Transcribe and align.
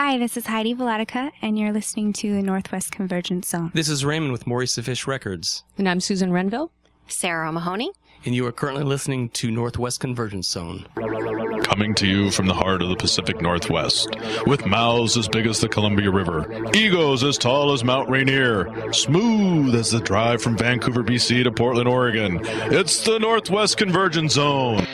Hi, 0.00 0.16
this 0.16 0.36
is 0.36 0.46
Heidi 0.46 0.76
Vladyka, 0.76 1.32
and 1.42 1.58
you're 1.58 1.72
listening 1.72 2.12
to 2.12 2.32
the 2.32 2.40
Northwest 2.40 2.92
Convergence 2.92 3.48
Zone. 3.48 3.72
This 3.74 3.88
is 3.88 4.04
Raymond 4.04 4.30
with 4.30 4.46
Maurice 4.46 4.76
the 4.76 4.82
Fish 4.84 5.08
Records, 5.08 5.64
And 5.76 5.88
I'm 5.88 5.98
Susan 5.98 6.30
Renville. 6.32 6.70
Sarah 7.08 7.48
O'Mahony. 7.48 7.90
and 8.24 8.32
you 8.32 8.46
are 8.46 8.52
currently 8.52 8.84
listening 8.84 9.28
to 9.30 9.50
Northwest 9.50 9.98
Convergence 9.98 10.46
Zone. 10.48 10.86
Coming 11.64 11.96
to 11.96 12.06
you 12.06 12.30
from 12.30 12.46
the 12.46 12.54
heart 12.54 12.80
of 12.80 12.90
the 12.90 12.96
Pacific 12.96 13.40
Northwest, 13.42 14.14
with 14.46 14.66
mouths 14.66 15.16
as 15.16 15.26
big 15.26 15.48
as 15.48 15.60
the 15.60 15.68
Columbia 15.68 16.12
River, 16.12 16.46
egos 16.74 17.24
as 17.24 17.36
tall 17.36 17.72
as 17.72 17.82
Mount 17.82 18.08
Rainier, 18.08 18.92
smooth 18.92 19.74
as 19.74 19.90
the 19.90 20.00
drive 20.00 20.40
from 20.40 20.56
Vancouver, 20.56 21.02
BC 21.02 21.42
to 21.42 21.50
Portland, 21.50 21.88
Oregon. 21.88 22.38
It's 22.44 23.02
the 23.04 23.18
Northwest 23.18 23.76
Convergence 23.78 24.34
Zone. 24.34 24.86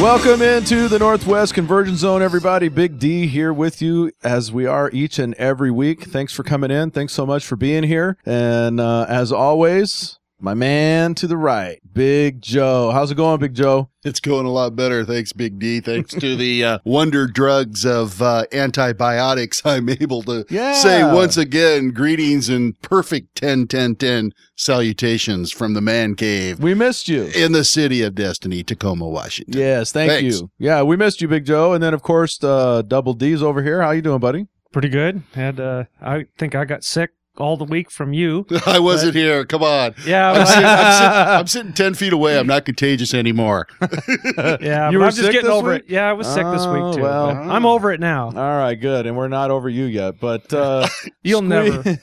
Welcome 0.00 0.42
into 0.42 0.86
the 0.86 1.00
Northwest 1.00 1.54
Convergence 1.54 1.98
Zone, 1.98 2.22
everybody. 2.22 2.68
Big 2.68 3.00
D 3.00 3.26
here 3.26 3.52
with 3.52 3.82
you 3.82 4.12
as 4.22 4.52
we 4.52 4.64
are 4.64 4.88
each 4.92 5.18
and 5.18 5.34
every 5.34 5.72
week. 5.72 6.04
Thanks 6.04 6.32
for 6.32 6.44
coming 6.44 6.70
in. 6.70 6.92
Thanks 6.92 7.12
so 7.12 7.26
much 7.26 7.44
for 7.44 7.56
being 7.56 7.82
here. 7.82 8.16
And 8.24 8.78
uh, 8.78 9.06
as 9.08 9.32
always, 9.32 10.20
my 10.40 10.54
man 10.54 11.14
to 11.16 11.26
the 11.26 11.36
right, 11.36 11.80
Big 11.92 12.40
Joe. 12.40 12.90
How's 12.92 13.10
it 13.10 13.16
going, 13.16 13.40
Big 13.40 13.54
Joe? 13.54 13.90
It's 14.04 14.20
going 14.20 14.46
a 14.46 14.50
lot 14.50 14.76
better. 14.76 15.04
Thanks, 15.04 15.32
Big 15.32 15.58
D. 15.58 15.80
Thanks 15.80 16.14
to 16.14 16.36
the 16.36 16.64
uh, 16.64 16.78
wonder 16.84 17.26
drugs 17.26 17.84
of 17.84 18.22
uh, 18.22 18.44
antibiotics, 18.52 19.62
I'm 19.64 19.88
able 19.88 20.22
to 20.22 20.44
Yeah. 20.48 20.74
say 20.74 21.02
once 21.02 21.36
again 21.36 21.90
greetings 21.90 22.48
and 22.48 22.80
perfect 22.82 23.34
10 23.36 23.66
10 23.66 23.96
10 23.96 24.32
salutations 24.56 25.50
from 25.52 25.74
the 25.74 25.80
man 25.80 26.14
cave 26.14 26.60
We 26.60 26.74
missed 26.74 27.08
you. 27.08 27.24
in 27.34 27.52
the 27.52 27.64
city 27.64 28.02
of 28.02 28.14
Destiny, 28.14 28.62
Tacoma, 28.62 29.08
Washington. 29.08 29.58
Yes, 29.60 29.92
thank 29.92 30.10
Thanks. 30.10 30.40
you. 30.40 30.50
Yeah, 30.58 30.82
we 30.82 30.96
missed 30.96 31.20
you, 31.20 31.28
Big 31.28 31.44
Joe. 31.44 31.72
And 31.72 31.82
then, 31.82 31.94
of 31.94 32.02
course, 32.02 32.42
uh, 32.44 32.82
Double 32.82 33.14
D's 33.14 33.42
over 33.42 33.62
here. 33.62 33.82
How 33.82 33.90
you 33.90 34.02
doing, 34.02 34.20
buddy? 34.20 34.46
pretty 34.70 34.90
good. 34.90 35.22
Had 35.32 35.58
uh, 35.58 35.84
I 36.00 36.26
think 36.36 36.54
I 36.54 36.64
got 36.66 36.84
sick 36.84 37.10
all 37.40 37.56
the 37.56 37.64
week 37.64 37.90
from 37.90 38.12
you. 38.12 38.46
I 38.66 38.78
wasn't 38.78 39.14
here. 39.14 39.44
Come 39.44 39.62
on. 39.62 39.94
Yeah, 40.06 40.32
I'm 40.32 40.46
sitting, 40.46 40.64
I'm, 40.64 40.92
sitting, 40.92 41.38
I'm 41.40 41.46
sitting 41.46 41.72
10 41.72 41.94
feet 41.94 42.12
away. 42.12 42.38
I'm 42.38 42.46
not 42.46 42.64
contagious 42.64 43.14
anymore. 43.14 43.66
yeah. 44.60 44.90
You 44.90 44.98
were 44.98 45.04
I'm 45.06 45.10
just 45.10 45.18
sick 45.22 45.32
getting 45.32 45.42
this 45.48 45.50
over 45.52 45.72
week? 45.74 45.84
it. 45.84 45.90
Yeah, 45.90 46.08
I 46.08 46.12
was 46.12 46.26
sick 46.26 46.44
this 46.46 46.62
Oh, 46.62 46.72
week 46.88 46.96
too. 46.96 47.02
well. 47.02 47.28
I'm 47.30 47.66
over 47.66 47.92
it 47.92 48.00
now. 48.00 48.26
All 48.26 48.32
right, 48.32 48.74
good. 48.74 49.06
And 49.06 49.16
we're 49.16 49.28
not 49.28 49.50
over 49.50 49.68
you 49.68 49.84
yet, 49.84 50.20
but 50.20 50.52
uh, 50.52 50.86
You'll 51.22 51.42
never. 51.42 51.98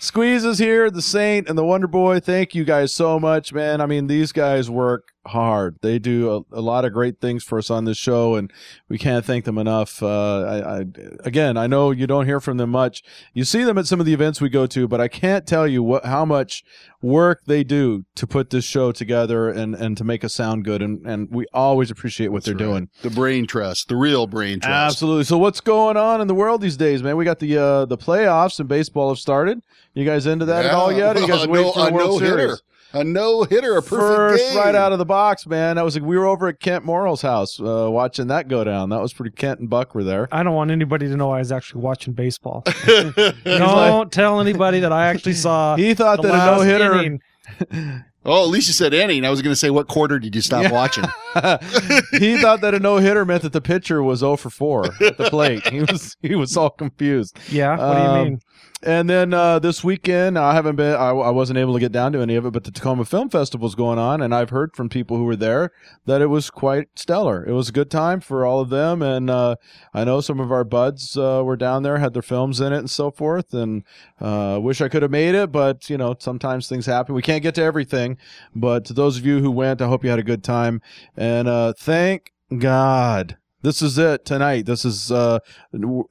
Squeeze 0.00 0.44
is 0.44 0.58
here, 0.58 0.90
the 0.90 1.02
Saint 1.02 1.48
and 1.48 1.56
the 1.58 1.64
Wonder 1.64 1.86
Boy. 1.86 2.20
Thank 2.20 2.54
you 2.54 2.64
guys 2.64 2.92
so 2.94 3.18
much, 3.18 3.52
man. 3.52 3.80
I 3.80 3.86
mean, 3.86 4.06
these 4.06 4.32
guys 4.32 4.70
work 4.70 5.08
hard. 5.26 5.76
They 5.82 5.98
do 5.98 6.44
a, 6.52 6.58
a 6.58 6.60
lot 6.60 6.84
of 6.84 6.92
great 6.92 7.20
things 7.20 7.44
for 7.44 7.58
us 7.58 7.70
on 7.70 7.84
this 7.84 7.98
show, 7.98 8.34
and 8.34 8.50
we 8.88 8.98
can't 8.98 9.24
thank 9.24 9.44
them 9.44 9.58
enough. 9.58 10.02
Uh, 10.02 10.42
I, 10.42 10.78
I, 10.78 10.84
again, 11.24 11.56
I 11.56 11.66
know 11.66 11.90
you 11.90 12.06
don't 12.06 12.24
hear 12.24 12.40
from 12.40 12.56
them 12.56 12.70
much. 12.70 13.02
You 13.34 13.44
see 13.44 13.64
them 13.64 13.76
at 13.78 13.86
some 13.86 14.00
of 14.00 14.06
the 14.06 14.14
events 14.14 14.40
we 14.40 14.48
go 14.48 14.66
to, 14.66 14.88
but 14.88 15.00
I 15.00 15.08
can't 15.08 15.46
tell 15.46 15.66
you 15.66 15.82
what 15.82 16.04
how 16.04 16.24
much 16.24 16.64
work 17.02 17.42
they 17.46 17.62
do 17.62 18.04
to 18.16 18.26
put 18.26 18.50
this 18.50 18.64
show 18.64 18.90
together 18.90 19.48
and, 19.48 19.74
and 19.74 19.96
to 19.96 20.04
make 20.04 20.24
us 20.24 20.34
sound 20.34 20.64
good. 20.64 20.82
And, 20.82 21.06
and 21.06 21.28
we 21.30 21.46
always 21.52 21.90
appreciate 21.90 22.28
what 22.28 22.44
That's 22.44 22.56
they're 22.56 22.66
right. 22.66 22.72
doing. 22.72 22.88
The 23.02 23.10
brain 23.10 23.46
trust, 23.46 23.88
the 23.88 23.96
real 23.96 24.26
brain 24.26 24.60
trust. 24.60 24.94
Absolutely. 24.94 25.24
So 25.24 25.38
what's 25.38 25.60
going 25.60 25.96
on 25.96 26.20
in 26.20 26.26
the 26.26 26.34
world 26.34 26.60
these 26.60 26.76
days, 26.76 27.02
man? 27.02 27.16
We 27.16 27.24
got 27.24 27.38
the 27.38 27.58
uh, 27.58 27.84
the 27.84 27.98
playoffs 27.98 28.58
and 28.58 28.68
baseball 28.68 29.10
have 29.10 29.18
started. 29.18 29.60
You 29.94 30.04
guys 30.04 30.26
into 30.26 30.46
that 30.46 30.64
at 30.64 30.72
all 30.72 30.90
yet? 30.92 31.16
Or 31.16 31.20
you 31.20 31.28
guys 31.28 31.46
waiting 31.46 31.66
no, 31.66 31.72
for 31.72 31.80
the 31.80 31.88
a 31.88 31.92
World 31.92 32.22
no-hitter. 32.22 32.38
Series? 32.38 32.62
A 32.94 33.04
no 33.04 33.42
hitter, 33.42 33.76
a 33.76 33.82
perfect 33.82 33.90
First 34.00 34.44
game. 34.48 34.56
right 34.56 34.74
out 34.74 34.92
of 34.92 34.98
the 34.98 35.04
box, 35.04 35.46
man. 35.46 35.76
That 35.76 35.84
was 35.84 35.94
like, 35.94 36.04
we 36.04 36.16
were 36.16 36.24
over 36.24 36.48
at 36.48 36.58
Kent 36.58 36.86
Morrill's 36.86 37.20
house 37.20 37.60
uh, 37.60 37.86
watching 37.90 38.28
that 38.28 38.48
go 38.48 38.64
down. 38.64 38.88
That 38.88 39.02
was 39.02 39.12
pretty. 39.12 39.30
Kent 39.36 39.60
and 39.60 39.68
Buck 39.68 39.94
were 39.94 40.04
there. 40.04 40.26
I 40.32 40.42
don't 40.42 40.54
want 40.54 40.70
anybody 40.70 41.06
to 41.08 41.16
know 41.16 41.30
I 41.30 41.40
was 41.40 41.52
actually 41.52 41.82
watching 41.82 42.14
baseball. 42.14 42.64
Don't 42.86 43.16
like- 43.44 44.10
tell 44.10 44.40
anybody 44.40 44.80
that 44.80 44.92
I 44.92 45.06
actually 45.08 45.34
saw. 45.34 45.76
He 45.76 45.92
thought 45.94 46.22
the 46.22 46.28
that 46.28 46.52
a 46.54 46.56
no 46.56 46.60
hitter. 46.62 47.18
inning. 48.24 48.36
Oh, 48.36 48.44
at 48.44 48.48
least 48.50 48.68
you 48.68 48.74
said 48.74 48.92
inning. 48.94 49.24
I 49.24 49.30
was 49.30 49.42
going 49.42 49.52
to 49.52 49.56
say, 49.56 49.70
what 49.70 49.88
quarter 49.88 50.18
did 50.18 50.34
you 50.34 50.40
stop 50.40 50.62
Yeah. 50.64 50.72
watching? 50.72 51.04
he 52.18 52.36
thought 52.38 52.60
that 52.62 52.74
a 52.74 52.78
no 52.78 52.96
hitter 52.98 53.24
meant 53.24 53.42
that 53.42 53.52
the 53.52 53.60
pitcher 53.60 54.02
was 54.02 54.20
0 54.20 54.36
for 54.36 54.50
4 54.50 54.86
at 55.02 55.16
the 55.18 55.28
plate. 55.30 55.66
He 55.68 55.80
was 55.80 56.16
he 56.22 56.34
was 56.34 56.56
all 56.56 56.70
confused. 56.70 57.38
Yeah. 57.50 57.76
What 57.76 57.94
do 57.94 58.02
you 58.02 58.08
Um, 58.08 58.24
mean? 58.24 58.40
And 58.84 59.10
then 59.10 59.34
uh, 59.34 59.58
this 59.58 59.82
weekend, 59.82 60.38
I 60.38 60.54
haven't 60.54 60.76
been, 60.76 60.94
I, 60.94 61.08
I 61.08 61.30
wasn't 61.30 61.58
able 61.58 61.74
to 61.74 61.80
get 61.80 61.90
down 61.90 62.12
to 62.12 62.20
any 62.20 62.36
of 62.36 62.46
it, 62.46 62.52
but 62.52 62.62
the 62.62 62.70
Tacoma 62.70 63.04
Film 63.04 63.28
Festival 63.28 63.66
is 63.66 63.74
going 63.74 63.98
on, 63.98 64.20
and 64.22 64.32
I've 64.32 64.50
heard 64.50 64.76
from 64.76 64.88
people 64.88 65.16
who 65.16 65.24
were 65.24 65.34
there 65.34 65.72
that 66.06 66.22
it 66.22 66.26
was 66.28 66.48
quite 66.48 66.86
stellar. 66.94 67.44
It 67.44 67.50
was 67.54 67.68
a 67.70 67.72
good 67.72 67.90
time 67.90 68.20
for 68.20 68.46
all 68.46 68.60
of 68.60 68.68
them, 68.70 69.02
and 69.02 69.28
uh, 69.30 69.56
I 69.92 70.04
know 70.04 70.20
some 70.20 70.38
of 70.38 70.52
our 70.52 70.62
buds 70.62 71.16
uh, 71.16 71.42
were 71.44 71.56
down 71.56 71.82
there, 71.82 71.98
had 71.98 72.12
their 72.12 72.22
films 72.22 72.60
in 72.60 72.72
it, 72.72 72.78
and 72.78 72.88
so 72.88 73.10
forth. 73.10 73.52
And 73.52 73.82
uh, 74.20 74.60
wish 74.62 74.80
I 74.80 74.88
could 74.88 75.02
have 75.02 75.10
made 75.10 75.34
it, 75.34 75.50
but 75.50 75.90
you 75.90 75.98
know, 75.98 76.14
sometimes 76.20 76.68
things 76.68 76.86
happen. 76.86 77.16
We 77.16 77.22
can't 77.22 77.42
get 77.42 77.56
to 77.56 77.62
everything, 77.64 78.16
but 78.54 78.84
to 78.86 78.92
those 78.92 79.18
of 79.18 79.26
you 79.26 79.40
who 79.40 79.50
went, 79.50 79.82
I 79.82 79.88
hope 79.88 80.04
you 80.04 80.10
had 80.10 80.18
a 80.18 80.24
good 80.24 80.44
time, 80.44 80.80
and 81.16 81.48
uh, 81.48 81.72
thank 81.76 82.32
God. 82.56 83.36
This 83.60 83.82
is 83.82 83.98
it 83.98 84.24
tonight. 84.24 84.66
This 84.66 84.84
is 84.84 85.10
uh 85.10 85.40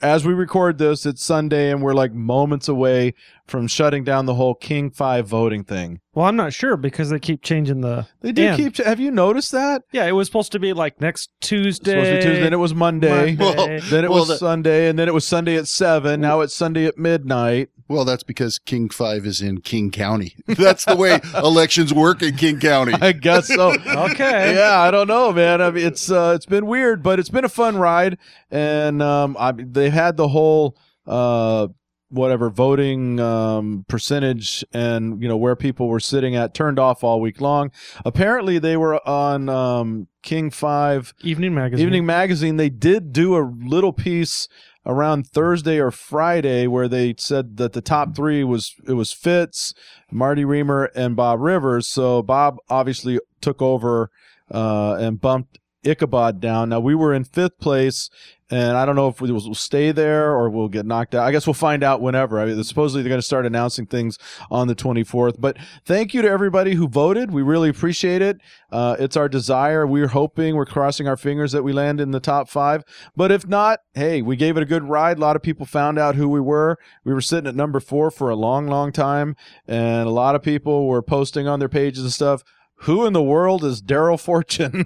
as 0.01 0.25
we 0.25 0.33
record 0.33 0.79
this, 0.79 1.05
it's 1.05 1.23
Sunday 1.23 1.71
and 1.71 1.81
we're 1.81 1.93
like 1.93 2.11
moments 2.11 2.67
away 2.67 3.13
from 3.47 3.67
shutting 3.67 4.03
down 4.03 4.25
the 4.25 4.33
whole 4.35 4.53
King 4.55 4.91
5 4.91 5.25
voting 5.27 5.63
thing. 5.63 6.01
Well, 6.13 6.25
I'm 6.25 6.35
not 6.35 6.51
sure 6.53 6.75
because 6.77 7.09
they 7.09 7.19
keep 7.19 7.41
changing 7.43 7.81
the. 7.81 8.07
They 8.21 8.31
do 8.31 8.45
end. 8.47 8.57
keep 8.57 8.77
have 8.85 8.99
you 8.99 9.11
noticed 9.11 9.51
that? 9.51 9.83
Yeah, 9.91 10.05
it 10.05 10.11
was 10.13 10.27
supposed 10.27 10.51
to 10.53 10.59
be 10.59 10.73
like 10.73 10.99
next 10.99 11.29
Tuesday. 11.41 11.91
It's 11.97 12.07
supposed 12.07 12.09
to 12.09 12.15
be 12.15 12.21
Tuesday, 12.21 12.41
then 12.43 12.53
it 12.53 12.57
was 12.57 12.73
Monday. 12.73 13.35
Monday. 13.35 13.79
Then 13.81 14.03
it 14.03 14.09
Well, 14.09 14.19
was 14.21 14.27
the- 14.29 14.37
Sunday, 14.37 14.89
and 14.89 14.97
then 14.97 15.07
it 15.07 15.13
was 15.13 15.25
Sunday 15.27 15.55
at 15.57 15.67
seven. 15.67 16.19
Now 16.21 16.41
it's 16.41 16.53
Sunday 16.55 16.85
at 16.85 16.97
midnight. 16.97 17.69
Well, 17.89 18.03
that's 18.03 18.23
because 18.23 18.59
King 18.59 18.89
5 18.89 19.25
is 19.25 19.41
in 19.41 19.61
King 19.61 19.91
County. 19.91 20.35
That's 20.45 20.83
the 20.83 20.97
way 20.97 21.21
elections 21.37 21.93
work 21.93 22.21
in 22.21 22.35
King 22.35 22.59
County. 22.59 22.91
I 22.93 23.13
guess 23.13 23.47
so. 23.47 23.69
Okay. 23.87 24.55
yeah, 24.55 24.81
I 24.81 24.91
don't 24.91 25.07
know, 25.07 25.31
man. 25.31 25.61
I 25.61 25.71
mean, 25.71 25.87
it's 25.87 26.11
uh, 26.11 26.33
it's 26.35 26.45
been 26.45 26.65
weird, 26.65 27.01
but 27.01 27.17
it's 27.17 27.29
been 27.29 27.45
a 27.45 27.49
fun 27.49 27.77
ride, 27.77 28.17
and 28.51 29.01
um, 29.01 29.37
I 29.39 29.53
they 29.53 29.89
had 29.89 30.17
the 30.17 30.27
whole 30.27 30.75
uh, 31.05 31.69
whatever 32.09 32.49
voting 32.49 33.19
um, 33.19 33.85
percentage 33.87 34.63
and 34.73 35.21
you 35.21 35.27
know 35.27 35.37
where 35.37 35.55
people 35.55 35.87
were 35.87 35.99
sitting 35.99 36.35
at 36.35 36.53
turned 36.53 36.79
off 36.79 37.03
all 37.03 37.19
week 37.19 37.41
long. 37.41 37.71
Apparently, 38.05 38.59
they 38.59 38.77
were 38.77 39.05
on 39.07 39.49
um, 39.49 40.07
King 40.23 40.49
Five 40.49 41.13
Evening 41.21 41.53
magazine. 41.53 41.85
Evening 41.85 42.05
Magazine. 42.05 42.57
They 42.57 42.69
did 42.69 43.13
do 43.13 43.35
a 43.37 43.43
little 43.43 43.93
piece 43.93 44.47
around 44.85 45.27
Thursday 45.27 45.79
or 45.79 45.91
Friday 45.91 46.65
where 46.65 46.87
they 46.87 47.13
said 47.17 47.57
that 47.57 47.73
the 47.73 47.81
top 47.81 48.15
three 48.15 48.43
was 48.43 48.73
it 48.87 48.93
was 48.93 49.11
Fitz, 49.11 49.73
Marty 50.11 50.43
Riemer, 50.43 50.89
and 50.95 51.15
Bob 51.15 51.41
Rivers. 51.41 51.87
So 51.87 52.23
Bob 52.23 52.57
obviously 52.69 53.19
took 53.41 53.61
over 53.61 54.09
uh, 54.49 54.95
and 54.99 55.19
bumped 55.19 55.59
Ichabod 55.83 56.39
down. 56.39 56.69
Now 56.69 56.79
we 56.79 56.95
were 56.95 57.13
in 57.13 57.23
fifth 57.23 57.59
place, 57.59 58.09
and 58.49 58.77
I 58.77 58.85
don't 58.85 58.95
know 58.95 59.09
if 59.09 59.19
we 59.19 59.31
will 59.31 59.53
stay 59.53 59.91
there 59.91 60.31
or 60.31 60.49
we'll 60.49 60.69
get 60.69 60.85
knocked 60.85 61.13
out. 61.13 61.25
I 61.25 61.31
guess 61.31 61.45
we'll 61.45 61.53
find 61.53 61.83
out 61.83 62.01
whenever. 62.01 62.39
I 62.39 62.45
mean, 62.45 62.63
supposedly 62.63 63.03
they're 63.03 63.09
going 63.09 63.19
to 63.19 63.25
start 63.25 63.45
announcing 63.45 63.85
things 63.85 64.17
on 64.49 64.67
the 64.67 64.75
24th. 64.75 65.35
But 65.39 65.57
thank 65.85 66.13
you 66.13 66.21
to 66.21 66.29
everybody 66.29 66.75
who 66.75 66.87
voted. 66.87 67.31
We 67.31 67.41
really 67.41 67.67
appreciate 67.67 68.21
it. 68.21 68.37
Uh, 68.71 68.95
it's 68.99 69.17
our 69.17 69.27
desire. 69.27 69.85
We're 69.85 70.07
hoping, 70.07 70.55
we're 70.55 70.65
crossing 70.65 71.07
our 71.07 71.17
fingers 71.17 71.51
that 71.51 71.63
we 71.63 71.73
land 71.73 71.99
in 71.99 72.11
the 72.11 72.21
top 72.21 72.47
five. 72.49 72.83
But 73.15 73.31
if 73.31 73.45
not, 73.45 73.79
hey, 73.93 74.21
we 74.21 74.37
gave 74.37 74.55
it 74.55 74.63
a 74.63 74.67
good 74.67 74.83
ride. 74.83 75.17
A 75.17 75.21
lot 75.21 75.35
of 75.35 75.41
people 75.41 75.65
found 75.65 75.99
out 75.99 76.15
who 76.15 76.29
we 76.29 76.39
were. 76.39 76.77
We 77.03 77.13
were 77.13 77.21
sitting 77.21 77.47
at 77.47 77.55
number 77.55 77.81
four 77.81 78.11
for 78.11 78.29
a 78.29 78.35
long, 78.35 78.67
long 78.67 78.93
time, 78.93 79.35
and 79.67 80.07
a 80.07 80.11
lot 80.11 80.35
of 80.35 80.41
people 80.41 80.87
were 80.87 81.01
posting 81.01 81.47
on 81.47 81.59
their 81.59 81.69
pages 81.69 82.03
and 82.03 82.13
stuff. 82.13 82.43
Who 82.81 83.05
in 83.05 83.13
the 83.13 83.23
world 83.23 83.63
is 83.63 83.81
Daryl 83.81 84.19
Fortune? 84.19 84.85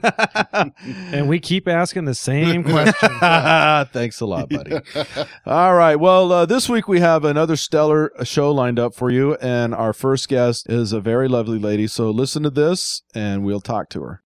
and 1.13 1.27
we 1.27 1.39
keep 1.39 1.67
asking 1.67 2.05
the 2.05 2.15
same 2.15 2.63
question. 2.63 3.09
Thanks 3.91 4.21
a 4.21 4.25
lot, 4.25 4.49
buddy. 4.49 4.79
All 5.45 5.75
right. 5.75 5.97
Well, 5.97 6.31
uh, 6.31 6.45
this 6.45 6.69
week 6.69 6.87
we 6.87 7.01
have 7.01 7.25
another 7.25 7.55
stellar 7.55 8.11
show 8.23 8.51
lined 8.51 8.79
up 8.79 8.95
for 8.95 9.11
you, 9.11 9.35
and 9.35 9.75
our 9.75 9.93
first 9.93 10.29
guest 10.29 10.69
is 10.69 10.93
a 10.93 11.01
very 11.01 11.27
lovely 11.27 11.59
lady. 11.59 11.87
So 11.87 12.09
listen 12.09 12.43
to 12.43 12.49
this, 12.49 13.01
and 13.13 13.43
we'll 13.43 13.61
talk 13.61 13.89
to 13.89 14.03
her. 14.03 14.23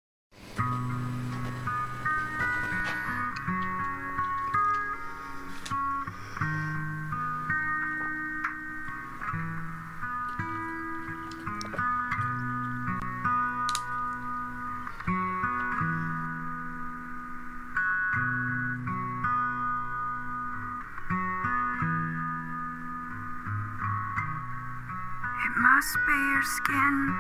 Your 25.82 26.43
skin. 26.43 27.11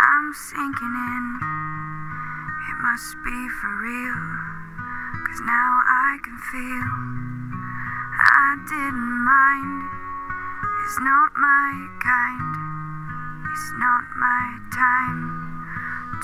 I'm 0.00 0.32
sinking 0.32 0.96
in. 0.96 1.24
It 2.64 2.76
must 2.80 3.12
be 3.20 3.48
for 3.60 3.76
real. 3.76 4.24
Cause 5.20 5.40
now 5.44 5.70
I 5.84 6.16
can 6.24 6.38
feel 6.48 6.88
I 8.16 8.56
didn't 8.64 9.20
mind. 9.20 9.84
It's 10.80 10.98
not 11.04 11.36
my 11.36 11.88
kind. 12.00 12.56
It's 13.52 13.68
not 13.84 14.04
my 14.16 14.56
time 14.72 15.28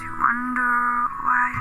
to 0.00 0.06
wonder 0.16 0.80
why 1.28 1.52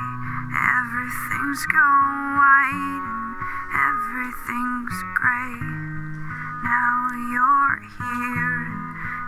everything's 0.80 1.66
gone 1.68 2.40
white 2.40 3.04
and 3.04 3.36
everything's 3.76 4.96
gray. 5.20 5.60
Now 6.64 7.12
you're 7.20 7.84
here, 8.00 8.81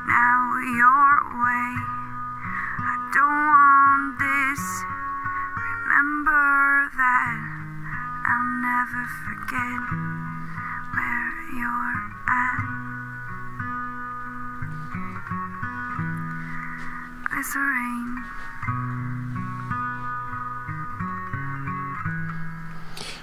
now 0.07 0.57
you're 0.59 1.17
away. 1.31 1.69
I 2.79 2.93
don't 3.13 3.47
want 3.51 4.19
this. 4.19 4.63
Remember 5.55 6.91
that 6.97 7.37
I'll 8.25 8.49
never 8.61 9.03
forget 9.23 9.79
where 10.93 11.29
you're 11.55 11.95
at. 12.27 12.59
Glycerine. 17.29 18.23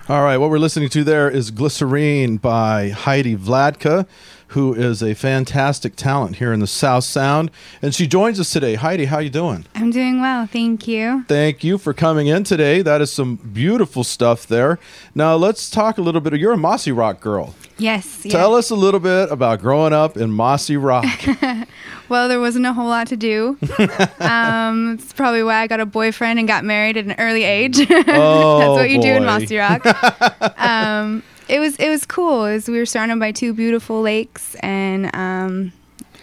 All 0.09 0.23
right, 0.23 0.39
what 0.39 0.51
we're 0.51 0.59
listening 0.59 0.89
to 0.89 1.05
there 1.05 1.31
is 1.31 1.53
Glycerine 1.53 2.39
by 2.39 2.89
Heidi 2.89 3.37
Vladyka, 3.37 4.09
who 4.51 4.75
is 4.75 5.03
a 5.03 5.15
fantastic 5.15 5.95
talent 5.97 6.37
here 6.37 6.53
in 6.53 6.61
the 6.61 6.67
South 6.67 7.05
Sound. 7.05 7.51
And 7.81 7.95
she 7.95 8.07
joins 8.07 8.41
us 8.41 8.51
today. 8.53 8.75
Heidi, 8.75 9.05
how 9.05 9.19
you 9.19 9.31
doing? 9.31 9.67
I'm 9.75 9.91
doing 9.91 10.21
well, 10.21 10.47
thank 10.47 10.89
you. 10.89 11.25
Thank 11.29 11.63
you 11.63 11.79
for 11.79 11.93
coming 11.95 12.27
in 12.27 12.45
today. 12.45 12.83
That 12.83 13.01
is 13.01 13.13
some 13.13 13.37
beautiful 13.37 14.03
stuff 14.05 14.47
there. 14.47 14.79
Now 15.15 15.37
let's 15.37 15.71
talk 15.71 15.99
a 15.99 16.03
little 16.03 16.21
bit. 16.21 16.35
You're 16.35 16.55
a 16.55 16.57
Mossyrock 16.57 17.21
girl. 17.21 17.55
Yes. 17.79 18.25
yes. 18.25 18.33
Tell 18.33 18.55
us 18.55 18.71
a 18.71 18.75
little 18.75 19.01
bit 19.01 19.31
about 19.31 19.61
growing 19.61 19.93
up 19.93 20.17
in 20.17 20.31
Mossyrock. 20.31 21.67
Well, 22.11 22.29
there 22.29 22.41
wasn't 22.41 22.67
a 22.67 22.73
whole 22.73 22.89
lot 22.89 23.07
to 23.07 23.17
do. 23.17 23.57
um, 24.19 24.95
it's 24.95 25.13
probably 25.13 25.45
why 25.45 25.61
I 25.61 25.69
got 25.69 25.79
a 25.79 25.87
boyfriend 25.87 26.41
and 26.41 26.49
got 26.49 26.65
married 26.65 26.97
at 26.97 27.05
an 27.05 27.15
early 27.19 27.45
age. 27.45 27.79
Oh, 28.13 28.59
That's 28.59 28.71
what 28.71 28.91
you 28.91 29.01
do 29.01 29.13
in. 29.13 29.23
Mossyrock. 29.23 30.59
um, 30.59 31.23
it 31.51 31.59
was 31.61 31.77
it 31.77 31.89
was 31.89 32.07
cool. 32.07 32.45
It 32.47 32.55
was, 32.55 32.69
we 32.69 32.79
were 32.79 32.87
surrounded 32.87 33.19
by 33.19 33.33
two 33.33 33.53
beautiful 33.53 34.01
lakes, 34.03 34.55
and 34.61 35.15
um, 35.15 35.73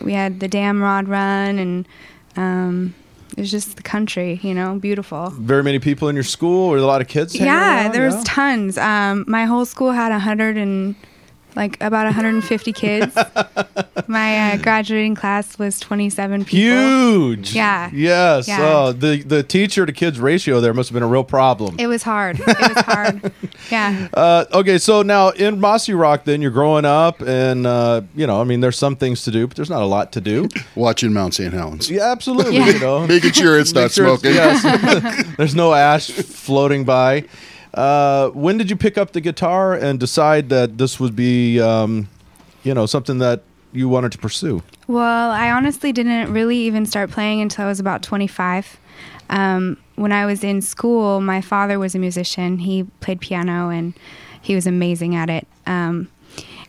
we 0.02 0.14
had 0.14 0.40
the 0.40 0.48
dam 0.48 0.82
rod 0.82 1.08
run, 1.08 1.60
and 1.60 1.88
um, 2.36 2.94
it 3.36 3.42
was 3.42 3.52
just 3.52 3.76
the 3.76 3.84
country, 3.84 4.40
you 4.42 4.54
know, 4.54 4.80
beautiful. 4.80 5.30
Very 5.32 5.64
many 5.64 5.80
people 5.80 6.08
in 6.10 6.16
your 6.16 6.24
school. 6.24 6.70
There 6.70 6.78
a 6.84 6.86
lot 6.88 7.02
of 7.02 7.08
kids? 7.08 7.36
Yeah, 7.36 7.90
there 7.90 8.06
was 8.06 8.16
Yeah? 8.16 8.24
tons. 8.26 8.78
Um, 8.78 9.26
my 9.28 9.46
whole 9.46 9.66
school 9.66 9.92
had 9.92 10.12
a 10.12 10.20
hundred 10.20 10.58
and 10.58 10.96
like 11.58 11.76
about 11.82 12.06
150 12.06 12.72
kids. 12.72 13.14
my 14.08 14.52
uh, 14.54 14.58
graduating 14.58 15.16
class 15.16 15.58
was 15.60 15.80
27 15.80 16.46
people. 16.46 16.58
Huge. 16.58 17.54
Yeah. 17.54 17.90
Yes. 17.92 18.48
Yeah. 18.48 18.60
Oh, 18.62 18.92
the 18.94 19.24
the 19.24 19.44
teacher 19.44 19.86
to 19.86 19.92
kids 19.92 20.20
ratio 20.20 20.62
there 20.62 20.74
must 20.74 20.90
have 20.90 20.94
been 20.94 21.04
a 21.04 21.08
real 21.08 21.24
problem. 21.24 21.76
It 21.80 21.88
was 21.88 22.04
hard. 22.04 22.40
It 22.40 22.46
was 22.48 22.86
hard. 22.86 23.32
yeah. 23.72 24.08
Uh, 24.14 24.46
okay, 24.54 24.78
so 24.78 25.02
now 25.02 25.30
in 25.30 25.58
Mossyrock, 25.58 26.24
then 26.24 26.42
you're 26.42 26.52
growing 26.52 26.86
up, 26.86 27.22
and 27.22 27.66
uh, 27.68 28.02
you 28.16 28.28
know, 28.28 28.40
I 28.40 28.44
mean, 28.44 28.62
there's 28.62 28.78
some 28.78 28.96
things 28.96 29.24
to 29.24 29.32
do, 29.32 29.48
but 29.48 29.56
there's 29.58 29.70
not 29.70 29.82
a 29.82 29.86
lot 29.88 30.12
to 30.14 30.22
do. 30.22 30.48
Watching 30.76 31.12
Mount 31.12 31.34
St. 31.34 31.52
Helens. 31.54 31.90
Yeah, 31.90 32.12
absolutely. 32.12 32.56
Yeah. 32.56 32.68
You 32.70 32.80
know, 32.80 33.08
Making 33.08 33.32
sure 33.34 33.60
it's 33.60 33.74
not 33.74 33.92
sure 33.92 34.06
it's- 34.08 34.22
smoking. 34.22 34.36
yes. 34.36 35.36
there's 35.38 35.56
no 35.56 35.74
ash 35.74 36.10
floating 36.12 36.86
by. 36.86 37.26
Uh, 37.74 38.30
when 38.30 38.58
did 38.58 38.70
you 38.70 38.76
pick 38.76 38.98
up 38.98 39.12
the 39.12 39.22
guitar 39.22 39.74
and 39.74 40.00
decide 40.00 40.50
that 40.50 40.78
this 40.78 41.00
would 41.00 41.16
be, 41.16 41.60
um, 41.60 42.08
you 42.64 42.74
know, 42.74 42.86
something 42.86 43.20
that 43.20 43.44
you 43.74 43.90
wanted 43.90 44.12
to 44.14 44.18
pursue? 44.18 44.64
Well, 44.88 45.32
I 45.32 45.52
honestly 45.52 45.92
didn't 45.92 46.32
really 46.32 46.58
even 46.58 46.86
start 46.86 47.12
playing 47.12 47.42
until 47.42 47.66
I 47.66 47.68
was 47.68 47.80
about 47.80 48.02
25. 48.04 48.78
Um, 49.30 49.78
when 49.96 50.12
I 50.12 50.26
was 50.26 50.44
in 50.44 50.62
school, 50.62 51.20
my 51.22 51.42
father 51.42 51.78
was 51.80 51.94
a 51.94 52.00
musician. 52.00 52.60
He 52.60 52.84
played 53.02 53.20
piano 53.20 53.70
and 53.70 53.94
he 54.42 54.56
was 54.56 54.66
amazing 54.66 55.16
at 55.16 55.30
it. 55.30 55.46
Um, 55.66 56.10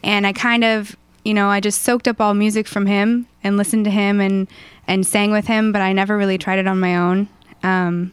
and 0.02 0.26
I 0.26 0.32
kind 0.32 0.64
of, 0.64 0.96
you 1.24 1.34
know, 1.34 1.48
I 1.48 1.60
just 1.60 1.82
soaked 1.82 2.08
up 2.08 2.20
all 2.20 2.34
music 2.34 2.66
from 2.66 2.86
him 2.86 3.26
and 3.44 3.56
listened 3.56 3.84
to 3.84 3.90
him 3.90 4.20
and, 4.20 4.48
and 4.86 5.06
sang 5.06 5.30
with 5.30 5.46
him, 5.46 5.70
but 5.72 5.82
I 5.82 5.92
never 5.92 6.16
really 6.16 6.38
tried 6.38 6.58
it 6.58 6.66
on 6.66 6.80
my 6.80 6.96
own. 6.96 7.28
Um, 7.62 8.12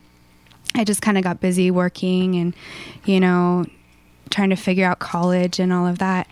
I 0.75 0.83
just 0.83 1.01
kind 1.01 1.17
of 1.17 1.23
got 1.23 1.39
busy 1.39 1.71
working 1.71 2.35
and, 2.35 2.53
you 3.05 3.19
know, 3.19 3.65
trying 4.29 4.49
to 4.49 4.55
figure 4.55 4.85
out 4.85 4.99
college 4.99 5.59
and 5.59 5.71
all 5.71 5.87
of 5.87 5.99
that. 5.99 6.27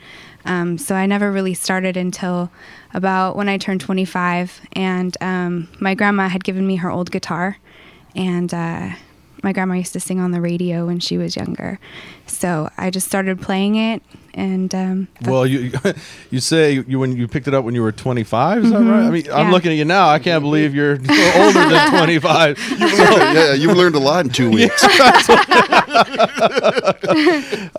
Um, 0.46 0.78
so 0.78 0.96
I 0.96 1.06
never 1.06 1.32
really 1.32 1.54
started 1.54 1.96
until 1.96 2.52
about 2.94 3.36
when 3.36 3.48
I 3.48 3.58
turned 3.58 3.82
25. 3.82 4.62
And 4.74 5.16
um, 5.22 5.70
my 5.80 5.96
grandma 5.96 6.28
had 6.28 6.44
given 6.44 6.68
me 6.68 6.76
her 6.78 6.92
old 6.92 7.12
guitar. 7.12 7.58
And 8.16 8.54
uh, 8.54 8.90
my 9.44 9.54
grandma 9.54 9.76
used 9.76 9.94
to 9.94 10.00
sing 10.00 10.20
on 10.20 10.32
the 10.32 10.42
radio 10.42 10.86
when 10.88 11.00
she 11.00 11.18
was 11.18 11.36
younger. 11.36 11.78
So 12.26 12.70
I 12.78 12.90
just 12.90 13.06
started 13.08 13.40
playing 13.42 13.76
it. 13.76 14.02
And 14.36 14.74
um, 14.74 15.08
Well, 15.26 15.46
you 15.46 15.72
you 16.32 16.40
say 16.40 16.84
you 16.88 16.98
when 16.98 17.16
you 17.16 17.28
picked 17.28 17.48
it 17.48 17.54
up 17.54 17.64
when 17.66 17.76
you 17.76 17.84
were 17.84 17.92
25, 17.92 18.66
is 18.66 18.72
that 18.72 18.78
right? 18.80 18.86
I 19.06 19.10
mean, 19.12 19.26
I'm 19.28 19.44
Mm-hmm. 19.44 19.52
Looking 19.52 19.72
at 19.74 19.78
you 19.78 19.86
now. 19.86 20.08
I 20.10 20.18
can't 20.18 20.42
believe 20.42 20.74
you're 20.74 20.94
older 21.36 21.70
than 21.70 21.90
25. 21.92 22.58
yeah, 22.80 23.54
you 23.54 23.72
learned 23.74 23.94
a 23.94 24.00
lot 24.00 24.26
in 24.26 24.32
two 24.32 24.50
weeks. 24.50 24.84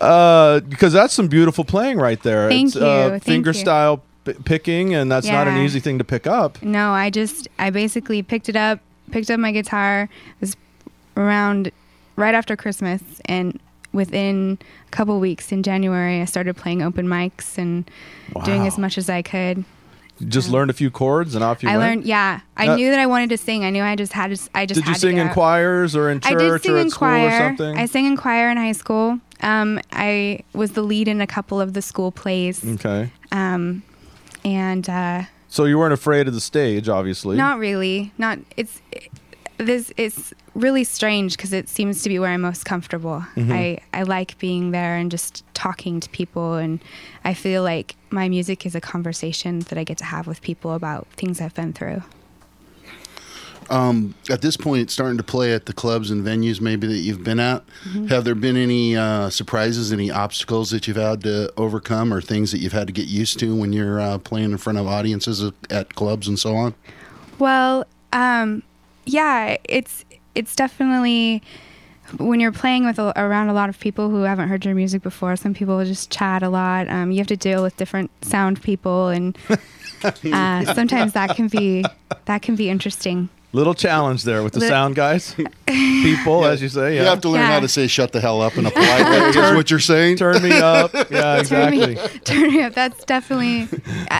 Uh, 0.01 0.59
because 0.61 0.93
that's 0.93 1.13
some 1.13 1.27
beautiful 1.27 1.63
playing 1.65 1.97
right 1.97 2.21
there. 2.23 2.49
Thank 2.49 2.67
it's, 2.67 2.75
you, 2.75 2.81
Uh, 2.85 3.09
thank 3.09 3.23
finger 3.23 3.49
you. 3.51 3.53
style 3.59 4.03
p- 4.23 4.33
picking, 4.45 4.93
and 4.95 5.11
that's 5.11 5.27
not 5.27 5.47
an 5.47 5.57
easy 5.57 5.79
thing 5.79 5.97
to 5.97 6.03
pick 6.03 6.27
up. 6.27 6.61
No, 6.61 6.91
I 6.91 7.09
just 7.09 7.47
I 7.59 7.69
basically 7.69 8.21
picked 8.23 8.49
it 8.49 8.55
up, 8.55 8.79
picked 9.11 9.29
up 9.29 9.39
my 9.39 9.51
guitar. 9.51 10.09
Was 10.39 10.55
around 11.17 11.71
right 12.15 12.33
after 12.35 12.55
Christmas, 12.55 13.01
and 13.25 13.59
within 13.93 14.57
a 14.87 14.91
couple 14.91 15.19
weeks 15.19 15.51
in 15.51 15.63
January, 15.63 16.21
I 16.21 16.25
started 16.25 16.55
playing 16.55 16.81
open 16.81 17.07
mics 17.07 17.57
and 17.57 17.89
doing 18.43 18.67
as 18.67 18.77
much 18.77 18.97
as 18.97 19.09
I 19.09 19.21
could. 19.21 19.63
You 20.19 20.27
just 20.27 20.49
learned 20.49 20.69
a 20.71 20.73
few 20.73 20.89
chords, 20.89 21.35
and 21.35 21.43
off 21.43 21.61
you 21.61 21.67
I 21.69 21.77
went. 21.77 21.89
learned, 21.97 22.05
yeah. 22.07 22.39
I 22.55 22.67
Uh, 22.69 22.75
knew 22.77 22.89
that 22.89 22.99
I 22.99 23.05
wanted 23.05 23.29
to 23.31 23.37
sing. 23.37 23.65
I 23.65 23.69
knew 23.69 23.83
I 23.83 23.97
just 23.97 24.13
had 24.13 24.33
to. 24.33 24.49
I 24.55 24.65
just 24.65 24.79
Did 24.81 24.87
you 24.87 24.95
sing 24.95 25.17
in 25.17 25.27
choirs 25.29 25.93
or 25.93 26.09
in 26.09 26.21
I 26.23 26.29
church 26.31 26.39
did 26.39 26.61
sing 26.63 26.71
or 26.71 26.77
at 26.77 26.81
in 26.83 26.89
school 26.89 27.07
choir. 27.09 27.27
or 27.27 27.31
something? 27.49 27.77
I 27.77 27.85
sang 27.85 28.05
in 28.05 28.15
choir 28.15 28.49
in 28.49 28.55
high 28.57 28.71
school. 28.71 29.19
Um, 29.41 29.79
I 29.91 30.39
was 30.53 30.71
the 30.71 30.81
lead 30.83 31.09
in 31.09 31.19
a 31.19 31.27
couple 31.27 31.59
of 31.59 31.73
the 31.73 31.81
school 31.81 32.11
plays. 32.13 32.63
okay. 32.65 33.09
Um, 33.33 33.83
and 34.45 34.89
uh, 34.89 35.23
So 35.49 35.65
you 35.65 35.77
weren't 35.77 35.93
afraid 35.93 36.29
of 36.29 36.33
the 36.33 36.39
stage, 36.41 36.87
obviously. 36.87 37.35
Not 37.35 37.59
really. 37.59 38.13
Not 38.17 38.39
it's 38.55 38.81
this. 39.57 39.91
It's 39.97 40.33
really 40.53 40.83
strange 40.83 41.37
because 41.37 41.53
it 41.53 41.69
seems 41.69 42.03
to 42.03 42.09
be 42.09 42.19
where 42.19 42.31
I'm 42.31 42.41
most 42.41 42.65
comfortable. 42.65 43.25
Mm-hmm. 43.35 43.51
I 43.51 43.79
I 43.93 44.03
like 44.03 44.37
being 44.39 44.71
there 44.71 44.95
and 44.95 45.11
just 45.11 45.43
talking 45.53 45.99
to 45.99 46.09
people, 46.09 46.55
and 46.55 46.79
I 47.23 47.33
feel 47.33 47.63
like 47.63 47.95
my 48.09 48.29
music 48.29 48.65
is 48.65 48.75
a 48.75 48.81
conversation 48.81 49.59
that 49.59 49.77
I 49.77 49.83
get 49.83 49.97
to 49.99 50.05
have 50.05 50.27
with 50.27 50.41
people 50.41 50.73
about 50.73 51.07
things 51.15 51.41
I've 51.41 51.55
been 51.55 51.73
through. 51.73 52.03
Um, 53.69 54.13
at 54.29 54.41
this 54.43 54.57
point, 54.57 54.91
starting 54.91 55.17
to 55.17 55.23
play 55.23 55.53
at 55.53 55.65
the 55.65 55.73
clubs 55.73 56.11
and 56.11 56.23
venues 56.23 56.61
maybe 56.61 56.85
that 56.85 56.97
you've 56.97 57.23
been 57.23 57.39
at. 57.39 57.65
Mm-hmm. 57.83 58.07
Have 58.07 58.23
there 58.23 58.35
been 58.35 58.57
any 58.57 58.95
uh, 58.95 59.29
surprises, 59.31 59.91
any 59.91 60.11
obstacles 60.11 60.69
that 60.69 60.87
you've 60.87 60.97
had 60.97 61.23
to 61.23 61.51
overcome, 61.57 62.13
or 62.13 62.21
things 62.21 62.51
that 62.51 62.59
you've 62.59 62.73
had 62.73 62.87
to 62.87 62.93
get 62.93 63.07
used 63.07 63.39
to 63.39 63.55
when 63.55 63.73
you're 63.73 63.99
uh, 63.99 64.19
playing 64.19 64.51
in 64.51 64.57
front 64.57 64.77
of 64.77 64.85
audiences 64.85 65.43
at- 65.43 65.53
at 65.71 65.95
clubs 65.95 66.27
and 66.27 66.37
so 66.37 66.55
on? 66.55 66.75
Well, 67.39 67.85
um, 68.13 68.61
yeah, 69.05 69.57
it's 69.63 70.05
it's 70.33 70.55
definitely 70.55 71.41
when 72.17 72.39
you're 72.39 72.51
playing 72.51 72.85
with 72.85 72.99
a, 72.99 73.13
around 73.15 73.49
a 73.49 73.53
lot 73.53 73.69
of 73.69 73.79
people 73.79 74.09
who 74.09 74.21
haven't 74.23 74.47
heard 74.49 74.63
your 74.65 74.75
music 74.75 75.01
before. 75.01 75.35
Some 75.35 75.53
people 75.53 75.83
just 75.85 76.11
chat 76.11 76.43
a 76.43 76.49
lot. 76.49 76.87
Um, 76.89 77.11
you 77.11 77.17
have 77.17 77.27
to 77.27 77.37
deal 77.37 77.63
with 77.63 77.75
different 77.77 78.11
sound 78.23 78.61
people, 78.61 79.07
and 79.09 79.37
uh, 80.03 80.73
sometimes 80.73 81.13
that 81.13 81.35
can 81.35 81.47
be 81.47 81.83
that 82.25 82.41
can 82.41 82.55
be 82.55 82.69
interesting. 82.69 83.29
Little 83.53 83.73
challenge 83.73 84.23
there 84.23 84.43
with 84.43 84.51
the 84.51 84.59
Lit- 84.59 84.67
sound 84.67 84.95
guys, 84.95 85.33
people, 85.65 86.43
as 86.45 86.61
you 86.61 86.67
say. 86.67 86.95
Yeah. 86.95 87.03
You 87.03 87.07
have 87.07 87.21
to 87.21 87.29
learn 87.29 87.45
how 87.45 87.61
to 87.61 87.69
say 87.69 87.87
"shut 87.87 88.11
the 88.11 88.19
hell 88.19 88.41
up" 88.41 88.57
in 88.57 88.65
a 88.65 88.71
polite 88.71 89.09
way. 89.09 89.29
Is 89.29 89.55
what 89.55 89.71
you're 89.71 89.79
saying? 89.79 90.17
Turn 90.17 90.43
me 90.43 90.51
up. 90.51 90.91
Yeah, 91.09 91.41
Turn 91.43 91.71
me- 91.71 91.83
exactly. 91.93 92.19
turn 92.19 92.51
me 92.53 92.61
up. 92.63 92.73
That's 92.73 93.03
definitely 93.05 93.67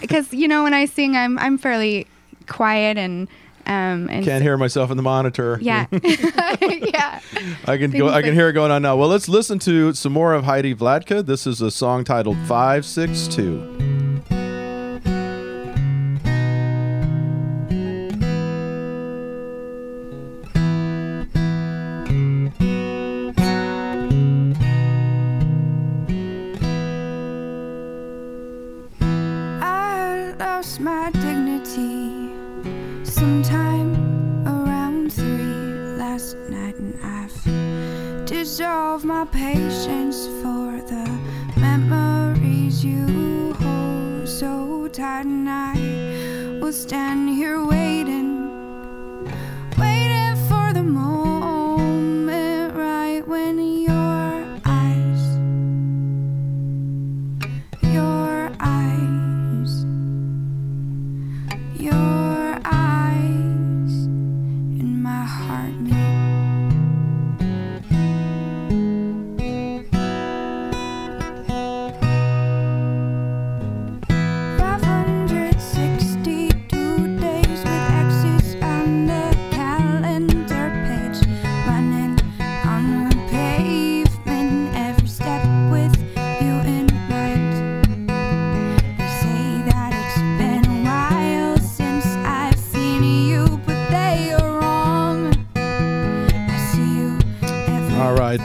because 0.02 0.34
you 0.34 0.48
know 0.48 0.64
when 0.64 0.74
I 0.74 0.86
sing, 0.86 1.18
I'm 1.18 1.38
I'm 1.38 1.58
fairly 1.58 2.08
quiet 2.48 2.98
and 2.98 3.28
um, 3.68 4.10
and 4.10 4.24
Can't 4.24 4.40
so, 4.40 4.44
hear 4.44 4.58
myself 4.58 4.92
in 4.92 4.98
the 4.98 5.04
monitor. 5.04 5.58
Yeah, 5.62 5.88
yeah. 5.92 7.20
I 7.66 7.78
can 7.78 7.92
go. 7.92 8.10
I 8.10 8.22
can 8.22 8.34
hear 8.34 8.50
it 8.50 8.54
going 8.54 8.72
on 8.72 8.82
now. 8.82 8.96
Well, 8.96 9.10
let's 9.10 9.28
listen 9.28 9.60
to 9.60 9.94
some 9.94 10.14
more 10.14 10.34
of 10.34 10.44
Heidi 10.44 10.76
Vladyka. 10.76 11.26
This 11.26 11.48
is 11.48 11.62
a 11.62 11.72
song 11.72 12.04
titled 12.04 12.38
562. 12.48 13.95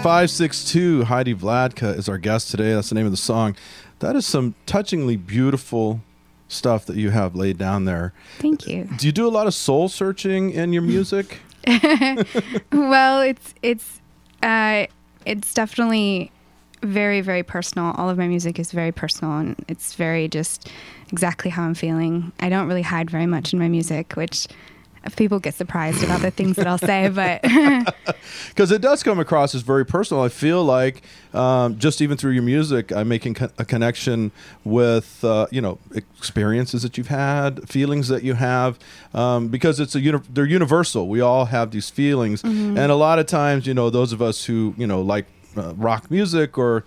562 0.02 1.04
Heidi 1.04 1.34
Vladyka 1.34 1.98
is 1.98 2.08
our 2.08 2.16
guest 2.16 2.50
today. 2.50 2.72
That's 2.72 2.88
the 2.88 2.94
name 2.94 3.04
of 3.04 3.10
the 3.10 3.18
song. 3.18 3.54
That 3.98 4.16
is 4.16 4.24
some 4.24 4.54
touchingly 4.64 5.18
beautiful 5.18 6.00
stuff 6.48 6.86
that 6.86 6.96
you 6.96 7.10
have 7.10 7.36
laid 7.36 7.58
down 7.58 7.84
there. 7.84 8.14
Thank 8.38 8.66
you. 8.66 8.88
Do 8.96 9.06
you 9.06 9.12
do 9.12 9.26
a 9.26 9.28
lot 9.28 9.46
of 9.46 9.52
soul 9.52 9.90
searching 9.90 10.52
in 10.52 10.72
your 10.72 10.80
music? 10.80 11.40
well, 12.72 13.20
it's 13.20 13.54
it's 13.60 14.00
uh, 14.42 14.86
it's 15.26 15.52
definitely 15.52 16.32
very 16.82 17.20
very 17.20 17.42
personal. 17.42 17.92
All 17.98 18.08
of 18.08 18.16
my 18.16 18.26
music 18.26 18.58
is 18.58 18.72
very 18.72 18.92
personal, 18.92 19.36
and 19.36 19.62
it's 19.68 19.92
very 19.92 20.28
just 20.28 20.70
exactly 21.12 21.50
how 21.50 21.64
I'm 21.64 21.74
feeling. 21.74 22.32
I 22.40 22.48
don't 22.48 22.66
really 22.66 22.80
hide 22.80 23.10
very 23.10 23.26
much 23.26 23.52
in 23.52 23.58
my 23.58 23.68
music, 23.68 24.14
which 24.14 24.48
people 25.16 25.38
get 25.38 25.54
surprised 25.54 26.02
about 26.02 26.20
the 26.20 26.30
things 26.30 26.56
that 26.56 26.66
I'll 26.66 26.78
say, 26.78 27.08
but 27.08 27.42
Because 28.48 28.70
it 28.72 28.80
does 28.80 29.02
come 29.02 29.18
across 29.18 29.54
as 29.54 29.62
very 29.62 29.84
personal. 29.86 30.22
I 30.22 30.28
feel 30.28 30.64
like 30.64 31.02
um, 31.32 31.78
just 31.78 32.00
even 32.02 32.16
through 32.16 32.32
your 32.32 32.42
music, 32.42 32.92
I'm 32.92 33.08
making 33.08 33.34
co- 33.34 33.48
a 33.58 33.64
connection 33.64 34.32
with 34.64 35.24
uh, 35.24 35.46
you 35.50 35.60
know 35.60 35.78
experiences 35.94 36.82
that 36.82 36.98
you've 36.98 37.08
had, 37.08 37.68
feelings 37.68 38.08
that 38.08 38.22
you 38.22 38.34
have, 38.34 38.78
um, 39.14 39.48
because 39.48 39.80
it's 39.80 39.94
a 39.94 40.00
uni- 40.00 40.20
they're 40.28 40.44
universal. 40.44 41.08
We 41.08 41.20
all 41.20 41.46
have 41.46 41.70
these 41.70 41.90
feelings, 41.90 42.42
and 42.44 42.78
a 42.78 42.94
lot 42.96 43.18
of 43.18 43.26
times, 43.26 43.66
you 43.66 43.74
know, 43.74 43.90
those 43.90 44.12
of 44.12 44.20
us 44.20 44.44
who 44.44 44.74
you 44.76 44.86
know 44.86 45.00
like 45.00 45.26
uh, 45.56 45.74
rock 45.76 46.10
music 46.10 46.58
or 46.58 46.84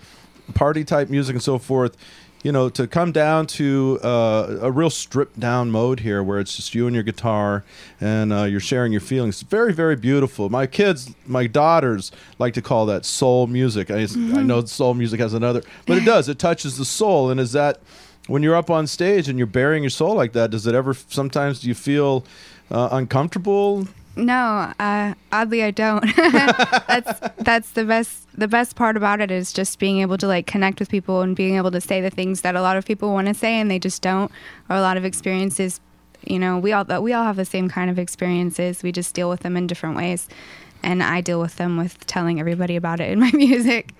party 0.53 0.83
type 0.83 1.09
music 1.09 1.33
and 1.35 1.43
so 1.43 1.57
forth. 1.57 1.97
You 2.43 2.51
know, 2.51 2.67
to 2.71 2.87
come 2.87 3.13
down 3.13 3.47
to 3.47 3.99
uh, 4.03 4.57
a 4.61 4.69
real 4.69 4.89
stripped 4.89 5.39
down 5.39 5.71
mode 5.71 6.01
here, 6.01 6.21
where 6.21 6.41
it's 6.41 6.57
just 6.57 6.75
you 6.75 6.87
and 6.87 6.93
your 6.93 7.03
guitar, 7.03 7.63
and 8.01 8.33
uh, 8.33 8.43
you're 8.43 8.59
sharing 8.59 8.91
your 8.91 8.99
feelings. 8.99 9.41
It's 9.41 9.49
very, 9.49 9.71
very 9.71 9.95
beautiful. 9.95 10.49
My 10.49 10.67
kids, 10.67 11.15
my 11.25 11.47
daughters, 11.47 12.11
like 12.39 12.53
to 12.55 12.61
call 12.61 12.85
that 12.87 13.05
soul 13.05 13.47
music. 13.47 13.89
I, 13.89 14.01
I 14.01 14.43
know 14.43 14.65
soul 14.65 14.93
music 14.93 15.21
has 15.21 15.33
another, 15.33 15.63
but 15.85 15.97
it 15.97 16.03
does. 16.03 16.27
It 16.27 16.37
touches 16.37 16.77
the 16.77 16.83
soul. 16.83 17.29
And 17.29 17.39
is 17.39 17.53
that 17.53 17.79
when 18.27 18.43
you're 18.43 18.57
up 18.57 18.69
on 18.69 18.87
stage 18.87 19.29
and 19.29 19.37
you're 19.37 19.47
bearing 19.47 19.81
your 19.81 19.89
soul 19.89 20.13
like 20.13 20.33
that? 20.33 20.51
Does 20.51 20.67
it 20.67 20.75
ever? 20.75 20.93
Sometimes 20.93 21.61
do 21.61 21.69
you 21.69 21.75
feel 21.75 22.25
uh, 22.69 22.89
uncomfortable? 22.91 23.87
No, 24.15 24.71
uh, 24.79 25.13
oddly 25.31 25.63
I 25.63 25.71
don't. 25.71 26.03
that's 26.15 27.19
that's 27.37 27.71
the 27.71 27.85
best 27.85 28.27
the 28.37 28.47
best 28.47 28.75
part 28.75 28.95
about 28.95 29.21
it 29.21 29.31
is 29.31 29.51
just 29.51 29.79
being 29.79 29.99
able 29.99 30.17
to 30.17 30.27
like 30.27 30.45
connect 30.45 30.79
with 30.79 30.89
people 30.89 31.21
and 31.21 31.35
being 31.35 31.55
able 31.55 31.71
to 31.71 31.81
say 31.81 32.01
the 32.01 32.09
things 32.09 32.41
that 32.41 32.55
a 32.55 32.61
lot 32.61 32.77
of 32.77 32.85
people 32.85 33.11
want 33.11 33.27
to 33.27 33.33
say 33.33 33.59
and 33.59 33.69
they 33.71 33.79
just 33.79 34.01
don't, 34.01 34.31
or 34.69 34.75
a 34.75 34.81
lot 34.81 34.97
of 34.97 35.05
experiences. 35.05 35.79
You 36.25 36.39
know, 36.39 36.57
we 36.59 36.71
all 36.71 36.85
we 37.01 37.13
all 37.13 37.23
have 37.23 37.35
the 37.35 37.45
same 37.45 37.69
kind 37.69 37.89
of 37.89 37.97
experiences. 37.97 38.83
We 38.83 38.91
just 38.91 39.13
deal 39.15 39.29
with 39.29 39.41
them 39.41 39.57
in 39.57 39.67
different 39.67 39.97
ways, 39.97 40.27
and 40.83 41.01
I 41.01 41.21
deal 41.21 41.41
with 41.41 41.55
them 41.55 41.77
with 41.77 42.05
telling 42.05 42.39
everybody 42.39 42.75
about 42.75 42.99
it 42.99 43.09
in 43.09 43.19
my 43.19 43.31
music. 43.33 43.93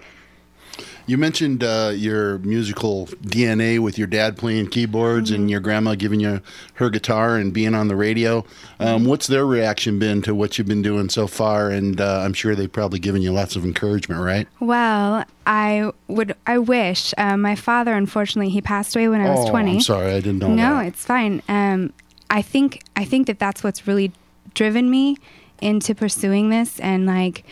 You 1.06 1.18
mentioned 1.18 1.64
uh, 1.64 1.92
your 1.94 2.38
musical 2.40 3.08
DNA 3.08 3.80
with 3.80 3.98
your 3.98 4.08
dad 4.08 4.38
playing 4.38 4.68
keyboards 4.68 5.32
and 5.32 5.52
your 5.52 5.60
grandma 5.60 5.96
giving 5.96 6.20
you 6.20 6.42
her 6.76 6.90
guitar 6.90 7.36
and 7.36 7.54
being 7.54 7.76
on 7.76 7.90
the 7.90 7.96
radio. 7.96 8.46
Um, 8.80 9.06
what's 9.06 9.28
their 9.28 9.46
reaction 9.46 10.00
been 10.00 10.22
to 10.22 10.34
what 10.34 10.58
you've 10.58 10.68
been 10.68 10.82
doing 10.82 11.10
so 11.10 11.28
far? 11.28 11.70
And 11.70 12.00
uh, 12.00 12.22
I'm 12.22 12.34
sure 12.34 12.56
they've 12.56 12.72
probably 12.72 13.00
given 13.00 13.22
you 13.22 13.34
lots 13.34 13.56
of 13.56 13.66
encouragement, 13.66 14.22
right? 14.22 14.48
Well, 14.60 15.26
I 15.46 15.92
would 16.08 16.36
I 16.48 16.58
wish. 16.60 17.14
Um, 17.18 17.42
my 17.42 17.56
father, 17.56 17.94
unfortunately, 17.94 18.52
he 18.52 18.62
passed 18.62 18.96
away 18.96 19.10
when 19.10 19.20
I 19.20 19.30
was 19.30 19.46
oh, 19.46 19.50
twenty. 19.50 19.74
I'm 19.74 19.82
sorry, 19.82 20.12
I 20.14 20.22
didn't 20.22 20.40
know 20.40 20.50
no, 20.50 20.76
that. 20.76 20.88
it's 20.88 21.04
fine. 21.04 21.42
Um, 21.50 21.92
I 22.30 22.42
think 22.42 22.82
I 22.96 23.04
think 23.04 23.28
that 23.28 23.40
that's 23.40 23.64
what's 23.64 23.88
really 23.88 24.14
driven 24.54 24.90
me 24.90 25.18
into 25.62 25.96
pursuing 25.96 26.50
this 26.50 26.80
and 26.80 27.06
like 27.06 27.44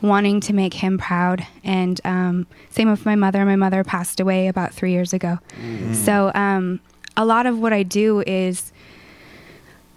wanting 0.00 0.40
to 0.40 0.52
make 0.52 0.74
him 0.74 0.98
proud. 0.98 1.46
And 1.64 2.00
um, 2.04 2.46
same 2.70 2.90
with 2.90 3.04
my 3.04 3.16
mother. 3.16 3.44
My 3.44 3.56
mother 3.56 3.84
passed 3.84 4.20
away 4.20 4.48
about 4.48 4.72
three 4.72 4.92
years 4.92 5.12
ago. 5.12 5.38
So 5.94 6.30
um, 6.34 6.80
a 7.16 7.24
lot 7.24 7.46
of 7.46 7.58
what 7.58 7.72
I 7.72 7.82
do 7.82 8.22
is 8.26 8.72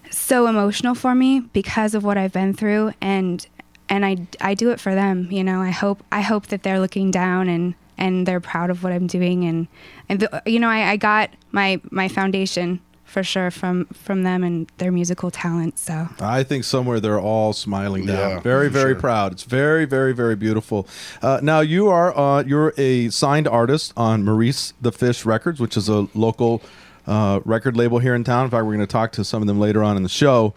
so 0.09 0.47
emotional 0.47 0.95
for 0.95 1.15
me 1.15 1.39
because 1.39 1.93
of 1.93 2.03
what 2.03 2.17
I've 2.17 2.33
been 2.33 2.53
through 2.53 2.93
and 2.99 3.45
and 3.89 4.05
I, 4.05 4.17
I 4.39 4.53
do 4.55 4.71
it 4.71 4.79
for 4.79 4.93
them 4.93 5.29
you 5.31 5.43
know 5.43 5.61
I 5.61 5.69
hope 5.69 6.03
I 6.11 6.21
hope 6.21 6.47
that 6.47 6.63
they're 6.63 6.79
looking 6.79 7.11
down 7.11 7.47
and 7.47 7.75
and 7.97 8.25
they're 8.25 8.41
proud 8.41 8.69
of 8.69 8.83
what 8.83 8.91
I'm 8.91 9.07
doing 9.07 9.45
and 9.45 9.67
and 10.09 10.19
the, 10.19 10.43
you 10.45 10.59
know 10.59 10.67
I, 10.67 10.91
I 10.91 10.97
got 10.97 11.29
my 11.51 11.79
my 11.91 12.09
foundation 12.09 12.81
for 13.11 13.23
sure 13.23 13.51
from 13.51 13.85
from 13.87 14.23
them 14.23 14.43
and 14.43 14.71
their 14.77 14.91
musical 14.91 15.29
talent 15.29 15.77
so 15.77 16.07
I 16.19 16.43
think 16.43 16.63
somewhere 16.63 16.99
they're 16.99 17.19
all 17.19 17.53
smiling 17.53 18.05
down. 18.05 18.29
Yeah, 18.29 18.39
very, 18.39 18.69
very 18.69 18.93
sure. 18.93 18.99
proud. 18.99 19.31
It's 19.31 19.43
very, 19.43 19.85
very, 19.85 20.13
very 20.13 20.35
beautiful. 20.35 20.87
Uh, 21.21 21.39
now 21.41 21.59
you 21.61 21.89
are 21.89 22.17
uh, 22.17 22.43
you're 22.43 22.73
a 22.77 23.09
signed 23.09 23.47
artist 23.47 23.93
on 23.97 24.23
Maurice 24.23 24.73
the 24.79 24.91
Fish 24.91 25.25
Records, 25.25 25.59
which 25.59 25.75
is 25.75 25.89
a 25.89 26.07
local 26.13 26.61
uh, 27.07 27.39
record 27.45 27.75
label 27.75 27.99
here 27.99 28.15
in 28.15 28.23
town. 28.23 28.45
In 28.45 28.51
fact, 28.51 28.65
we're 28.65 28.75
going 28.75 28.87
to 28.87 28.91
talk 28.91 29.11
to 29.13 29.23
some 29.23 29.41
of 29.41 29.47
them 29.47 29.59
later 29.59 29.83
on 29.83 29.97
in 29.97 30.03
the 30.03 30.09
show. 30.09 30.53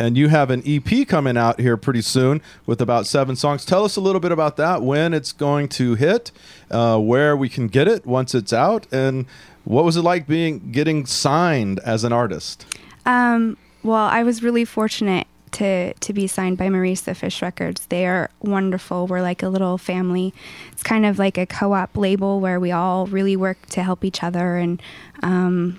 And 0.00 0.16
you 0.16 0.28
have 0.28 0.50
an 0.50 0.62
EP 0.64 1.08
coming 1.08 1.36
out 1.36 1.58
here 1.58 1.76
pretty 1.76 2.02
soon 2.02 2.40
with 2.66 2.80
about 2.80 3.08
seven 3.08 3.34
songs. 3.34 3.64
Tell 3.64 3.84
us 3.84 3.96
a 3.96 4.00
little 4.00 4.20
bit 4.20 4.30
about 4.30 4.56
that. 4.56 4.80
When 4.80 5.12
it's 5.12 5.32
going 5.32 5.68
to 5.70 5.96
hit, 5.96 6.30
uh, 6.70 7.00
where 7.00 7.36
we 7.36 7.48
can 7.48 7.66
get 7.66 7.88
it 7.88 8.06
once 8.06 8.32
it's 8.32 8.52
out, 8.52 8.86
and 8.92 9.26
what 9.68 9.84
was 9.84 9.98
it 9.98 10.02
like 10.02 10.26
being 10.26 10.72
getting 10.72 11.04
signed 11.04 11.78
as 11.80 12.02
an 12.02 12.10
artist? 12.10 12.64
Um, 13.04 13.58
well, 13.82 14.06
I 14.06 14.22
was 14.22 14.42
really 14.42 14.64
fortunate 14.64 15.26
to 15.52 15.92
to 15.92 16.12
be 16.14 16.26
signed 16.26 16.56
by 16.56 16.70
the 16.70 17.14
Fish 17.14 17.42
Records. 17.42 17.84
They 17.86 18.06
are 18.06 18.30
wonderful. 18.40 19.06
We're 19.06 19.20
like 19.20 19.42
a 19.42 19.50
little 19.50 19.76
family. 19.76 20.32
It's 20.72 20.82
kind 20.82 21.04
of 21.04 21.18
like 21.18 21.36
a 21.36 21.44
co-op 21.44 21.94
label 21.98 22.40
where 22.40 22.58
we 22.58 22.72
all 22.72 23.06
really 23.08 23.36
work 23.36 23.58
to 23.66 23.82
help 23.82 24.06
each 24.06 24.22
other, 24.22 24.56
and 24.56 24.80
um, 25.22 25.78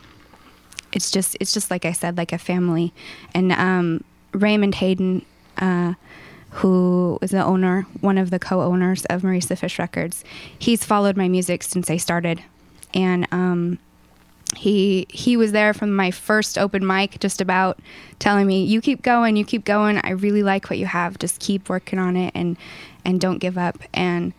it's 0.93 1.09
just 1.09 1.35
it's 1.39 1.51
just 1.51 1.71
like 1.71 1.83
I 1.83 1.91
said, 1.91 2.15
like 2.15 2.31
a 2.31 2.37
family. 2.37 2.93
And 3.33 3.51
um, 3.51 4.03
Raymond 4.33 4.75
Hayden. 4.75 5.25
Uh, 5.57 5.95
who 6.51 7.19
is 7.21 7.29
the 7.29 7.45
owner, 7.45 7.85
one 8.01 8.17
of 8.17 8.31
the 8.31 8.39
co-owners 8.39 9.05
of 9.05 9.23
Maurice 9.23 9.45
the 9.45 9.55
Fish 9.55 9.77
Records? 9.77 10.23
He's 10.57 10.83
followed 10.83 11.15
my 11.15 11.27
music 11.27 11.61
since 11.61 11.91
I 11.91 11.97
started, 11.97 12.41
and 12.93 13.27
um, 13.31 13.79
he 14.55 15.05
he 15.09 15.37
was 15.37 15.51
there 15.51 15.73
from 15.73 15.95
my 15.95 16.11
first 16.11 16.57
open 16.57 16.85
mic 16.85 17.19
just 17.19 17.41
about 17.41 17.79
telling 18.17 18.47
me 18.47 18.63
you 18.63 18.81
keep 18.81 19.01
going 19.01 19.35
you 19.35 19.45
keep 19.45 19.65
going. 19.65 19.99
I 20.03 20.11
really 20.11 20.43
like 20.43 20.69
what 20.69 20.79
you 20.79 20.85
have. 20.85 21.19
Just 21.19 21.39
keep 21.39 21.69
working 21.69 21.99
on 21.99 22.15
it 22.15 22.31
and 22.35 22.57
and 23.05 23.19
don't 23.19 23.39
give 23.39 23.57
up. 23.57 23.77
And 23.93 24.33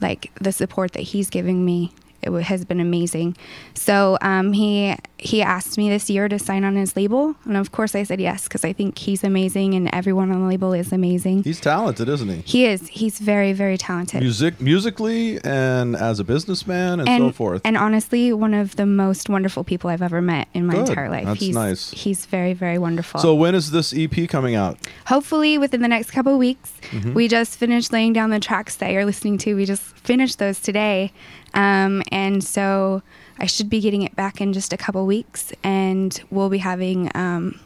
like 0.00 0.30
the 0.40 0.52
support 0.52 0.92
that 0.92 1.00
he's 1.00 1.30
giving 1.30 1.64
me 1.64 1.92
it 2.34 2.42
has 2.44 2.64
been 2.64 2.80
amazing. 2.80 3.36
So 3.74 4.18
um, 4.20 4.52
he 4.52 4.96
he 5.18 5.40
asked 5.40 5.78
me 5.78 5.88
this 5.88 6.10
year 6.10 6.28
to 6.28 6.38
sign 6.38 6.64
on 6.64 6.76
his 6.76 6.94
label, 6.96 7.36
and 7.44 7.56
of 7.56 7.72
course 7.72 7.94
I 7.94 8.02
said 8.02 8.20
yes 8.20 8.44
because 8.44 8.64
I 8.64 8.72
think 8.72 8.98
he's 8.98 9.22
amazing 9.24 9.74
and 9.74 9.88
everyone 9.94 10.30
on 10.32 10.42
the 10.42 10.48
label 10.48 10.72
is 10.72 10.92
amazing. 10.92 11.44
He's 11.44 11.60
talented, 11.60 12.08
isn't 12.08 12.28
he? 12.28 12.40
he 12.44 12.66
is. 12.66 12.88
He's 12.88 13.18
very 13.18 13.52
very 13.52 13.78
talented. 13.78 14.20
Music, 14.20 14.60
musically, 14.60 15.38
and 15.44 15.94
as 15.96 16.18
a 16.20 16.24
businessman, 16.24 17.00
and, 17.00 17.08
and, 17.08 17.24
so 17.24 17.32
forth. 17.32 17.62
and 17.64 17.76
honestly, 17.76 18.32
one 18.32 18.54
of 18.54 18.76
the 18.76 18.86
most 18.86 19.28
wonderful 19.28 19.64
people 19.64 19.88
I've 19.90 20.02
ever 20.02 20.20
met 20.20 20.48
in 20.54 20.66
my 20.66 20.74
Good. 20.74 20.88
entire 20.90 21.08
life. 21.08 21.24
That's 21.26 21.40
he's 21.40 21.54
nice. 21.54 21.90
He's 21.90 22.26
very, 22.26 22.52
very 22.52 22.78
wonderful. 22.78 23.20
so 23.20 23.34
when 23.34 23.54
is 23.54 23.70
this 23.70 23.94
EP 23.96 24.28
coming 24.28 24.54
out? 24.54 24.78
hopefully 25.06 25.56
within 25.58 25.80
the 25.82 25.88
next 25.88 26.10
couple 26.10 26.32
of 26.32 26.38
weeks, 26.38 26.72
Mm-hmm. 26.90 27.14
we 27.14 27.26
just 27.26 27.58
finished 27.58 27.92
laying 27.92 28.12
down 28.12 28.30
the 28.30 28.38
tracks 28.38 28.76
that 28.76 28.92
you're 28.92 29.04
listening 29.04 29.38
to. 29.38 29.54
We 29.54 29.64
just 29.64 29.82
finished 29.82 30.38
those 30.38 30.60
today, 30.60 31.12
um, 31.56 32.02
and 32.12 32.44
so 32.44 33.02
I 33.40 33.46
should 33.46 33.68
be 33.68 33.80
getting 33.80 34.02
it 34.02 34.14
back 34.14 34.40
in 34.40 34.52
just 34.52 34.72
a 34.72 34.76
couple 34.76 35.04
weeks, 35.06 35.52
and 35.64 36.18
we'll 36.30 36.48
be 36.50 36.58
having 36.58 37.10
um, 37.16 37.58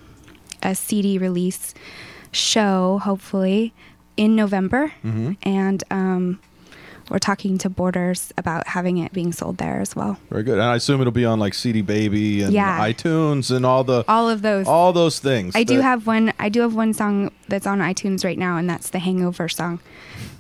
a 0.63 0.75
CD 0.75 1.19
release 1.19 1.75
show 2.33 2.99
hopefully 3.03 3.73
in 4.17 4.37
November, 4.37 4.93
Mm-hmm. 5.05 5.33
and 5.43 5.83
um, 5.91 6.41
we're 7.09 7.19
talking 7.19 7.59
to 7.59 7.69
Borders 7.69 8.33
about 8.39 8.69
having 8.69 8.99
it 8.99 9.13
being 9.13 9.33
sold 9.33 9.57
there 9.59 9.81
as 9.81 9.97
well. 9.97 10.17
Very 10.31 10.45
good. 10.45 10.55
And 10.59 10.63
I 10.63 10.77
assume 10.77 11.01
it'll 11.01 11.11
be 11.13 11.25
on 11.25 11.41
like 11.41 11.55
CD 11.55 11.83
Baby 11.83 12.43
and 12.43 12.53
Yeah. 12.53 12.79
iTunes 12.79 13.51
and 13.55 13.67
all 13.67 13.83
the 13.83 14.05
All 14.07 14.29
of 14.29 14.43
those. 14.43 14.67
all 14.69 14.93
those 14.93 15.19
things. 15.19 15.57
I 15.57 15.65
do 15.65 15.81
have 15.81 16.07
one. 16.07 16.33
I 16.39 16.49
do 16.49 16.61
have 16.61 16.75
one 16.77 16.93
song 16.95 17.33
that's 17.49 17.67
on 17.67 17.81
iTunes 17.81 18.25
right 18.25 18.39
now, 18.39 18.59
and 18.59 18.71
that's 18.71 18.91
the 18.91 19.01
Hangover 19.01 19.49
song 19.49 19.81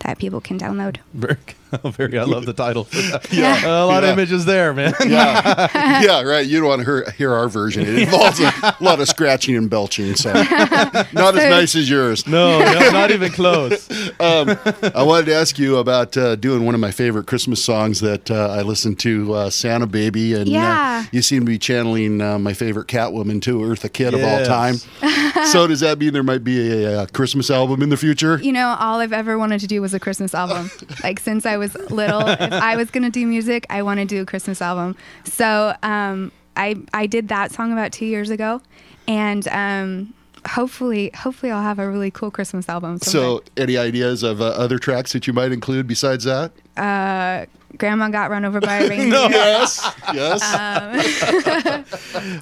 that 0.00 0.18
people 0.18 0.40
can 0.40 0.58
download. 0.60 0.98
very, 1.14 1.36
very. 1.84 2.18
I 2.18 2.24
love 2.24 2.46
the 2.46 2.52
title. 2.52 2.84
For 2.84 2.96
that. 2.96 3.32
Yeah. 3.32 3.66
a 3.66 3.84
lot 3.86 4.02
Yeah. 4.02 4.10
of 4.10 4.18
images 4.18 4.44
there, 4.44 4.72
man. 4.74 4.92
yeah, 5.06 6.00
yeah, 6.02 6.22
right. 6.22 6.46
You 6.46 6.60
don't 6.60 6.68
want 6.68 6.80
to 6.80 6.84
hear, 6.84 7.10
hear 7.12 7.34
our 7.34 7.48
version. 7.48 7.82
It 7.86 7.98
involves 8.00 8.40
a 8.40 8.76
lot 8.80 9.00
of 9.00 9.08
scratching 9.08 9.56
and 9.56 9.68
belching, 9.70 10.14
so 10.16 10.32
not 10.32 11.36
as 11.36 11.50
nice 11.50 11.74
as 11.74 11.88
yours. 11.88 12.26
No, 12.26 12.58
no, 12.58 12.90
not 12.90 13.10
even 13.10 13.30
close. 13.32 13.88
I 14.20 15.02
wanted 15.02 15.26
to 15.26 15.34
ask 15.34 15.58
you 15.58 15.78
about 15.78 16.16
uh, 16.16 16.36
doing 16.36 16.64
one 16.64 16.74
of 16.74 16.80
my 16.80 16.90
favorite 16.90 17.26
Christmas 17.26 17.62
songs 17.64 18.00
that 18.00 18.30
uh, 18.30 18.48
I 18.50 18.62
listened 18.62 18.98
to, 19.00 19.32
uh, 19.34 19.50
"Santa 19.50 19.86
Baby," 19.86 20.34
and 20.34 20.48
Yeah. 20.48 21.02
uh, 21.04 21.08
you 21.12 21.22
seem 21.22 21.40
to 21.40 21.46
be 21.46 21.58
channeling 21.58 22.20
uh, 22.20 22.38
my 22.38 22.52
favorite 22.52 22.86
Catwoman 22.88 23.40
too, 23.42 23.58
Eartha 23.60 23.92
Kitt 23.92 24.14
of 24.14 24.22
all 24.22 24.44
time. 24.44 24.76
so 25.46 25.66
does 25.66 25.80
that 25.80 25.98
mean 25.98 26.12
there 26.12 26.22
might 26.22 26.44
be 26.44 26.84
a, 26.84 27.02
uh 27.02 27.06
Christmas 27.12 27.50
album 27.50 27.82
in 27.82 27.88
the 27.88 27.96
future? 27.96 28.38
You 28.42 28.52
know, 28.52 28.76
all 28.78 28.98
I've 29.00 29.12
ever 29.12 29.38
wanted 29.38 29.60
to 29.60 29.66
do 29.66 29.80
was 29.82 29.94
a 29.94 30.00
Christmas 30.00 30.34
album. 30.34 30.70
like 31.02 31.20
since 31.20 31.46
I 31.46 31.56
was 31.60 31.74
little, 31.90 32.26
if 32.26 32.52
I 32.52 32.74
was 32.74 32.90
gonna 32.90 33.10
do 33.10 33.24
music, 33.24 33.66
I 33.70 33.82
want 33.82 34.00
to 34.00 34.06
do 34.06 34.20
a 34.22 34.26
Christmas 34.26 34.60
album. 34.60 34.96
So 35.24 35.74
um, 35.84 36.32
I 36.56 36.74
I 36.92 37.06
did 37.06 37.28
that 37.28 37.52
song 37.52 37.72
about 37.72 37.92
two 37.92 38.06
years 38.06 38.30
ago, 38.30 38.60
and 39.06 39.46
um, 39.48 40.12
hopefully 40.48 41.12
hopefully 41.16 41.52
I'll 41.52 41.62
have 41.62 41.78
a 41.78 41.88
really 41.88 42.10
cool 42.10 42.30
Christmas 42.32 42.68
album. 42.68 42.98
So, 42.98 43.44
any 43.56 43.76
ideas 43.76 44.22
of 44.22 44.40
uh, 44.40 44.46
other 44.46 44.78
tracks 44.78 45.12
that 45.12 45.26
you 45.26 45.32
might 45.32 45.52
include 45.52 45.86
besides 45.86 46.24
that? 46.24 46.52
someday. 46.76 47.46
Grandma 47.78 48.08
got 48.08 48.30
run 48.30 48.44
over 48.44 48.60
by 48.60 48.80
a 48.80 48.88
reindeer. 48.90 49.28
Yes, 49.30 49.94
yes. 50.12 50.42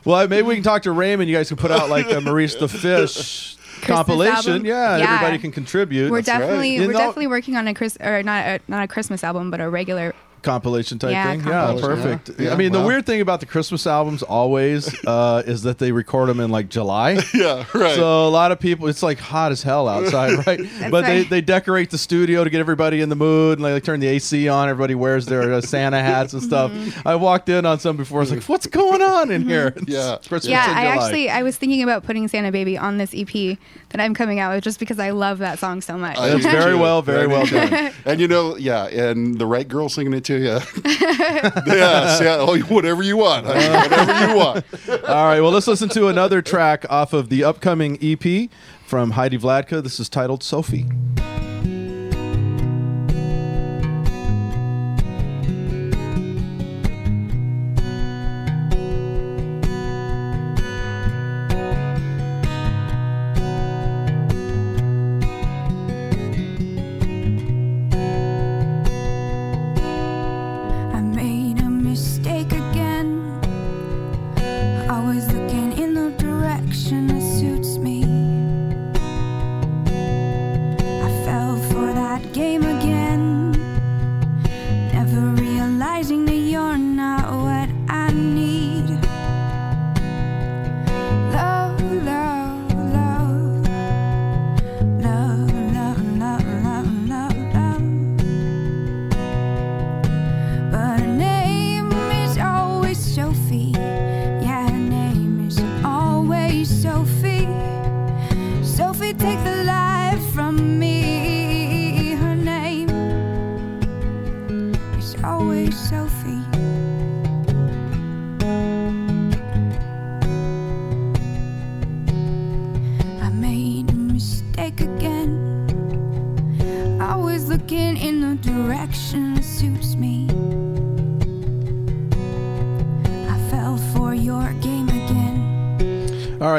Well, 0.04 0.26
maybe 0.26 0.42
we 0.42 0.54
can 0.54 0.64
talk 0.64 0.82
to 0.82 0.92
Raymond. 0.92 1.28
You 1.28 1.36
guys 1.36 1.48
can 1.48 1.58
put 1.58 1.70
out 1.70 1.90
like 1.90 2.10
a 2.10 2.20
Maurice 2.20 2.54
the 2.54 2.66
Fish 2.66 3.57
compilation. 3.78 4.64
Yeah, 4.64 4.96
Yeah. 4.98 5.04
everybody 5.14 5.38
can 5.38 5.52
contribute. 5.52 6.10
We're 6.10 6.18
That's 6.22 6.38
definitely 6.38 6.74
You 6.76 6.86
we're 6.86 6.92
know- 6.92 6.98
definitely 6.98 7.26
working 7.28 7.56
on 7.56 7.66
a 7.68 7.74
Chris 7.74 7.96
or 8.00 8.22
not 8.22 8.46
a, 8.46 8.60
not 8.68 8.84
a 8.84 8.88
Christmas 8.88 9.24
album, 9.24 9.50
but 9.50 9.60
a 9.60 9.68
regular. 9.68 10.14
Compilation 10.42 10.98
type 10.98 11.12
Yeah, 11.12 11.30
thing. 11.32 11.46
Yeah, 11.46 11.76
perfect. 11.80 12.30
Yeah, 12.38 12.52
I 12.52 12.56
mean, 12.56 12.72
the 12.72 12.82
weird 12.82 13.06
thing 13.06 13.20
about 13.20 13.40
the 13.40 13.46
Christmas 13.46 13.86
albums 13.86 14.22
always 14.22 14.94
uh, 15.06 15.42
is 15.46 15.62
that 15.62 15.78
they 15.78 15.92
record 15.92 16.28
them 16.28 16.40
in 16.40 16.50
like 16.50 16.68
July. 16.68 17.18
yeah, 17.34 17.64
right. 17.74 17.94
So 17.94 18.26
a 18.26 18.30
lot 18.30 18.52
of 18.52 18.60
people, 18.60 18.88
it's 18.88 19.02
like 19.02 19.18
hot 19.18 19.52
as 19.52 19.62
hell 19.62 19.88
outside, 19.88 20.32
right? 20.46 20.60
but 20.90 21.02
they, 21.04 21.20
right. 21.20 21.30
they 21.30 21.40
decorate 21.40 21.90
the 21.90 21.98
studio 21.98 22.44
to 22.44 22.50
get 22.50 22.60
everybody 22.60 23.00
in 23.00 23.08
the 23.08 23.16
mood, 23.16 23.58
and 23.58 23.62
like, 23.62 23.74
they 23.74 23.80
turn 23.80 24.00
the 24.00 24.06
AC 24.08 24.48
on. 24.48 24.68
Everybody 24.68 24.94
wears 24.94 25.26
their 25.26 25.52
uh, 25.52 25.60
Santa 25.60 26.00
hats 26.00 26.32
and 26.32 26.42
stuff. 26.42 26.70
Mm-hmm. 26.72 27.08
I 27.08 27.14
walked 27.16 27.48
in 27.48 27.66
on 27.66 27.78
some 27.78 27.96
before. 27.96 28.20
I 28.20 28.22
was 28.22 28.30
like, 28.32 28.42
"What's 28.44 28.66
going 28.66 29.02
on 29.02 29.30
in 29.30 29.46
here?" 29.46 29.68
It's 29.76 29.88
Yeah. 29.88 30.16
Christmas 30.16 30.46
Yeah, 30.48 30.70
in 30.70 30.76
I 30.76 30.82
July. 30.92 31.04
actually 31.04 31.30
I 31.30 31.42
was 31.42 31.56
thinking 31.56 31.82
about 31.82 32.04
putting 32.04 32.26
Santa 32.28 32.50
Baby 32.52 32.76
on 32.78 32.98
this 32.98 33.12
EP 33.14 33.58
that 33.90 34.00
I'm 34.00 34.14
coming 34.14 34.38
out 34.40 34.54
with 34.54 34.64
just 34.64 34.78
because 34.78 34.98
I 34.98 35.10
love 35.10 35.38
that 35.38 35.58
song 35.58 35.80
so 35.80 35.96
much. 35.96 36.18
I 36.18 36.34
It's 36.34 36.44
very 36.44 36.74
well, 36.74 37.02
very 37.02 37.26
well 37.26 37.46
done. 37.46 37.92
And 38.04 38.20
you 38.20 38.28
know, 38.28 38.56
yeah, 38.56 38.86
and 38.86 39.38
the 39.38 39.46
right 39.46 39.66
girl 39.66 39.88
singing 39.88 40.12
it 40.14 40.24
to 40.28 40.38
you. 40.38 40.58
yeah, 41.74 42.22
yeah, 42.22 42.36
oh, 42.38 42.58
whatever 42.68 43.02
you 43.02 43.16
want, 43.16 43.46
honey, 43.46 43.66
whatever 43.66 44.26
you 44.26 44.36
want. 44.36 44.64
All 45.08 45.24
right, 45.26 45.40
well, 45.40 45.50
let's 45.50 45.66
listen 45.66 45.88
to 45.90 46.08
another 46.08 46.42
track 46.42 46.84
off 46.90 47.12
of 47.12 47.30
the 47.30 47.44
upcoming 47.44 47.98
EP 48.02 48.50
from 48.86 49.12
Heidi 49.12 49.38
Vladyka. 49.38 49.82
This 49.82 49.98
is 49.98 50.08
titled 50.08 50.42
Sophie. 50.42 50.86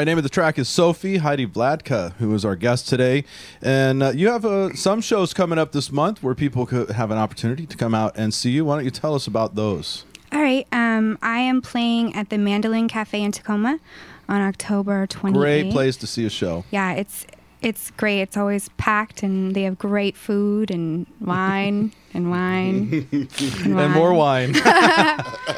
Right, 0.00 0.06
name 0.06 0.16
of 0.16 0.24
the 0.24 0.30
track 0.30 0.58
is 0.58 0.66
Sophie 0.66 1.18
Heidi 1.18 1.46
Vladyka, 1.46 2.14
who 2.14 2.32
is 2.34 2.42
our 2.42 2.56
guest 2.56 2.88
today. 2.88 3.22
And 3.60 4.02
uh, 4.02 4.12
you 4.14 4.30
have 4.30 4.46
uh, 4.46 4.72
some 4.72 5.02
shows 5.02 5.34
coming 5.34 5.58
up 5.58 5.72
this 5.72 5.92
month 5.92 6.22
where 6.22 6.34
people 6.34 6.64
could 6.64 6.92
have 6.92 7.10
an 7.10 7.18
opportunity 7.18 7.66
to 7.66 7.76
come 7.76 7.94
out 7.94 8.16
and 8.16 8.32
see 8.32 8.48
you. 8.50 8.64
Why 8.64 8.76
don't 8.76 8.86
you 8.86 8.90
tell 8.90 9.14
us 9.14 9.26
about 9.26 9.56
those? 9.56 10.06
All 10.32 10.40
right, 10.40 10.66
um, 10.72 11.18
I 11.20 11.40
am 11.40 11.60
playing 11.60 12.14
at 12.14 12.30
the 12.30 12.38
Mandolin 12.38 12.88
Cafe 12.88 13.22
in 13.22 13.30
Tacoma 13.30 13.78
on 14.26 14.40
October 14.40 15.06
28th. 15.06 15.34
Great 15.34 15.70
place 15.70 15.98
to 15.98 16.06
see 16.06 16.24
a 16.24 16.30
show. 16.30 16.64
Yeah, 16.70 16.92
it's 16.92 17.26
it's 17.60 17.90
great. 17.90 18.22
It's 18.22 18.38
always 18.38 18.70
packed, 18.78 19.22
and 19.22 19.54
they 19.54 19.64
have 19.64 19.78
great 19.78 20.16
food 20.16 20.70
and 20.70 21.06
wine 21.20 21.92
and 22.14 22.30
wine 22.30 23.06
and, 23.12 23.78
And 23.78 23.92
more 23.92 24.14
wine. 24.14 24.54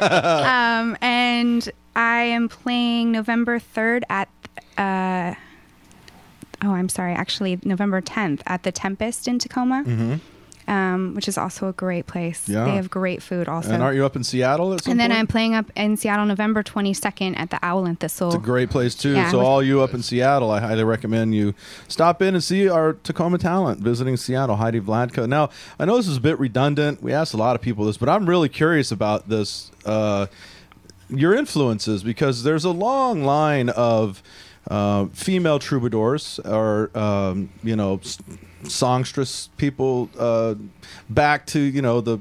Um, 0.01 0.97
and 1.01 1.71
I 1.95 2.21
am 2.23 2.49
playing 2.49 3.11
November 3.11 3.59
3rd 3.59 4.03
at. 4.09 4.29
Uh, 4.77 5.35
oh, 6.63 6.71
I'm 6.73 6.89
sorry. 6.89 7.13
Actually, 7.13 7.59
November 7.63 8.01
10th 8.01 8.41
at 8.47 8.63
the 8.63 8.71
Tempest 8.71 9.27
in 9.27 9.39
Tacoma. 9.39 10.19
um, 10.65 11.13
which 11.13 11.27
is 11.27 11.37
also 11.37 11.67
a 11.67 11.73
great 11.73 12.07
place. 12.07 12.47
Yeah. 12.47 12.63
They 12.63 12.75
have 12.77 12.89
great 12.89 13.21
food 13.21 13.49
also. 13.49 13.71
and 13.71 13.83
aren't 13.83 13.97
you 13.97 14.05
up 14.05 14.15
in 14.15 14.23
Seattle 14.23 14.71
And 14.71 14.97
then 14.97 15.09
point? 15.09 15.11
I'm 15.11 15.27
playing 15.27 15.55
up 15.55 15.69
in 15.75 15.97
Seattle 15.97 16.25
November 16.25 16.63
22nd 16.63 17.37
at 17.37 17.49
the 17.49 17.59
Owl 17.61 17.85
and 17.85 17.99
Thistle. 17.99 18.29
It's 18.29 18.37
a 18.37 18.39
great 18.39 18.69
place 18.69 18.95
too. 18.95 19.11
Yeah, 19.11 19.29
so 19.29 19.41
all 19.41 19.61
you 19.61 19.81
up 19.81 19.93
in 19.93 20.01
Seattle, 20.01 20.49
I 20.51 20.61
highly 20.61 20.85
recommend 20.85 21.35
you 21.35 21.53
stop 21.89 22.21
in 22.21 22.33
and 22.33 22.41
see 22.41 22.69
our 22.69 22.93
Tacoma 22.93 23.39
talent 23.39 23.81
visiting 23.81 24.15
Seattle, 24.15 24.55
Heidi 24.55 24.79
Vladyka. 24.79 25.27
Now, 25.27 25.49
I 25.77 25.83
know 25.83 25.97
this 25.97 26.07
is 26.07 26.15
a 26.15 26.21
bit 26.21 26.39
redundant. 26.39 27.03
We 27.03 27.11
asked 27.11 27.33
a 27.33 27.37
lot 27.37 27.55
of 27.57 27.61
people 27.61 27.83
this, 27.83 27.97
but 27.97 28.07
I'm 28.07 28.25
really 28.27 28.47
curious 28.49 28.89
about 28.89 29.27
this. 29.27 29.69
Uh, 29.85 30.27
your 31.09 31.35
influences, 31.35 32.03
because 32.03 32.43
there's 32.43 32.65
a 32.65 32.71
long 32.71 33.23
line 33.23 33.69
of 33.69 34.23
uh, 34.67 35.07
female 35.07 35.59
troubadours 35.59 36.39
or 36.39 36.95
um, 36.97 37.49
you 37.63 37.75
know 37.75 37.99
songstress 38.63 39.49
people 39.57 40.09
uh, 40.17 40.55
back 41.09 41.45
to 41.47 41.59
you 41.59 41.81
know 41.81 42.01
the 42.01 42.19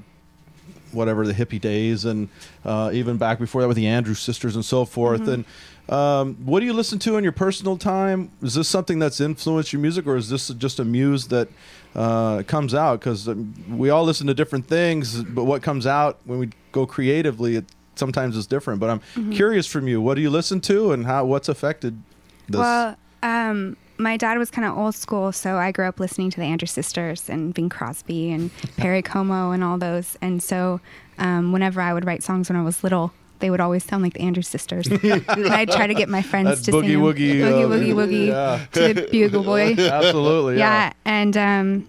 whatever 0.93 1.27
the 1.27 1.33
hippie 1.33 1.61
days 1.61 2.05
and 2.05 2.29
uh, 2.65 2.91
even 2.93 3.17
back 3.17 3.39
before 3.39 3.63
that 3.63 3.69
with 3.69 3.77
the 3.77 3.87
Andrews 3.87 4.19
sisters 4.19 4.55
and 4.55 4.65
so 4.65 4.85
forth. 4.85 5.27
And 5.27 5.45
um, 5.89 6.37
what 6.45 6.61
do 6.61 6.67
you 6.67 6.73
listen 6.73 6.99
to 7.01 7.17
in 7.17 7.25
your 7.25 7.33
personal 7.33 7.77
time? 7.77 8.31
Is 8.43 8.55
this 8.55 8.69
something 8.69 8.99
that's 8.99 9.21
influenced 9.21 9.73
your 9.73 9.81
music, 9.81 10.07
or 10.07 10.17
is 10.17 10.29
this 10.29 10.49
just 10.49 10.79
a 10.79 10.85
muse 10.85 11.29
that 11.29 11.49
uh, 11.95 12.43
comes 12.47 12.75
out? 12.75 13.01
Because 13.01 13.29
um, 13.29 13.55
we 13.69 13.91
all 13.91 14.05
listen 14.05 14.27
to 14.27 14.35
different 14.35 14.67
things, 14.67 15.23
but 15.23 15.45
what 15.45 15.63
comes 15.63 15.87
out 15.87 16.21
when 16.25 16.39
we 16.39 16.51
go 16.73 16.87
creatively, 16.87 17.57
it 17.57 17.65
sometimes 17.95 18.37
is 18.37 18.47
different. 18.47 18.81
But 18.81 18.91
I'm 18.91 19.33
curious 19.33 19.67
from 19.67 19.89
you, 19.89 20.01
what 20.01 20.15
do 20.15 20.21
you 20.21 20.31
listen 20.31 20.61
to, 20.63 20.93
and 20.93 21.07
how 21.07 21.25
what's 21.25 21.49
affected 21.49 22.03
this? 22.49 22.59
Well, 22.59 22.97
um, 23.23 23.77
my 23.99 24.17
dad 24.17 24.39
was 24.39 24.51
kind 24.51 24.67
of 24.67 24.77
old 24.77 24.95
school, 24.95 25.33
so 25.33 25.57
I 25.57 25.73
grew 25.73 25.87
up 25.87 26.01
listening 26.01 26.31
to 26.31 26.41
the 26.41 26.47
Andrews 26.47 26.73
Sisters 26.73 27.29
and 27.29 27.55
Bing 27.55 27.69
Crosby 27.69 28.31
and 28.31 28.51
Perry 28.77 29.03
Como 29.03 29.53
and 29.53 29.63
all 29.63 29.79
those. 29.79 30.17
And 30.21 30.43
so, 30.43 30.81
um, 31.19 31.53
whenever 31.53 31.81
I 31.81 31.93
would 31.93 32.05
write 32.05 32.23
songs 32.23 32.49
when 32.49 32.57
I 32.57 32.63
was 32.63 32.83
little, 32.83 33.13
they 33.39 33.51
would 33.51 33.61
always 33.61 33.85
sound 33.85 34.03
like 34.03 34.15
the 34.15 34.21
Andrews 34.21 34.49
Sisters. 34.49 34.87
and 35.03 35.25
I'd 35.29 35.71
try 35.71 35.87
to 35.87 35.95
get 35.95 36.09
my 36.09 36.23
friends 36.23 36.65
That 36.65 36.71
to 36.71 36.79
boogie 36.79 36.89
sing 36.89 37.01
woogie, 37.01 37.35
boogie 37.41 37.65
uh, 37.65 37.69
woogie 37.69 37.95
woogie 37.95 38.27
yeah. 38.29 38.67
to 38.73 38.95
the 38.95 39.09
bugle 39.11 39.43
boy. 39.43 39.75
Absolutely, 39.79 40.59
yeah. 40.59 40.87
yeah 40.87 40.93
and 41.05 41.37
um 41.37 41.89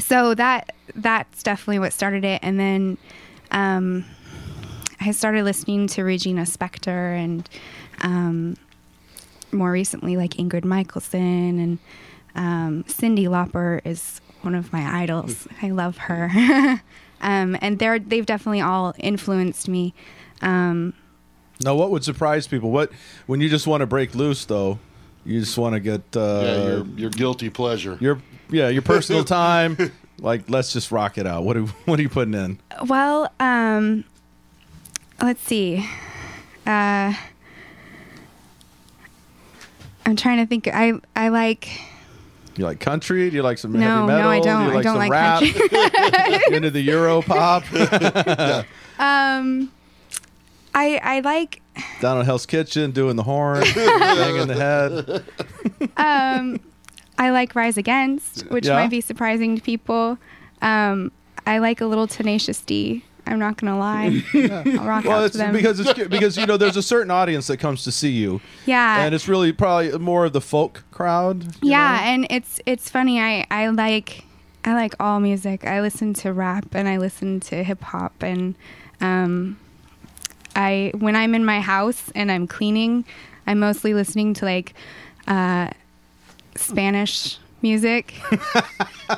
so 0.00 0.34
that 0.34 0.74
that's 0.94 1.42
definitely 1.42 1.78
what 1.78 1.92
started 1.92 2.24
it 2.24 2.40
and 2.42 2.58
then 2.58 2.98
um 3.50 4.04
i 5.00 5.10
started 5.10 5.44
listening 5.44 5.86
to 5.86 6.02
regina 6.02 6.42
spektor 6.42 7.16
and 7.16 7.48
um 8.02 8.56
more 9.52 9.70
recently 9.72 10.16
like 10.16 10.32
ingrid 10.32 10.64
michaelson 10.64 11.58
and 11.58 11.78
um 12.34 12.84
cyndi 12.84 13.26
lauper 13.26 13.80
is 13.84 14.20
one 14.42 14.54
of 14.54 14.72
my 14.72 15.02
idols 15.02 15.48
i 15.62 15.70
love 15.70 15.96
her 15.96 16.30
um 17.20 17.56
and 17.60 17.78
they're 17.78 17.98
they've 17.98 18.26
definitely 18.26 18.60
all 18.60 18.94
influenced 18.98 19.68
me 19.68 19.94
um 20.42 20.92
Now, 21.60 21.74
what 21.74 21.90
would 21.90 22.04
surprise 22.04 22.46
people? 22.46 22.70
What 22.70 22.92
when 23.26 23.40
you 23.40 23.48
just 23.48 23.66
want 23.66 23.80
to 23.80 23.86
break 23.86 24.14
loose, 24.14 24.44
though? 24.44 24.78
You 25.26 25.40
just 25.40 25.58
want 25.58 25.74
to 25.74 25.80
get 25.80 26.02
uh, 26.16 26.42
yeah, 26.44 26.64
your 26.68 26.86
your 26.96 27.10
guilty 27.10 27.50
pleasure. 27.50 27.98
your 28.00 28.20
yeah 28.48 28.68
your 28.68 28.82
personal 28.82 29.24
time. 29.42 29.76
like, 30.20 30.48
let's 30.48 30.72
just 30.72 30.92
rock 30.92 31.18
it 31.18 31.26
out. 31.26 31.42
What 31.42 31.54
do 31.54 31.66
what 31.86 31.98
are 31.98 32.02
you 32.02 32.08
putting 32.08 32.34
in? 32.34 32.60
Well, 32.86 33.32
um, 33.40 34.04
let's 35.22 35.42
see. 35.42 35.86
Uh, 36.66 37.14
I'm 40.06 40.16
trying 40.16 40.38
to 40.38 40.46
think. 40.46 40.68
I 40.68 40.94
I 41.14 41.28
like 41.28 41.68
You 42.56 42.64
like 42.64 42.80
country? 42.80 43.28
Do 43.30 43.36
you 43.36 43.42
like 43.42 43.58
some 43.58 43.72
No, 43.72 43.80
heavy 43.80 44.06
metal? 44.06 44.22
no? 44.24 44.28
I 44.30 44.38
Do 44.40 44.44
don't. 44.44 44.62
you 44.64 44.70
I 44.70 44.74
like 44.74 44.84
don't 44.84 44.92
some 44.94 44.98
like 44.98 45.10
rap? 45.12 45.40
country. 45.42 46.40
You 46.50 46.56
into 46.56 46.70
the 46.70 46.80
Euro 46.82 47.22
pop 47.22 47.64
um, 48.98 49.70
I 50.74 51.00
I 51.02 51.20
like 51.24 51.60
down 52.00 52.18
at 52.18 52.24
Hell's 52.26 52.46
Kitchen 52.46 52.90
doing 52.92 53.16
the 53.16 53.22
horn, 53.22 53.64
banging 53.74 54.46
the 54.46 54.54
head. 54.54 55.24
um 55.96 56.60
I 57.18 57.30
like 57.30 57.54
Rise 57.56 57.76
Against, 57.76 58.42
which 58.50 58.66
Yeah. 58.66 58.74
might 58.74 58.90
be 58.90 59.00
surprising 59.00 59.56
to 59.56 59.62
people. 59.62 60.18
Um, 60.62 61.10
I 61.46 61.58
like 61.58 61.80
a 61.80 61.86
little 61.86 62.06
Tenacious 62.06 62.60
D. 62.62 63.04
I'm 63.28 63.38
not 63.38 63.56
gonna 63.56 63.78
lie. 63.78 64.22
I'll 64.34 64.86
rock 64.86 65.04
Well, 65.04 65.20
out 65.20 65.24
it's 65.24 65.32
to 65.32 65.38
them. 65.38 65.52
because 65.52 65.78
it's 65.80 65.92
because 66.08 66.36
you 66.36 66.46
know 66.46 66.56
there's 66.56 66.76
a 66.76 66.82
certain 66.82 67.10
audience 67.10 67.46
that 67.48 67.58
comes 67.58 67.84
to 67.84 67.92
see 67.92 68.10
you, 68.10 68.40
yeah, 68.66 69.04
and 69.04 69.14
it's 69.14 69.28
really 69.28 69.52
probably 69.52 69.96
more 69.98 70.24
of 70.24 70.32
the 70.32 70.40
folk 70.40 70.84
crowd. 70.90 71.46
yeah 71.62 71.96
know? 71.96 72.02
and 72.02 72.26
it's 72.30 72.60
it's 72.66 72.90
funny 72.90 73.20
i 73.20 73.46
i 73.50 73.68
like 73.68 74.24
i 74.64 74.74
like 74.74 74.94
all 74.98 75.20
music 75.20 75.64
i 75.66 75.80
listen 75.80 76.12
to 76.14 76.32
rap 76.32 76.66
and 76.74 76.88
i 76.88 76.96
listen 76.96 77.38
to 77.40 77.62
hip 77.62 77.80
hop 77.82 78.20
and 78.22 78.54
um 79.00 79.56
i 80.56 80.90
when 80.98 81.14
i'm 81.14 81.34
in 81.34 81.44
my 81.44 81.60
house 81.60 82.10
and 82.16 82.32
i'm 82.32 82.46
cleaning 82.48 83.04
i'm 83.46 83.60
mostly 83.60 83.94
listening 83.94 84.34
to 84.34 84.44
like 84.44 84.74
uh 85.28 85.68
spanish 86.56 87.38
music 87.62 88.14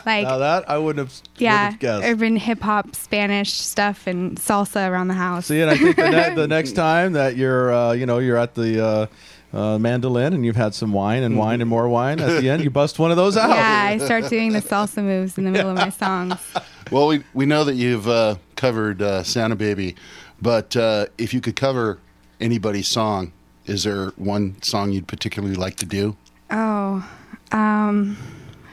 like 0.07 0.25
Now 0.25 0.39
that 0.39 0.69
I 0.69 0.79
wouldn't 0.79 1.07
have, 1.09 1.17
wouldn't 1.19 1.41
yeah 1.41 1.71
have 1.71 1.79
guessed. 1.81 2.07
urban 2.07 2.37
hip 2.37 2.61
hop 2.61 2.95
spanish 2.95 3.53
stuff 3.53 4.07
and 4.07 4.37
salsa 4.39 4.89
around 4.91 5.09
the 5.09 5.15
house 5.15 5.47
See, 5.47 5.61
and 5.61 5.71
I 5.71 5.77
think 5.77 5.97
the, 5.97 6.11
ne- 6.11 6.35
the 6.35 6.49
next 6.57 6.73
time 6.73 7.13
that 7.15 7.37
you're, 7.37 7.73
uh, 7.73 7.93
you 7.93 8.07
know, 8.07 8.19
you're 8.19 8.37
at 8.37 8.55
the 8.55 8.85
uh, 8.85 9.07
uh, 9.57 9.79
mandolin 9.79 10.33
and 10.33 10.45
you've 10.45 10.57
had 10.57 10.75
some 10.75 10.93
wine 10.93 11.23
and 11.23 11.37
wine 11.37 11.61
and 11.61 11.69
more 11.69 11.89
wine, 11.89 12.21
at 12.21 12.41
the 12.41 12.49
end 12.49 12.63
you 12.63 12.71
bust 12.71 12.99
one 12.99 13.11
of 13.11 13.17
those 13.17 13.37
out. 13.37 13.51
yeah 13.51 13.89
i 13.91 13.99
start 13.99 14.29
doing 14.29 14.53
the 14.53 14.61
salsa 14.61 15.03
moves 15.03 15.37
in 15.39 15.45
the 15.45 15.51
middle 15.51 15.71
of 15.71 15.77
my 15.77 15.91
songs 15.91 16.37
Well, 16.91 17.07
we 17.07 17.23
we 17.35 17.47
know 17.47 17.63
that 17.63 17.75
you've 17.75 18.09
uh, 18.09 18.35
covered 18.57 19.01
uh, 19.01 19.23
Santa 19.23 19.55
Baby, 19.55 19.95
but 20.43 20.75
uh, 20.77 21.07
if 21.19 21.33
you 21.33 21.41
could 21.41 21.55
cover 21.55 22.01
anybody's 22.41 22.89
song, 22.89 23.31
is 23.67 23.85
there 23.85 24.09
one 24.17 24.61
song 24.61 24.91
you'd 24.91 25.07
particularly 25.07 25.55
like 25.55 25.77
to 25.77 25.87
do? 25.87 26.17
oh 26.51 27.09
um 27.53 28.17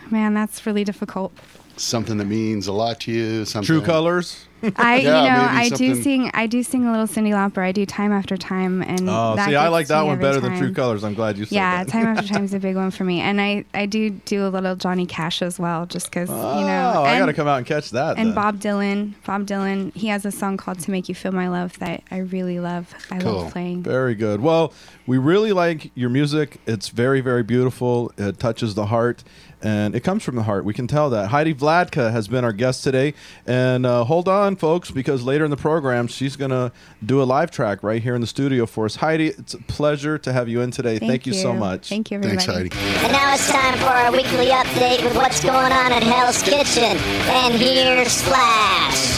man 0.09 0.33
that's 0.33 0.65
really 0.65 0.83
difficult 0.83 1.33
Something 1.77 2.17
that 2.17 2.25
means 2.25 2.65
a 2.65 2.73
lot 2.73 3.01
to 3.01 3.11
you. 3.11 3.45
Something 3.45 3.67
True 3.67 3.81
colors. 3.81 4.47
I 4.75 4.97
Yeah, 4.97 5.23
you 5.23 5.29
know 5.29 5.59
I 5.59 5.69
do 5.69 6.01
sing 6.01 6.31
I 6.33 6.47
do 6.47 6.63
sing 6.63 6.85
a 6.87 6.91
little 6.91 7.05
Cyndi 7.07 7.31
Lauper. 7.31 7.59
I 7.61 7.71
do 7.71 7.85
time 7.85 8.11
after 8.11 8.37
time 8.37 8.81
and 8.81 9.07
Oh, 9.09 9.35
see, 9.45 9.55
I 9.55 9.67
like 9.67 9.87
that 9.87 10.01
one 10.05 10.19
better 10.19 10.39
than. 10.39 10.57
True 10.57 10.73
Colors. 10.73 11.03
I'm 11.03 11.13
glad 11.13 11.37
you 11.37 11.45
said 11.45 11.55
Yeah, 11.55 11.83
that. 11.83 11.91
time 11.91 12.05
after 12.07 12.27
time 12.33 12.43
is 12.43 12.53
a 12.53 12.59
big 12.59 12.75
one 12.75 12.89
for 12.91 13.03
me, 13.03 13.19
and 13.21 13.39
I 13.39 13.65
I 13.73 13.85
do 13.85 14.09
do 14.09 14.47
a 14.47 14.49
little 14.49 14.75
Johnny 14.75 15.05
Cash 15.05 15.41
as 15.41 15.59
well, 15.59 15.85
just 15.85 16.07
because 16.09 16.29
Oh, 16.31 16.59
you 16.59 16.65
know. 16.65 17.03
I 17.03 17.19
got 17.19 17.27
to 17.27 17.33
come 17.33 17.47
out 17.47 17.57
and 17.57 17.65
catch 17.67 17.91
that. 17.91 18.17
And 18.17 18.29
then. 18.29 18.35
Bob 18.35 18.59
Dylan, 18.59 19.13
Bob 19.25 19.45
Dylan, 19.45 19.93
he 19.95 20.07
has 20.07 20.25
a 20.25 20.31
song 20.31 20.57
called 20.57 20.79
"To 20.79 20.91
Make 20.91 21.07
You 21.09 21.15
Feel 21.15 21.31
My 21.31 21.47
Love" 21.49 21.77
that 21.79 22.03
I 22.09 22.17
really 22.19 22.59
love. 22.59 22.93
I 23.11 23.19
Cool. 23.19 23.33
love 23.43 23.51
playing. 23.51 23.83
Very 23.83 24.15
good. 24.15 24.41
Well, 24.41 24.73
we 25.05 25.17
really 25.17 25.51
like 25.53 25.91
your 25.95 26.09
music. 26.09 26.57
It's 26.65 26.89
very, 26.89 27.21
very 27.21 27.43
beautiful. 27.43 28.11
It 28.17 28.39
touches 28.39 28.73
the 28.75 28.87
heart, 28.87 29.23
and 29.61 29.95
it 29.95 30.01
comes 30.01 30.23
from 30.23 30.35
the 30.35 30.43
heart. 30.43 30.65
We 30.65 30.73
can 30.73 30.87
tell 30.87 31.09
that. 31.11 31.29
Heidi 31.29 31.53
Vladyka 31.53 32.11
has 32.11 32.27
been 32.27 32.43
our 32.43 32.53
guest 32.53 32.83
today, 32.83 33.13
and 33.45 33.85
uh, 33.85 34.03
hold 34.03 34.27
on, 34.27 34.46
folks, 34.55 34.91
because 34.91 35.23
later 35.23 35.45
in 35.45 35.51
the 35.51 35.57
program 35.57 36.07
she's 36.07 36.35
going 36.35 36.51
to 36.51 36.71
do 37.05 37.21
a 37.21 37.25
live 37.25 37.51
track 37.51 37.83
right 37.83 38.01
here 38.01 38.15
in 38.15 38.21
the 38.21 38.27
studio 38.27 38.65
for 38.65 38.85
us. 38.85 38.95
Heidi, 38.95 39.27
it's 39.27 39.53
a 39.53 39.59
pleasure 39.59 40.17
to 40.19 40.33
have 40.33 40.47
you 40.47 40.61
in 40.61 40.71
today. 40.71 40.99
Thank, 40.99 41.25
you. 41.25 41.33
so 41.33 41.53
much. 41.53 41.89
Thank 41.89 42.11
you, 42.11 42.17
everybody. 42.17 42.45
Thanks, 42.45 42.73
Heidi. 42.75 43.03
And 43.03 43.11
now 43.11 43.33
it's 43.33 43.49
time 43.49 43.77
for 43.79 43.85
our 43.85 44.11
weekly 44.11 44.47
update 44.47 45.03
with 45.03 45.15
what's 45.15 45.43
going 45.43 45.71
on 45.71 45.91
at 45.91 46.03
Hell's 46.03 46.41
Kitchen. 46.41 46.97
And 47.27 47.53
here's 47.53 48.21
Flash. 48.21 49.17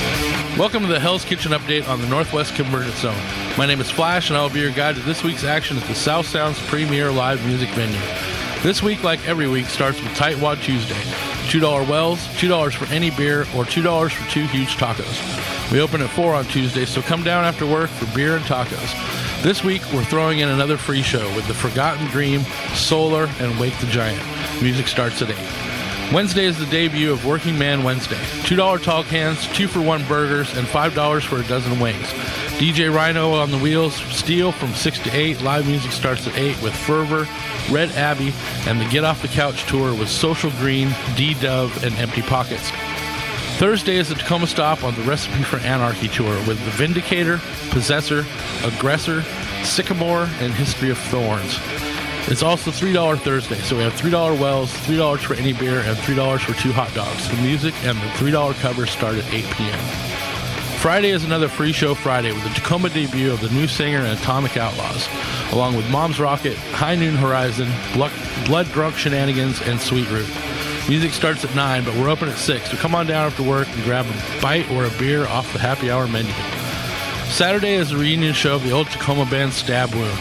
Welcome 0.57 0.81
to 0.81 0.87
the 0.87 0.99
Hell's 0.99 1.23
Kitchen 1.23 1.51
update 1.51 1.87
on 1.87 2.01
the 2.01 2.07
Northwest 2.07 2.55
Convergence 2.55 2.97
Zone. 2.97 3.15
My 3.57 3.65
name 3.65 3.79
is 3.79 3.89
Flash, 3.89 4.29
and 4.29 4.37
I 4.37 4.41
will 4.41 4.49
be 4.49 4.59
your 4.59 4.71
guide 4.71 4.95
to 4.95 5.01
this 5.01 5.23
week's 5.23 5.43
action 5.43 5.77
at 5.77 5.83
the 5.83 5.95
South 5.95 6.25
Sounds 6.25 6.59
premier 6.67 7.11
live 7.11 7.45
music 7.45 7.69
venue. 7.69 7.99
This 8.61 8.83
week, 8.83 9.03
like 9.03 9.25
every 9.27 9.47
week, 9.47 9.67
starts 9.67 10.01
with 10.01 10.11
Tightwad 10.17 10.61
Tuesday. 10.61 11.28
$2 11.49 11.89
wells, 11.89 12.19
$2 12.37 12.73
for 12.75 12.85
any 12.93 13.09
beer, 13.09 13.41
or 13.55 13.65
$2 13.65 14.11
for 14.11 14.31
two 14.31 14.45
huge 14.45 14.77
tacos. 14.77 15.71
We 15.71 15.81
open 15.81 15.99
at 16.01 16.09
4 16.11 16.35
on 16.35 16.45
Tuesday, 16.45 16.85
so 16.85 17.01
come 17.01 17.23
down 17.23 17.43
after 17.43 17.65
work 17.65 17.89
for 17.89 18.05
beer 18.15 18.35
and 18.35 18.45
tacos. 18.45 19.41
This 19.41 19.63
week, 19.63 19.81
we're 19.91 20.03
throwing 20.03 20.39
in 20.39 20.49
another 20.49 20.77
free 20.77 21.01
show 21.01 21.25
with 21.35 21.47
The 21.47 21.55
Forgotten 21.55 22.05
Dream, 22.07 22.41
Solar, 22.75 23.27
and 23.39 23.59
Wake 23.59 23.77
the 23.79 23.87
Giant. 23.87 24.21
Music 24.61 24.87
starts 24.87 25.23
at 25.23 25.31
8. 25.31 25.78
Wednesday 26.13 26.45
is 26.45 26.57
the 26.57 26.65
debut 26.65 27.11
of 27.11 27.23
Working 27.23 27.59
Man 27.59 27.83
Wednesday. 27.83 28.15
$2 28.15 28.81
tall 28.81 29.03
cans, 29.03 29.47
2 29.49 29.67
for 29.67 29.79
1 29.79 30.07
burgers, 30.07 30.57
and 30.57 30.65
$5 30.65 31.23
for 31.23 31.37
a 31.37 31.43
dozen 31.43 31.79
wings. 31.79 32.07
DJ 32.57 32.91
Rhino 32.93 33.33
on 33.33 33.51
the 33.51 33.59
wheels, 33.59 33.95
Steel 34.11 34.51
from 34.51 34.73
6 34.73 34.99
to 34.99 35.15
8. 35.15 35.41
Live 35.41 35.67
music 35.67 35.91
starts 35.91 36.25
at 36.25 36.35
8 36.35 36.59
with 36.63 36.75
Fervor, 36.75 37.27
Red 37.71 37.91
Abbey, 37.91 38.33
and 38.65 38.81
the 38.81 38.85
Get 38.85 39.03
Off 39.03 39.21
the 39.21 39.27
Couch 39.27 39.65
tour 39.69 39.93
with 39.93 40.09
Social 40.09 40.49
Green, 40.51 40.89
D 41.15 41.35
Dove, 41.35 41.83
and 41.83 41.93
Empty 41.95 42.23
Pockets. 42.23 42.71
Thursday 43.59 43.97
is 43.97 44.09
the 44.09 44.15
Tacoma 44.15 44.47
stop 44.47 44.83
on 44.83 44.95
the 44.95 45.03
Recipe 45.03 45.43
for 45.43 45.57
Anarchy 45.57 46.07
tour 46.07 46.35
with 46.47 46.57
The 46.65 46.71
Vindicator, 46.71 47.39
Possessor, 47.69 48.25
Aggressor, 48.63 49.21
Sycamore, 49.63 50.27
and 50.39 50.53
History 50.53 50.89
of 50.89 50.97
Thorns. 50.97 51.59
It's 52.31 52.43
also 52.43 52.69
$3 52.69 53.19
Thursday, 53.21 53.59
so 53.61 53.75
we 53.75 53.81
have 53.81 53.93
$3 53.93 54.39
Wells, 54.39 54.71
$3 54.71 55.17
for 55.17 55.33
any 55.33 55.51
beer, 55.51 55.79
and 55.79 55.97
$3 55.97 56.39
for 56.39 56.53
two 56.61 56.71
hot 56.71 56.93
dogs. 56.93 57.27
The 57.27 57.41
music 57.41 57.73
and 57.83 57.97
the 57.97 58.05
$3 58.17 58.53
covers 58.59 58.91
start 58.91 59.15
at 59.15 59.25
8 59.33 59.45
p.m. 59.55 59.79
Friday 60.77 61.09
is 61.09 61.23
another 61.23 61.47
free 61.47 61.71
show 61.71 61.95
Friday 61.95 62.31
with 62.31 62.43
the 62.43 62.51
Tacoma 62.51 62.89
debut 62.89 63.31
of 63.31 63.41
the 63.41 63.49
new 63.49 63.67
singer 63.67 63.97
and 63.97 64.15
Atomic 64.19 64.57
Outlaws, 64.57 65.09
along 65.53 65.75
with 65.75 65.89
Mom's 65.89 66.19
Rocket, 66.19 66.55
High 66.55 66.93
Noon 66.93 67.15
Horizon, 67.15 67.67
Blood, 67.93 68.11
Blood 68.45 68.71
Drunk 68.73 68.95
Shenanigans, 68.95 69.59
and 69.63 69.81
Sweet 69.81 70.07
Root. 70.11 70.29
Music 70.87 71.13
starts 71.13 71.43
at 71.43 71.55
9, 71.55 71.83
but 71.83 71.95
we're 71.95 72.09
open 72.09 72.29
at 72.29 72.37
6, 72.37 72.69
so 72.69 72.77
come 72.77 72.93
on 72.93 73.07
down 73.07 73.25
after 73.25 73.41
work 73.41 73.67
and 73.69 73.83
grab 73.85 74.05
a 74.05 74.41
bite 74.41 74.69
or 74.69 74.85
a 74.85 74.91
beer 74.99 75.25
off 75.25 75.51
the 75.51 75.57
happy 75.57 75.89
hour 75.89 76.07
menu. 76.07 76.31
Saturday 77.31 77.73
is 77.73 77.89
the 77.89 77.97
reunion 77.97 78.35
show 78.35 78.55
of 78.55 78.63
the 78.63 78.71
old 78.71 78.87
Tacoma 78.87 79.25
band 79.25 79.51
Stab 79.51 79.91
Wound, 79.95 80.19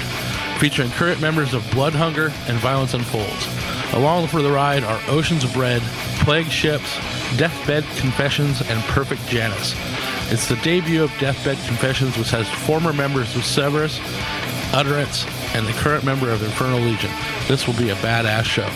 featuring 0.58 0.90
current 0.90 1.20
members 1.20 1.54
of 1.54 1.68
Blood 1.70 1.94
Hunger 1.94 2.32
and 2.48 2.58
Violence 2.58 2.94
Unfolds. 2.94 3.46
Along 3.94 4.26
for 4.26 4.42
the 4.42 4.50
ride 4.50 4.84
are 4.84 5.00
Oceans 5.08 5.44
of 5.44 5.56
Red, 5.56 5.80
Plague 6.20 6.50
Ships, 6.50 6.96
Deathbed 7.36 7.84
Confessions, 7.96 8.60
and 8.68 8.82
Perfect 8.84 9.26
Janus. 9.28 9.74
It's 10.30 10.48
the 10.48 10.56
debut 10.56 11.04
of 11.04 11.16
Deathbed 11.18 11.56
Confessions, 11.66 12.18
which 12.18 12.30
has 12.30 12.48
former 12.48 12.92
members 12.92 13.34
of 13.36 13.44
Severus, 13.44 14.00
Utterance, 14.72 15.24
and 15.54 15.66
the 15.66 15.72
current 15.72 16.04
member 16.04 16.30
of 16.30 16.42
Infernal 16.42 16.80
Legion. 16.80 17.10
This 17.46 17.66
will 17.66 17.74
be 17.74 17.90
a 17.90 17.94
badass 17.96 18.44
show. 18.44 18.68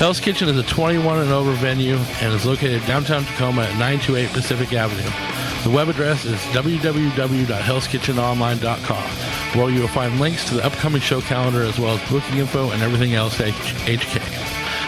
Hell's 0.00 0.20
Kitchen 0.20 0.48
is 0.48 0.56
a 0.56 0.62
21 0.62 1.18
and 1.18 1.30
over 1.30 1.52
venue 1.52 1.96
and 2.22 2.32
is 2.32 2.46
located 2.46 2.86
downtown 2.86 3.22
Tacoma 3.24 3.64
at 3.64 3.72
928 3.72 4.30
Pacific 4.30 4.72
Avenue. 4.72 5.10
The 5.62 5.68
web 5.76 5.90
address 5.90 6.24
is 6.24 6.38
www.hellskitchenonline.com, 6.54 9.10
where 9.54 9.70
you 9.70 9.80
will 9.80 9.88
find 9.88 10.20
links 10.20 10.48
to 10.48 10.54
the 10.54 10.64
upcoming 10.64 11.00
show 11.00 11.20
calendar 11.20 11.62
as 11.62 11.78
well 11.78 11.96
as 11.96 12.10
booking 12.10 12.38
info 12.38 12.70
and 12.70 12.82
everything 12.82 13.14
else 13.14 13.40
at 13.40 13.52
HK. 13.86 14.29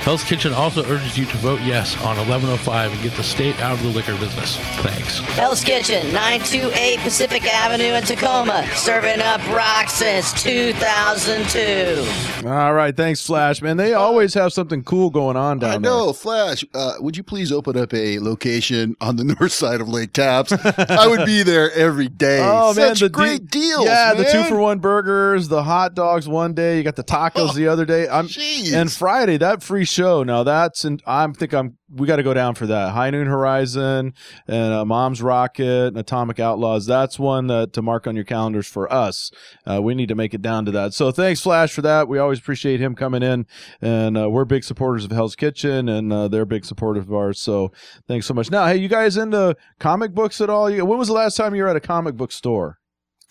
Hell's 0.03 0.25
Kitchen 0.25 0.53
also 0.53 0.85
urges 0.87 1.17
you 1.17 1.25
to 1.27 1.37
vote 1.37 1.61
yes 1.61 1.95
on 1.99 2.17
1105 2.17 2.93
and 2.93 3.03
get 3.03 3.13
the 3.15 3.23
state 3.23 3.57
out 3.61 3.75
of 3.75 3.83
the 3.85 3.89
liquor 3.91 4.17
business. 4.17 4.57
Thanks. 4.83 5.21
Hell's 5.37 5.63
Kitchen, 5.63 6.13
928 6.13 6.99
Pacific 6.99 7.45
Avenue 7.45 7.95
in 7.95 8.03
Tacoma, 8.03 8.67
serving 8.75 9.21
up 9.21 9.41
rock 9.51 9.89
since 9.89 10.33
2002. 10.43 12.49
All 12.49 12.75
right, 12.75 12.97
thanks, 12.97 13.25
Flash. 13.25 13.63
Man, 13.63 13.77
they 13.77 13.95
always 13.95 14.35
have 14.35 14.53
something 14.53 14.83
cool 14.83 15.09
going 15.09 15.37
on 15.37 15.61
down 15.61 15.83
there. 15.83 15.93
I 15.93 15.95
know, 15.95 16.13
Flash. 16.13 16.65
Uh, 16.75 16.95
would 16.99 17.17
you 17.17 17.23
please 17.23 17.53
open 17.53 17.77
up 17.79 17.95
a 17.95 18.19
location 18.19 18.97
on 19.01 19.15
the 19.15 19.25
north 19.41 19.53
side 19.53 19.81
of 19.81 19.89
Lake 19.89 20.13
Tapps? 20.13 20.53
I 20.53 21.07
would 21.07 21.25
be 21.25 21.45
there 21.45 21.71
every 21.73 22.09
day. 22.09 22.39
there. 22.39 22.53
Oh 22.63 22.75
man, 22.75 22.89
Such 22.97 23.01
the 23.01 23.09
great 23.09 23.49
de- 23.51 23.61
deals. 23.61 23.87
Yeah, 23.87 24.15
the 24.15 24.25
two 24.25 24.43
for 24.45 24.57
one 24.59 24.79
burgers, 24.81 25.47
the 25.49 25.63
hot 25.63 25.95
dogs 25.95 26.27
one 26.29 26.55
day. 26.55 26.79
You 26.79 26.83
got 26.83 26.97
the 26.97 27.05
tacos 27.05 27.55
the 27.55 27.69
other 27.69 27.85
day. 27.85 28.09
I'm 28.09 28.27
Jeez. 28.27 28.73
and 28.73 28.91
Friday 28.91 29.37
that 29.39 29.63
free 29.63 29.85
show. 29.93 30.23
Now 30.23 30.43
that's 30.43 30.85
and 30.85 31.03
I'm 31.07 31.35
think 31.35 31.53
I'm 31.55 31.77
we 31.95 32.07
got 32.07 32.17
to 32.17 32.23
go 32.23 32.33
down 32.35 32.55
for 32.55 32.67
that. 32.67 32.93
High 32.93 33.11
Noon 33.11 33.27
Horizon 33.27 34.15
and 34.49 34.73
uh, 34.73 34.85
Mom's 34.85 35.21
Rocket 35.21 35.89
and 35.89 35.97
Atomic 35.99 36.41
Outlaws. 36.41 36.87
That's 36.87 37.19
one 37.19 37.49
that 37.49 37.73
to 37.75 37.83
mark 37.83 38.07
on 38.07 38.17
your 38.17 38.25
calendars 38.25 38.67
for 38.67 38.91
us. 38.93 39.31
Uh, 39.71 39.83
we 39.83 39.95
need 39.95 40.09
to 40.09 40.15
make 40.15 40.33
it 40.35 40.41
down 40.43 40.65
to 40.65 40.71
that. 40.73 40.95
So 40.95 41.11
thanks, 41.13 41.41
Flash, 41.41 41.73
for 41.73 41.83
that. 41.83 42.09
We 42.09 42.19
always 42.19 42.39
appreciate 42.39 42.81
him 42.81 42.95
coming 42.95 43.23
in, 43.23 43.47
and 43.81 44.17
uh, 44.17 44.31
we're 44.31 44.45
big 44.47 44.65
supporters 44.65 45.05
of 45.05 45.11
Hell's 45.13 45.37
Kitchen, 45.37 45.89
and 45.89 46.13
uh, 46.13 46.29
they're 46.29 46.47
big 46.47 46.65
supporters 46.65 47.05
of 47.05 47.13
ours. 47.13 47.41
So 47.41 47.71
thanks 48.09 48.27
so 48.27 48.35
much. 48.35 48.51
Now, 48.51 48.67
hey, 48.67 48.77
you 48.77 48.89
guys 48.89 49.17
into 49.17 49.55
comic 49.79 50.15
books 50.15 50.41
at 50.41 50.49
all? 50.49 50.73
When 50.73 50.99
was 50.99 51.09
the 51.09 51.15
last 51.15 51.37
time 51.37 51.55
you 51.55 51.63
were 51.63 51.69
at 51.69 51.77
a 51.77 51.81
comic 51.81 52.17
book 52.17 52.33
store? 52.33 52.79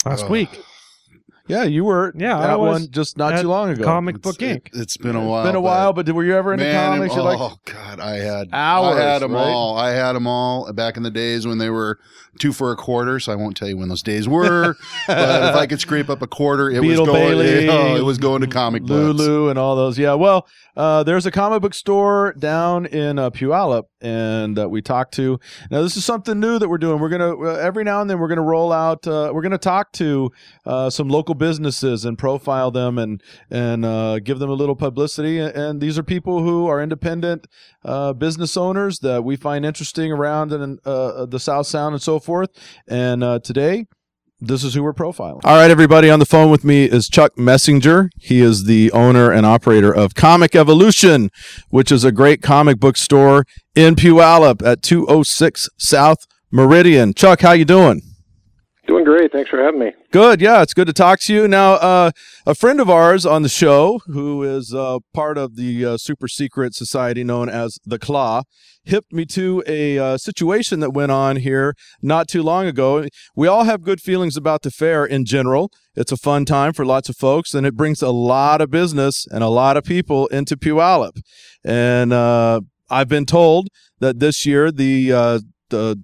Last 0.06 0.26
Oh. 0.26 0.30
week. 0.30 0.62
Yeah, 1.48 1.64
you 1.64 1.84
were. 1.84 2.14
Yeah, 2.16 2.40
at 2.40 2.50
I 2.52 2.56
was 2.56 2.82
one 2.84 2.92
just 2.92 3.18
not 3.18 3.34
at 3.34 3.42
too 3.42 3.48
long 3.48 3.70
ago. 3.72 3.84
Comic 3.84 4.22
Book 4.22 4.42
It's- 4.42 4.58
Inc. 4.58 4.68
It, 4.74 4.78
has 4.78 4.98
been 4.98 5.16
a 5.16 5.26
while. 5.26 5.42
It's 5.42 5.50
been 5.50 5.56
a 5.56 5.62
while, 5.62 5.92
but 5.94 6.10
were 6.10 6.24
you 6.24 6.36
ever 6.36 6.54
into 6.54 6.66
Man, 6.66 6.98
comics? 6.98 7.16
oh 7.18 7.24
like, 7.24 7.66
God, 7.66 8.00
I 8.00 8.16
had 8.18 8.50
Hours, 8.54 8.98
I 8.98 9.02
had 9.02 9.22
them 9.22 9.34
right? 9.34 9.42
all. 9.48 9.78
I 9.78 9.90
had 9.92 10.14
them 10.14 10.28
all 10.28 10.72
back 10.74 10.98
in 10.98 11.04
the 11.04 11.12
days 11.12 11.46
when 11.48 11.58
they 11.58 11.70
were 11.70 12.00
two 12.40 12.54
for 12.54 12.72
a 12.72 12.76
quarter. 12.76 13.20
So 13.20 13.32
I 13.32 13.36
won't 13.36 13.58
tell 13.58 13.68
you 13.68 13.78
when 13.78 13.90
those 13.90 14.04
days 14.04 14.28
were. 14.28 14.76
but 15.08 15.50
if 15.50 15.56
I 15.56 15.68
could 15.68 15.80
scrape 15.80 16.10
up 16.10 16.22
a 16.22 16.28
quarter, 16.28 16.70
it 16.70 16.82
Beetle 16.82 17.06
was 17.06 17.14
going. 17.14 17.38
Bailey, 17.38 17.70
oh, 17.70 17.96
it 17.96 18.04
was 18.04 18.18
going 18.18 18.42
to 18.42 18.48
comic 18.48 18.84
books. 18.84 19.20
Lulu 19.20 19.50
and 19.50 19.60
all 19.60 19.76
those. 19.76 19.98
Yeah, 19.98 20.14
well, 20.14 20.48
uh, 20.76 21.04
there's 21.04 21.26
a 21.26 21.32
comic 21.32 21.62
book 21.62 21.74
store 21.74 22.34
down 22.38 22.86
in 22.86 23.20
uh, 23.20 23.30
Puyallup, 23.30 23.84
and 24.00 24.58
uh, 24.58 24.70
we 24.70 24.82
talked 24.82 25.14
to. 25.16 25.40
Now, 25.70 25.82
this 25.82 25.98
is 25.98 26.06
something 26.06 26.40
new 26.40 26.60
that 26.60 26.70
we're 26.70 26.78
doing. 26.78 27.00
We're 27.00 27.10
gonna 27.10 27.38
uh, 27.38 27.56
every 27.56 27.84
now 27.84 28.02
and 28.02 28.10
then 28.10 28.20
we're 28.20 28.30
gonna 28.30 28.42
roll 28.42 28.72
out. 28.72 29.06
Uh, 29.06 29.32
we're 29.34 29.42
gonna 29.42 29.58
talk 29.58 29.92
to 29.94 30.32
uh, 30.66 30.90
some 30.90 31.10
local 31.10 31.36
businesses 31.36 32.06
and 32.06 32.18
profile 32.18 32.72
them 32.72 32.98
and 32.98 33.22
and 33.50 33.86
uh, 33.86 34.20
give 34.20 34.40
them 34.40 34.50
a 34.50 34.54
little 34.54 34.76
publicity. 34.76 35.40
And 35.40 35.82
these 35.82 35.98
are 35.98 36.04
people 36.04 36.42
who 36.42 36.68
are 36.68 36.82
independent 36.82 37.48
uh, 37.84 38.14
business 38.14 38.56
owners 38.56 39.00
that 39.00 39.24
we 39.24 39.36
find 39.36 39.66
interesting 39.66 40.12
around 40.12 40.54
in 40.54 40.80
uh, 40.86 41.26
the 41.26 41.40
South 41.40 41.68
Sound 41.68 41.94
and 41.94 42.02
so 42.02 42.20
forth. 42.22 42.50
And 42.88 43.24
uh, 43.24 43.40
today. 43.40 43.86
This 44.44 44.64
is 44.64 44.74
who 44.74 44.82
we're 44.82 44.92
profiling. 44.92 45.42
All 45.44 45.56
right, 45.56 45.70
everybody 45.70 46.10
on 46.10 46.18
the 46.18 46.26
phone 46.26 46.50
with 46.50 46.64
me 46.64 46.86
is 46.86 47.08
Chuck 47.08 47.36
Messinger. 47.36 48.10
He 48.18 48.42
is 48.42 48.64
the 48.64 48.92
owner 48.92 49.32
and 49.32 49.46
operator 49.46 49.94
of 49.94 50.16
Comic 50.16 50.56
Evolution, 50.56 51.30
which 51.70 51.92
is 51.92 52.04
a 52.04 52.12
great 52.12 52.42
comic 52.42 52.80
book 52.80 52.98
store 52.98 53.46
in 53.76 53.96
Puyallup 53.96 54.66
at 54.66 54.82
206 54.82 55.70
South 55.78 56.26
Meridian. 56.52 57.14
Chuck, 57.14 57.42
how 57.42 57.52
you 57.52 57.66
doing? 57.66 58.02
Doing 58.92 59.06
great. 59.06 59.32
Thanks 59.32 59.50
for 59.50 59.58
having 59.58 59.80
me. 59.80 59.94
Good. 60.12 60.42
Yeah, 60.42 60.62
it's 60.62 60.74
good 60.74 60.88
to 60.88 60.92
talk 60.92 61.22
to 61.22 61.34
you. 61.34 61.48
Now, 61.48 61.76
uh, 61.76 62.12
a 62.46 62.54
friend 62.54 62.82
of 62.82 62.90
ours 62.90 63.26
on 63.26 63.42
the 63.42 63.48
show, 63.48 64.02
who 64.08 64.44
is 64.44 64.74
uh, 64.74 65.00
part 65.14 65.38
of 65.38 65.56
the 65.56 65.86
uh, 65.86 65.98
super 65.98 66.28
secret 66.28 66.76
society 66.76 67.24
known 67.24 67.48
as 67.48 67.80
the 67.86 67.98
Claw, 67.98 68.44
hipped 68.84 69.14
me 69.14 69.26
to 69.28 69.64
a 69.66 69.98
uh, 69.98 70.18
situation 70.18 70.82
that 70.82 70.90
went 70.90 71.10
on 71.10 71.38
here 71.38 71.74
not 72.02 72.28
too 72.28 72.44
long 72.44 72.66
ago. 72.66 73.06
We 73.34 73.48
all 73.48 73.64
have 73.64 73.82
good 73.82 74.02
feelings 74.02 74.36
about 74.36 74.64
the 74.64 74.72
fair 74.72 75.06
in 75.06 75.24
general. 75.24 75.72
It's 75.96 76.12
a 76.12 76.18
fun 76.18 76.44
time 76.44 76.74
for 76.74 76.84
lots 76.84 77.08
of 77.08 77.16
folks, 77.16 77.54
and 77.54 77.66
it 77.66 77.78
brings 77.78 78.02
a 78.02 78.12
lot 78.12 78.60
of 78.60 78.72
business 78.72 79.26
and 79.32 79.42
a 79.42 79.48
lot 79.48 79.78
of 79.78 79.86
people 79.86 80.28
into 80.28 80.58
Puyallup. 80.58 81.18
And 81.64 82.12
uh, 82.12 82.60
I've 82.90 83.08
been 83.08 83.26
told 83.26 83.70
that 84.02 84.20
this 84.20 84.46
year 84.46 84.70
the 84.70 85.14
uh, 85.14 85.40
the 85.70 86.04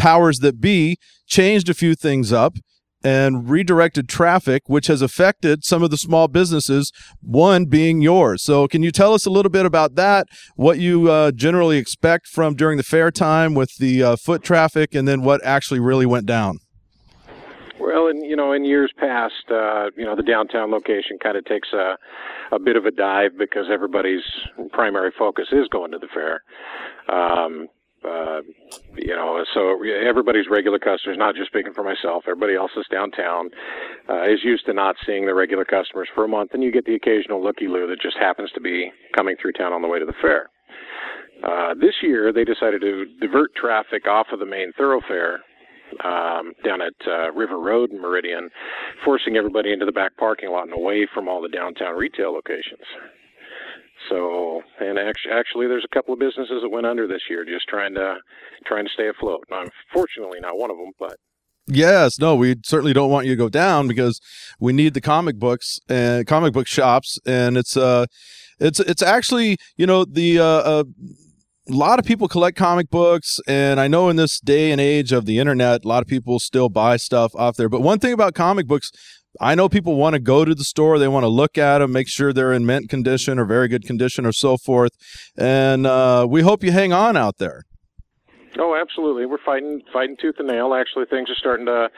powers 0.00 0.38
that 0.38 0.60
be 0.60 0.96
changed 1.26 1.68
a 1.68 1.74
few 1.74 1.94
things 1.94 2.32
up 2.32 2.54
and 3.02 3.48
redirected 3.48 4.08
traffic, 4.08 4.62
which 4.66 4.86
has 4.86 5.02
affected 5.02 5.64
some 5.64 5.82
of 5.82 5.90
the 5.90 5.96
small 5.96 6.26
businesses, 6.26 6.90
one 7.20 7.66
being 7.66 8.00
yours. 8.00 8.42
So, 8.42 8.66
can 8.66 8.82
you 8.82 8.90
tell 8.90 9.14
us 9.14 9.26
a 9.26 9.30
little 9.30 9.50
bit 9.50 9.66
about 9.66 9.94
that? 9.94 10.26
What 10.56 10.78
you 10.78 11.10
uh, 11.10 11.32
generally 11.32 11.78
expect 11.78 12.26
from 12.26 12.54
during 12.54 12.76
the 12.76 12.82
fair 12.82 13.10
time 13.10 13.54
with 13.54 13.76
the 13.78 14.02
uh, 14.02 14.16
foot 14.16 14.42
traffic, 14.42 14.94
and 14.94 15.06
then 15.06 15.22
what 15.22 15.44
actually 15.44 15.80
really 15.80 16.06
went 16.06 16.26
down? 16.26 16.58
Well, 17.78 18.08
in 18.08 18.22
you 18.24 18.36
know, 18.36 18.52
in 18.52 18.64
years 18.64 18.92
past, 18.98 19.50
uh, 19.50 19.90
you 19.96 20.04
know, 20.04 20.16
the 20.16 20.22
downtown 20.22 20.70
location 20.70 21.18
kind 21.22 21.36
of 21.36 21.44
takes 21.44 21.68
a 21.72 21.96
a 22.52 22.58
bit 22.58 22.76
of 22.76 22.84
a 22.84 22.90
dive 22.90 23.32
because 23.38 23.66
everybody's 23.72 24.22
primary 24.72 25.12
focus 25.18 25.46
is 25.52 25.68
going 25.68 25.92
to 25.92 25.98
the 25.98 26.08
fair. 26.12 26.42
Um, 27.08 27.68
uh, 28.04 28.40
you 28.96 29.14
know, 29.14 29.44
so 29.52 29.76
everybody's 29.84 30.46
regular 30.50 30.78
customers, 30.78 31.18
not 31.18 31.34
just 31.34 31.48
speaking 31.48 31.72
for 31.74 31.84
myself, 31.84 32.24
everybody 32.26 32.54
else 32.54 32.70
is 32.76 32.86
downtown, 32.90 33.50
uh, 34.08 34.24
is 34.24 34.40
used 34.42 34.64
to 34.66 34.72
not 34.72 34.96
seeing 35.06 35.26
the 35.26 35.34
regular 35.34 35.64
customers 35.64 36.08
for 36.14 36.24
a 36.24 36.28
month, 36.28 36.50
and 36.54 36.62
you 36.62 36.72
get 36.72 36.86
the 36.86 36.94
occasional 36.94 37.42
looky-loo 37.42 37.86
that 37.86 38.00
just 38.00 38.16
happens 38.16 38.50
to 38.52 38.60
be 38.60 38.90
coming 39.14 39.36
through 39.40 39.52
town 39.52 39.72
on 39.72 39.82
the 39.82 39.88
way 39.88 39.98
to 39.98 40.06
the 40.06 40.14
fair. 40.20 40.48
Uh, 41.44 41.74
this 41.74 41.94
year, 42.02 42.32
they 42.32 42.44
decided 42.44 42.80
to 42.80 43.06
divert 43.20 43.54
traffic 43.54 44.06
off 44.06 44.26
of 44.32 44.38
the 44.38 44.46
main 44.46 44.72
thoroughfare 44.76 45.40
um, 46.04 46.52
down 46.64 46.80
at 46.80 46.94
uh, 47.06 47.32
River 47.32 47.58
Road 47.58 47.90
in 47.90 48.00
Meridian, 48.00 48.50
forcing 49.04 49.36
everybody 49.36 49.72
into 49.72 49.86
the 49.86 49.92
back 49.92 50.16
parking 50.16 50.50
lot 50.50 50.64
and 50.64 50.72
away 50.72 51.06
from 51.12 51.28
all 51.28 51.42
the 51.42 51.48
downtown 51.48 51.96
retail 51.96 52.32
locations. 52.32 52.84
So, 54.08 54.62
and 54.80 54.98
actually, 54.98 55.32
actually, 55.32 55.66
there's 55.66 55.84
a 55.84 55.94
couple 55.94 56.14
of 56.14 56.20
businesses 56.20 56.62
that 56.62 56.68
went 56.68 56.86
under 56.86 57.06
this 57.06 57.22
year, 57.28 57.44
just 57.44 57.68
trying 57.68 57.94
to 57.94 58.16
trying 58.66 58.84
to 58.84 58.90
stay 58.92 59.08
afloat. 59.08 59.44
I'm 59.52 59.68
fortunately 59.92 60.40
not 60.40 60.58
one 60.58 60.70
of 60.70 60.76
them, 60.76 60.92
but 60.98 61.16
Yes, 61.66 62.18
no, 62.18 62.34
we 62.34 62.56
certainly 62.64 62.92
don't 62.92 63.10
want 63.10 63.26
you 63.26 63.32
to 63.32 63.36
go 63.36 63.48
down 63.48 63.86
because 63.86 64.20
we 64.58 64.72
need 64.72 64.94
the 64.94 65.00
comic 65.00 65.38
books 65.38 65.78
and 65.88 66.26
comic 66.26 66.52
book 66.52 66.66
shops, 66.66 67.18
and 67.24 67.56
it's 67.56 67.76
uh, 67.76 68.06
it's 68.58 68.80
it's 68.80 69.02
actually 69.02 69.56
you 69.76 69.86
know 69.86 70.04
the 70.04 70.38
uh, 70.38 70.44
uh 70.44 70.84
a 71.68 71.72
lot 71.72 71.98
of 72.00 72.04
people 72.04 72.26
collect 72.26 72.56
comic 72.56 72.90
books 72.90 73.38
and 73.46 73.78
i 73.78 73.86
know 73.86 74.08
in 74.08 74.16
this 74.16 74.40
day 74.40 74.72
and 74.72 74.80
age 74.80 75.12
of 75.12 75.24
the 75.24 75.38
internet 75.38 75.84
a 75.84 75.88
lot 75.88 76.02
of 76.02 76.08
people 76.08 76.40
still 76.40 76.68
buy 76.68 76.96
stuff 76.96 77.32
off 77.36 77.56
there 77.56 77.68
but 77.68 77.80
one 77.80 77.98
thing 77.98 78.12
about 78.12 78.34
comic 78.34 78.66
books 78.66 78.90
i 79.40 79.54
know 79.54 79.68
people 79.68 79.96
want 79.96 80.14
to 80.14 80.20
go 80.20 80.44
to 80.44 80.54
the 80.54 80.64
store 80.64 80.98
they 80.98 81.08
want 81.08 81.24
to 81.24 81.28
look 81.28 81.58
at 81.58 81.78
them 81.78 81.92
make 81.92 82.08
sure 82.08 82.32
they're 82.32 82.52
in 82.52 82.64
mint 82.64 82.88
condition 82.88 83.38
or 83.38 83.44
very 83.44 83.68
good 83.68 83.84
condition 83.84 84.24
or 84.24 84.32
so 84.32 84.56
forth 84.56 84.92
and 85.38 85.86
uh, 85.86 86.26
we 86.28 86.42
hope 86.42 86.62
you 86.62 86.72
hang 86.72 86.92
on 86.92 87.16
out 87.16 87.38
there 87.38 87.62
Oh, 88.58 88.76
absolutely. 88.78 89.26
We're 89.26 89.38
fighting 89.44 89.80
fighting 89.92 90.16
tooth 90.20 90.34
and 90.38 90.48
nail. 90.48 90.74
Actually, 90.74 91.06
things 91.06 91.30
are 91.30 91.36
starting 91.36 91.66
to 91.66 91.88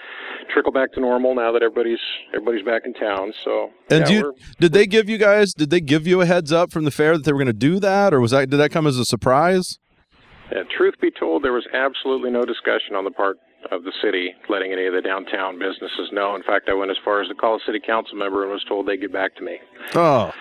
trickle 0.52 0.70
back 0.70 0.92
to 0.92 1.00
normal 1.00 1.34
now 1.34 1.50
that 1.50 1.62
everybody's 1.62 1.98
everybody's 2.34 2.64
back 2.64 2.82
in 2.84 2.92
town. 2.92 3.32
So 3.42 3.70
And 3.90 4.08
yeah, 4.08 4.16
you, 4.16 4.34
did 4.60 4.72
they 4.72 4.86
give 4.86 5.08
you 5.08 5.16
guys? 5.16 5.54
Did 5.54 5.70
they 5.70 5.80
give 5.80 6.06
you 6.06 6.20
a 6.20 6.26
heads 6.26 6.52
up 6.52 6.70
from 6.70 6.84
the 6.84 6.90
fair 6.90 7.16
that 7.16 7.24
they 7.24 7.32
were 7.32 7.38
going 7.38 7.46
to 7.46 7.52
do 7.54 7.80
that, 7.80 8.12
or 8.12 8.20
was 8.20 8.32
that 8.32 8.50
did 8.50 8.58
that 8.58 8.70
come 8.70 8.86
as 8.86 8.98
a 8.98 9.04
surprise? 9.04 9.78
Yeah, 10.52 10.64
truth 10.76 10.94
be 11.00 11.10
told, 11.10 11.42
there 11.42 11.54
was 11.54 11.66
absolutely 11.72 12.30
no 12.30 12.44
discussion 12.44 12.94
on 12.94 13.04
the 13.04 13.10
part 13.10 13.38
of 13.70 13.84
the 13.84 13.92
city 14.02 14.34
letting 14.48 14.72
any 14.72 14.86
of 14.86 14.94
the 14.94 15.00
downtown 15.02 15.58
businesses 15.58 16.10
know. 16.12 16.34
In 16.34 16.42
fact, 16.42 16.68
I 16.68 16.74
went 16.74 16.90
as 16.90 16.96
far 17.04 17.20
as 17.22 17.28
to 17.28 17.34
call 17.34 17.56
a 17.56 17.60
city 17.66 17.80
council 17.84 18.16
member 18.16 18.42
and 18.42 18.52
was 18.52 18.64
told 18.64 18.86
they'd 18.86 19.00
get 19.00 19.12
back 19.12 19.34
to 19.36 19.42
me. 19.42 19.58
Oh, 19.94 20.32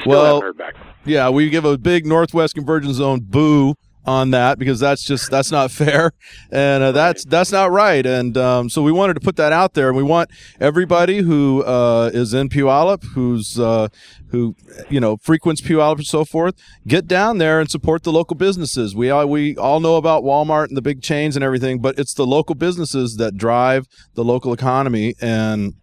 Still 0.00 0.10
well, 0.10 0.40
heard 0.40 0.56
back. 0.56 0.74
yeah, 1.04 1.28
we 1.28 1.50
give 1.50 1.64
a 1.64 1.76
big 1.76 2.06
Northwest 2.06 2.54
Convergence 2.54 2.96
Zone 2.96 3.20
boo 3.20 3.74
on 4.06 4.30
that 4.30 4.58
because 4.58 4.78
that's 4.78 5.04
just 5.04 5.30
that's 5.30 5.50
not 5.50 5.70
fair. 5.70 6.12
And 6.50 6.82
uh, 6.82 6.92
that's 6.92 7.24
that's 7.24 7.52
not 7.52 7.70
right. 7.70 8.04
And 8.06 8.36
um, 8.36 8.68
so 8.68 8.82
we 8.82 8.92
wanted 8.92 9.14
to 9.14 9.20
put 9.20 9.36
that 9.36 9.52
out 9.52 9.74
there. 9.74 9.88
And 9.88 9.96
we 9.96 10.02
want 10.02 10.30
everybody 10.60 11.18
who 11.18 11.62
uh, 11.64 12.10
is 12.14 12.32
in 12.32 12.48
Puyallup 12.48 13.04
who's 13.14 13.58
uh, 13.58 13.88
who 14.30 14.54
you 14.88 15.00
know 15.00 15.16
frequents 15.18 15.60
Puyallup 15.60 15.96
and 15.96 16.06
so 16.06 16.24
forth 16.24 16.54
get 16.86 17.06
down 17.06 17.38
there 17.38 17.60
and 17.60 17.70
support 17.70 18.04
the 18.04 18.12
local 18.12 18.36
businesses. 18.36 18.94
We 18.94 19.10
all 19.10 19.26
we 19.26 19.56
all 19.56 19.80
know 19.80 19.96
about 19.96 20.22
Walmart 20.22 20.68
and 20.68 20.76
the 20.76 20.82
big 20.82 21.02
chains 21.02 21.36
and 21.36 21.44
everything 21.44 21.80
but 21.80 21.98
it's 21.98 22.14
the 22.14 22.26
local 22.26 22.54
businesses 22.54 23.16
that 23.16 23.36
drive 23.36 23.86
the 24.14 24.24
local 24.24 24.52
economy 24.52 25.14
and 25.20 25.74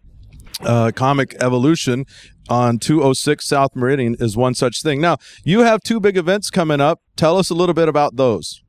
uh, 0.60 0.92
Comic 0.94 1.34
Evolution 1.40 2.06
on 2.48 2.78
206 2.78 3.46
South 3.46 3.74
Meridian 3.74 4.16
is 4.18 4.36
one 4.36 4.54
such 4.54 4.82
thing. 4.82 5.00
Now, 5.00 5.18
you 5.44 5.60
have 5.60 5.82
two 5.82 6.00
big 6.00 6.16
events 6.16 6.50
coming 6.50 6.80
up. 6.80 7.00
Tell 7.16 7.38
us 7.38 7.50
a 7.50 7.54
little 7.54 7.74
bit 7.74 7.88
about 7.88 8.16
those. 8.16 8.63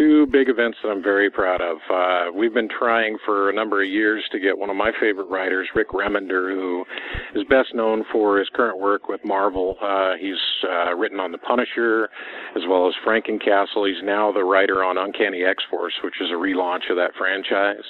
Two 0.00 0.26
big 0.26 0.48
events 0.48 0.78
that 0.82 0.88
I'm 0.88 1.02
very 1.02 1.30
proud 1.30 1.60
of. 1.60 1.76
Uh, 1.92 2.32
we've 2.34 2.54
been 2.54 2.70
trying 2.70 3.18
for 3.26 3.50
a 3.50 3.52
number 3.52 3.82
of 3.82 3.88
years 3.90 4.24
to 4.32 4.40
get 4.40 4.56
one 4.56 4.70
of 4.70 4.76
my 4.76 4.92
favorite 4.98 5.28
writers, 5.28 5.68
Rick 5.74 5.90
Remender, 5.90 6.50
who 6.50 6.86
is 7.34 7.44
best 7.50 7.74
known 7.74 8.04
for 8.10 8.38
his 8.38 8.48
current 8.48 8.80
work 8.80 9.08
with 9.10 9.20
Marvel. 9.26 9.76
Uh, 9.78 10.12
he's 10.18 10.40
uh, 10.66 10.94
written 10.94 11.20
on 11.20 11.32
The 11.32 11.38
Punisher 11.38 12.08
as 12.56 12.62
well 12.66 12.88
as 12.88 12.94
Frankencastle. 13.04 13.86
He's 13.86 14.02
now 14.02 14.32
the 14.32 14.42
writer 14.42 14.82
on 14.82 14.96
Uncanny 14.96 15.44
X 15.44 15.62
Force, 15.68 15.92
which 16.02 16.18
is 16.18 16.30
a 16.30 16.34
relaunch 16.34 16.88
of 16.88 16.96
that 16.96 17.10
franchise. 17.18 17.84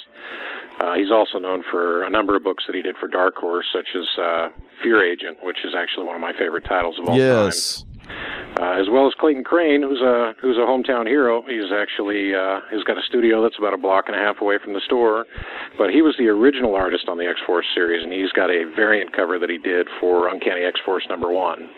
Uh, 0.81 0.95
he's 0.95 1.13
also 1.13 1.39
known 1.39 1.63
for 1.71 2.03
a 2.03 2.11
number 2.11 2.35
of 2.35 2.43
books 2.43 2.65
that 2.67 2.75
he 2.75 2.83
did 2.83 2.97
for 2.97 3.07
Dark 3.07 3.37
Horse, 3.37 3.67
such 3.73 3.87
as 3.95 4.19
uh, 4.19 4.49
Fear 4.83 5.13
Agent, 5.13 5.39
which 5.45 5.59
is 5.65 5.75
actually 5.79 6.07
one 6.07 6.17
of 6.17 6.21
my 6.21 6.33
favorite 6.33 6.65
titles 6.65 6.99
of 6.99 7.05
all 7.05 7.15
time 7.15 7.19
yes. 7.19 7.85
Uh, 8.61 8.77
as 8.77 8.91
well 8.91 9.07
as 9.07 9.15
Clayton 9.15 9.45
Crain, 9.45 9.81
who's 9.81 10.03
a 10.03 10.35
who's 10.43 10.59
a 10.59 10.67
hometown 10.67 11.07
hero. 11.07 11.43
He's 11.49 11.73
actually 11.73 12.35
uh, 12.35 12.61
he's 12.71 12.83
got 12.85 12.99
a 12.99 13.03
studio 13.09 13.43
that's 13.43 13.57
about 13.59 13.73
a 13.73 13.79
block 13.79 14.05
and 14.09 14.17
a 14.17 14.19
half 14.19 14.43
away 14.43 14.59
from 14.63 14.75
the 14.75 14.83
store, 14.85 15.25
but 15.79 15.91
he 15.91 16.03
was 16.03 16.15
the 16.19 16.27
original 16.29 16.75
artist 16.75 17.09
on 17.09 17.17
the 17.17 17.25
X 17.25 17.41
Force 17.47 17.65
series, 17.75 18.03
and 18.03 18.13
he's 18.13 18.33
got 18.33 18.51
a 18.51 18.71
variant 18.77 19.17
cover 19.17 19.39
that 19.39 19.49
he 19.49 19.57
did 19.57 19.87
for 19.99 20.29
Uncanny 20.29 20.63
X 20.63 20.79
Force 20.85 21.07
number 21.09 21.33
one. 21.33 21.71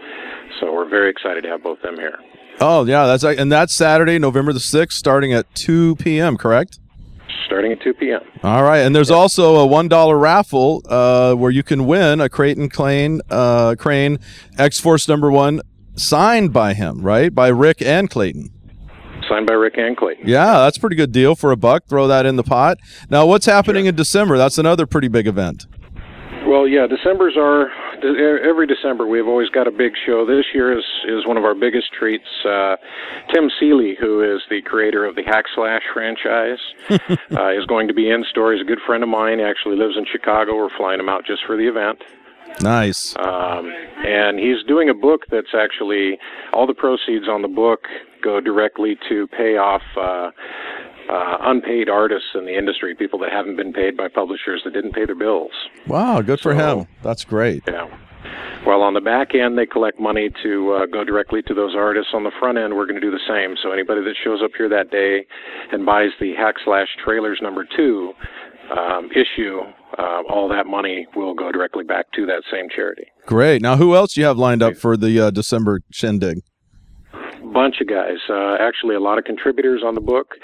So 0.60 0.72
we're 0.72 0.88
very 0.88 1.10
excited 1.10 1.42
to 1.42 1.50
have 1.50 1.62
both 1.62 1.80
them 1.82 1.96
here. 1.96 2.18
Oh, 2.60 2.84
yeah, 2.84 3.06
that's 3.06 3.24
and 3.24 3.50
that's 3.50 3.74
Saturday, 3.74 4.18
November 4.18 4.52
the 4.52 4.60
6th 4.60 4.92
starting 4.92 5.32
at 5.32 5.52
2 5.54 5.96
p.m., 5.96 6.36
correct? 6.36 6.78
Starting 7.46 7.72
at 7.72 7.82
2 7.82 7.94
p.m. 7.94 8.20
All 8.42 8.62
right, 8.62 8.80
and 8.80 8.94
there's 8.94 9.10
also 9.10 9.56
a 9.56 9.66
one 9.66 9.88
dollar 9.88 10.18
raffle 10.18 10.82
uh, 10.88 11.34
where 11.34 11.50
you 11.50 11.62
can 11.62 11.86
win 11.86 12.20
a 12.20 12.28
Creighton 12.28 12.68
Crain 12.68 13.20
uh, 13.30 13.74
Crain 13.78 14.18
X 14.58 14.80
Force 14.80 15.08
number 15.08 15.30
one 15.30 15.60
signed 15.96 16.52
by 16.52 16.74
him, 16.74 17.02
right? 17.02 17.34
By 17.34 17.48
Rick 17.48 17.82
and 17.82 18.08
Clayton. 18.08 18.50
Signed 19.28 19.46
by 19.46 19.54
Rick 19.54 19.74
and 19.78 19.96
Clayton. 19.96 20.26
Yeah, 20.26 20.58
that's 20.58 20.76
a 20.76 20.80
pretty 20.80 20.96
good 20.96 21.12
deal 21.12 21.34
for 21.34 21.52
a 21.52 21.56
buck. 21.56 21.86
Throw 21.88 22.06
that 22.08 22.26
in 22.26 22.36
the 22.36 22.42
pot. 22.42 22.78
Now, 23.08 23.26
what's 23.26 23.46
happening 23.46 23.86
in 23.86 23.94
December? 23.94 24.36
That's 24.36 24.58
another 24.58 24.86
pretty 24.86 25.08
big 25.08 25.26
event. 25.26 25.66
Well, 26.46 26.66
yeah, 26.66 26.86
December's 26.86 27.36
our 27.36 27.70
every 28.44 28.66
December 28.66 29.06
we've 29.06 29.28
always 29.28 29.48
got 29.48 29.68
a 29.68 29.70
big 29.70 29.92
show. 30.04 30.26
This 30.26 30.44
year 30.52 30.76
is 30.76 30.84
is 31.08 31.26
one 31.26 31.36
of 31.36 31.44
our 31.44 31.54
biggest 31.54 31.92
treats. 31.92 32.26
Uh, 32.44 32.76
Tim 33.32 33.48
Seeley, 33.60 33.96
who 33.98 34.22
is 34.22 34.42
the 34.50 34.60
creator 34.62 35.04
of 35.04 35.14
the 35.14 35.22
Hack 35.22 35.44
Slash 35.54 35.82
franchise, 35.94 36.58
uh, 36.90 37.50
is 37.52 37.64
going 37.66 37.88
to 37.88 37.94
be 37.94 38.10
in 38.10 38.24
store. 38.28 38.52
He's 38.52 38.62
a 38.62 38.64
good 38.64 38.80
friend 38.84 39.02
of 39.02 39.08
mine. 39.08 39.38
He 39.38 39.44
actually 39.44 39.76
lives 39.76 39.96
in 39.96 40.04
Chicago. 40.10 40.56
We're 40.56 40.76
flying 40.76 41.00
him 41.00 41.08
out 41.08 41.24
just 41.24 41.42
for 41.46 41.56
the 41.56 41.68
event. 41.68 42.02
Nice. 42.60 43.16
Um, 43.16 43.72
and 44.04 44.38
he's 44.38 44.62
doing 44.66 44.88
a 44.88 44.94
book 44.94 45.22
that's 45.30 45.54
actually 45.54 46.18
all 46.52 46.66
the 46.66 46.74
proceeds 46.74 47.28
on 47.28 47.42
the 47.42 47.48
book 47.48 47.80
go 48.22 48.40
directly 48.40 48.96
to 49.08 49.26
pay 49.28 49.56
off 49.56 49.82
uh, 49.96 50.30
uh, 51.12 51.36
unpaid 51.42 51.88
artists 51.88 52.28
in 52.34 52.44
the 52.46 52.56
industry, 52.56 52.94
people 52.94 53.18
that 53.18 53.32
haven't 53.32 53.56
been 53.56 53.72
paid 53.72 53.96
by 53.96 54.08
publishers 54.08 54.62
that 54.64 54.72
didn't 54.72 54.92
pay 54.92 55.04
their 55.04 55.16
bills. 55.16 55.50
Wow, 55.86 56.22
good 56.22 56.40
for 56.40 56.54
him. 56.54 56.86
That's 57.02 57.24
great. 57.24 57.64
Yeah. 57.66 57.88
Well, 58.64 58.82
on 58.82 58.94
the 58.94 59.00
back 59.00 59.34
end, 59.34 59.58
they 59.58 59.66
collect 59.66 59.98
money 59.98 60.30
to 60.44 60.72
uh, 60.72 60.86
go 60.86 61.02
directly 61.02 61.42
to 61.42 61.54
those 61.54 61.74
artists. 61.74 62.12
On 62.14 62.22
the 62.22 62.30
front 62.38 62.58
end, 62.58 62.76
we're 62.76 62.86
going 62.86 63.00
to 63.00 63.00
do 63.00 63.10
the 63.10 63.18
same. 63.26 63.56
So 63.60 63.72
anybody 63.72 64.02
that 64.02 64.14
shows 64.22 64.40
up 64.42 64.52
here 64.56 64.68
that 64.68 64.92
day 64.92 65.26
and 65.72 65.84
buys 65.84 66.10
the 66.20 66.32
Hack 66.34 66.54
Slash 66.64 66.86
Trailers 67.04 67.40
number 67.42 67.66
two 67.76 68.12
um, 68.76 69.10
issue, 69.12 69.60
uh, 69.98 70.22
all 70.28 70.48
that 70.48 70.66
money 70.66 71.06
will 71.14 71.34
go 71.34 71.52
directly 71.52 71.84
back 71.84 72.06
to 72.12 72.26
that 72.26 72.42
same 72.50 72.68
charity. 72.74 73.04
Great. 73.26 73.62
Now, 73.62 73.76
who 73.76 73.94
else 73.94 74.14
do 74.14 74.20
you 74.20 74.26
have 74.26 74.38
lined 74.38 74.62
up 74.62 74.76
for 74.76 74.96
the 74.96 75.18
uh, 75.20 75.30
December 75.30 75.80
shindig? 75.90 76.42
bunch 77.52 77.80
of 77.80 77.86
guys. 77.86 78.18
Uh, 78.28 78.56
actually, 78.60 78.94
a 78.94 79.00
lot 79.00 79.18
of 79.18 79.24
contributors 79.24 79.82
on 79.84 79.94
the 79.94 80.00
book. 80.00 80.34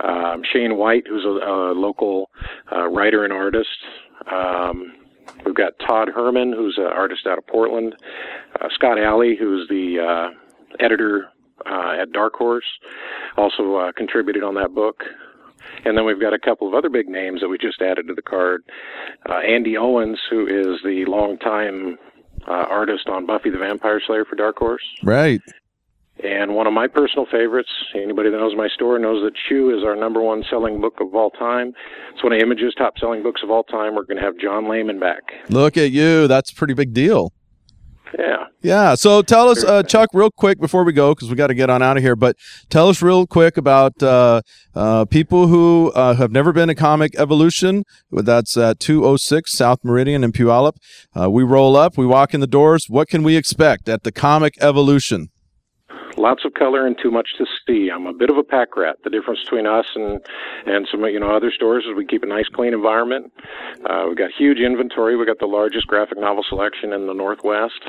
Um, 0.00 0.42
Shane 0.52 0.76
White, 0.76 1.04
who's 1.08 1.24
a, 1.24 1.28
a 1.28 1.74
local 1.74 2.30
uh, 2.72 2.88
writer 2.88 3.24
and 3.24 3.32
artist. 3.32 3.68
Um, 4.30 4.94
we've 5.44 5.54
got 5.54 5.72
Todd 5.86 6.08
Herman, 6.14 6.52
who's 6.52 6.76
an 6.78 6.84
artist 6.84 7.26
out 7.26 7.38
of 7.38 7.46
Portland. 7.46 7.94
Uh, 8.60 8.68
Scott 8.74 8.98
Allie, 8.98 9.36
who's 9.38 9.68
the 9.68 9.98
uh, 10.00 10.84
editor 10.84 11.28
uh, 11.66 11.96
at 12.00 12.12
Dark 12.12 12.34
Horse, 12.34 12.66
also 13.36 13.76
uh, 13.76 13.92
contributed 13.92 14.42
on 14.42 14.54
that 14.54 14.74
book. 14.74 15.02
And 15.84 15.96
then 15.96 16.04
we've 16.04 16.20
got 16.20 16.32
a 16.32 16.38
couple 16.38 16.68
of 16.68 16.74
other 16.74 16.88
big 16.88 17.08
names 17.08 17.40
that 17.40 17.48
we 17.48 17.58
just 17.58 17.80
added 17.80 18.08
to 18.08 18.14
the 18.14 18.22
card. 18.22 18.62
Uh, 19.28 19.38
Andy 19.38 19.76
Owens, 19.76 20.18
who 20.30 20.46
is 20.46 20.80
the 20.84 21.04
longtime 21.06 21.98
uh, 22.46 22.66
artist 22.68 23.08
on 23.08 23.26
Buffy 23.26 23.50
the 23.50 23.58
Vampire 23.58 24.00
Slayer 24.06 24.24
for 24.24 24.36
Dark 24.36 24.56
Horse. 24.58 24.82
Right. 25.02 25.40
And 26.22 26.56
one 26.56 26.66
of 26.66 26.72
my 26.72 26.88
personal 26.88 27.26
favorites, 27.30 27.70
anybody 27.94 28.30
that 28.30 28.38
knows 28.38 28.56
my 28.56 28.68
store 28.68 28.98
knows 28.98 29.22
that 29.22 29.34
Chew 29.48 29.76
is 29.76 29.84
our 29.84 29.94
number 29.94 30.20
one 30.20 30.42
selling 30.50 30.80
book 30.80 30.94
of 31.00 31.14
all 31.14 31.30
time. 31.30 31.72
It's 32.12 32.24
one 32.24 32.32
of 32.32 32.40
Image's 32.40 32.74
top 32.74 32.98
selling 32.98 33.22
books 33.22 33.42
of 33.44 33.50
all 33.50 33.62
time. 33.62 33.94
We're 33.94 34.02
going 34.02 34.16
to 34.16 34.24
have 34.24 34.36
John 34.36 34.68
Layman 34.68 34.98
back. 34.98 35.22
Look 35.48 35.76
at 35.76 35.92
you. 35.92 36.26
That's 36.26 36.50
a 36.50 36.54
pretty 36.56 36.74
big 36.74 36.92
deal. 36.92 37.32
Yeah. 38.16 38.46
Yeah. 38.62 38.94
So 38.94 39.22
tell 39.22 39.48
us, 39.48 39.62
uh, 39.64 39.82
Chuck, 39.82 40.10
real 40.12 40.30
quick 40.30 40.60
before 40.60 40.84
we 40.84 40.92
go, 40.92 41.14
because 41.14 41.30
we 41.30 41.36
got 41.36 41.48
to 41.48 41.54
get 41.54 41.70
on 41.70 41.82
out 41.82 41.96
of 41.96 42.02
here. 42.02 42.16
But 42.16 42.36
tell 42.68 42.88
us 42.88 43.02
real 43.02 43.26
quick 43.26 43.56
about 43.56 44.02
uh, 44.02 44.42
uh, 44.74 45.04
people 45.04 45.48
who 45.48 45.92
uh, 45.94 46.14
have 46.14 46.32
never 46.32 46.52
been 46.52 46.68
to 46.68 46.74
Comic 46.74 47.14
Evolution. 47.18 47.84
That's 48.10 48.56
at 48.56 48.80
206 48.80 49.52
South 49.52 49.80
Meridian 49.84 50.24
in 50.24 50.32
Puyallup. 50.32 50.76
Uh, 51.18 51.30
we 51.30 51.42
roll 51.42 51.76
up, 51.76 51.96
we 51.96 52.06
walk 52.06 52.34
in 52.34 52.40
the 52.40 52.46
doors. 52.46 52.86
What 52.88 53.08
can 53.08 53.22
we 53.22 53.36
expect 53.36 53.88
at 53.88 54.02
the 54.02 54.12
Comic 54.12 54.54
Evolution? 54.60 55.28
Lots 56.18 56.44
of 56.44 56.54
color 56.54 56.84
and 56.84 56.98
too 57.00 57.12
much 57.12 57.28
to 57.38 57.46
see. 57.64 57.90
I'm 57.94 58.06
a 58.06 58.12
bit 58.12 58.28
of 58.28 58.36
a 58.36 58.42
pack 58.42 58.76
rat. 58.76 58.96
The 59.04 59.10
difference 59.10 59.38
between 59.44 59.68
us 59.68 59.86
and 59.94 60.20
and 60.66 60.88
some 60.90 61.04
you 61.04 61.20
know 61.20 61.30
other 61.30 61.52
stores 61.52 61.84
is 61.84 61.94
we 61.96 62.04
keep 62.04 62.24
a 62.24 62.26
nice 62.26 62.48
clean 62.52 62.74
environment. 62.74 63.32
Uh, 63.88 64.06
we've 64.08 64.18
got 64.18 64.30
huge 64.36 64.58
inventory. 64.58 65.16
We've 65.16 65.28
got 65.28 65.38
the 65.38 65.46
largest 65.46 65.86
graphic 65.86 66.18
novel 66.18 66.44
selection 66.48 66.92
in 66.92 67.06
the 67.06 67.14
Northwest. 67.14 67.88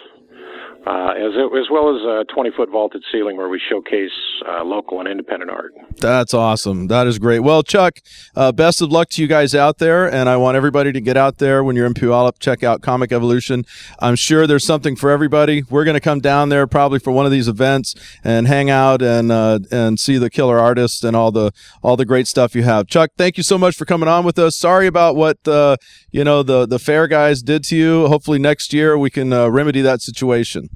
Uh, 0.87 1.11
as, 1.11 1.33
as 1.35 1.69
well 1.69 1.93
as 1.93 2.01
a 2.01 2.33
20 2.33 2.51
foot 2.55 2.69
vaulted 2.71 3.03
ceiling 3.11 3.35
where 3.35 3.49
we 3.49 3.59
showcase 3.69 4.11
uh, 4.47 4.63
local 4.63 4.99
and 4.99 5.09
independent 5.09 5.51
art. 5.51 5.73
That's 5.97 6.33
awesome. 6.33 6.87
That 6.87 7.05
is 7.05 7.19
great. 7.19 7.39
Well, 7.39 7.63
Chuck, 7.63 7.99
uh, 8.35 8.53
best 8.53 8.81
of 8.81 8.89
luck 8.91 9.09
to 9.09 9.21
you 9.21 9.27
guys 9.27 9.53
out 9.53 9.79
there. 9.79 10.11
And 10.11 10.29
I 10.29 10.37
want 10.37 10.55
everybody 10.55 10.93
to 10.93 11.01
get 11.01 11.17
out 11.17 11.37
there 11.37 11.63
when 11.63 11.75
you're 11.75 11.85
in 11.85 11.93
Puyallup, 11.93 12.39
check 12.39 12.63
out 12.63 12.81
Comic 12.81 13.11
Evolution. 13.11 13.65
I'm 13.99 14.15
sure 14.15 14.47
there's 14.47 14.65
something 14.65 14.95
for 14.95 15.09
everybody. 15.09 15.63
We're 15.69 15.83
going 15.83 15.95
to 15.95 16.01
come 16.01 16.21
down 16.21 16.49
there 16.49 16.65
probably 16.65 16.99
for 16.99 17.11
one 17.11 17.25
of 17.25 17.31
these 17.31 17.49
events 17.49 17.93
and 18.23 18.47
hang 18.47 18.69
out 18.69 19.01
and 19.01 19.31
uh, 19.31 19.59
and 19.71 19.99
see 19.99 20.17
the 20.17 20.29
killer 20.29 20.59
artists 20.59 21.03
and 21.03 21.15
all 21.15 21.31
the 21.31 21.51
all 21.83 21.97
the 21.97 22.05
great 22.05 22.27
stuff 22.27 22.55
you 22.55 22.63
have. 22.63 22.87
Chuck, 22.87 23.11
thank 23.17 23.35
you 23.37 23.43
so 23.43 23.57
much 23.57 23.75
for 23.75 23.85
coming 23.85 24.07
on 24.07 24.23
with 24.23 24.39
us. 24.39 24.55
Sorry 24.55 24.87
about 24.87 25.15
what 25.15 25.45
uh, 25.47 25.75
you 26.11 26.23
know 26.23 26.41
the 26.41 26.65
the 26.65 26.79
fair 26.79 27.07
guys 27.07 27.41
did 27.41 27.63
to 27.65 27.75
you. 27.75 28.07
Hopefully 28.07 28.39
next 28.39 28.73
year 28.73 28.97
we 28.97 29.09
can 29.09 29.33
uh, 29.33 29.49
remedy 29.49 29.81
that 29.81 30.01
situation. 30.01 30.68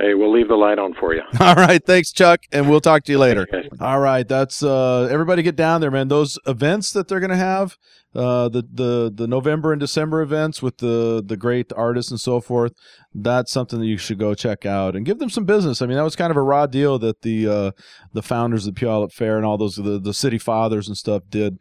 Hey, 0.00 0.14
we'll 0.14 0.32
leave 0.32 0.48
the 0.48 0.56
light 0.56 0.78
on 0.78 0.94
for 0.94 1.14
you. 1.14 1.20
All 1.40 1.54
right, 1.56 1.84
thanks, 1.84 2.10
Chuck, 2.10 2.40
and 2.52 2.70
we'll 2.70 2.80
talk 2.80 3.04
to 3.04 3.12
you 3.12 3.18
later. 3.18 3.46
All 3.80 4.00
right, 4.00 4.26
that's 4.26 4.62
uh, 4.62 5.08
everybody 5.10 5.42
get 5.42 5.56
down 5.56 5.82
there, 5.82 5.90
man. 5.90 6.08
Those 6.08 6.38
events 6.46 6.92
that 6.92 7.08
they're 7.08 7.20
gonna 7.20 7.36
have, 7.36 7.76
uh, 8.14 8.48
the 8.48 8.62
the 8.72 9.12
the 9.14 9.26
November 9.26 9.72
and 9.72 9.80
December 9.80 10.22
events 10.22 10.62
with 10.62 10.78
the 10.78 11.22
the 11.24 11.36
great 11.36 11.70
artists 11.74 12.10
and 12.10 12.18
so 12.18 12.40
forth. 12.40 12.72
That's 13.14 13.50
something 13.50 13.80
that 13.80 13.86
you 13.86 13.98
should 13.98 14.18
go 14.18 14.34
check 14.34 14.64
out 14.64 14.94
and 14.94 15.04
give 15.04 15.18
them 15.18 15.30
some 15.30 15.44
business. 15.44 15.82
I 15.82 15.86
mean, 15.86 15.96
that 15.96 16.04
was 16.04 16.16
kind 16.16 16.30
of 16.30 16.36
a 16.36 16.42
raw 16.42 16.66
deal 16.66 16.98
that 17.00 17.22
the 17.22 17.48
uh, 17.48 17.70
the 18.12 18.22
founders 18.22 18.66
of 18.66 18.74
the 18.74 18.80
Puyallup 18.80 19.12
Fair 19.12 19.36
and 19.36 19.44
all 19.44 19.58
those 19.58 19.76
the, 19.76 19.98
the 19.98 20.14
city 20.14 20.38
fathers 20.38 20.86
and 20.86 20.96
stuff 20.96 21.22
did, 21.28 21.58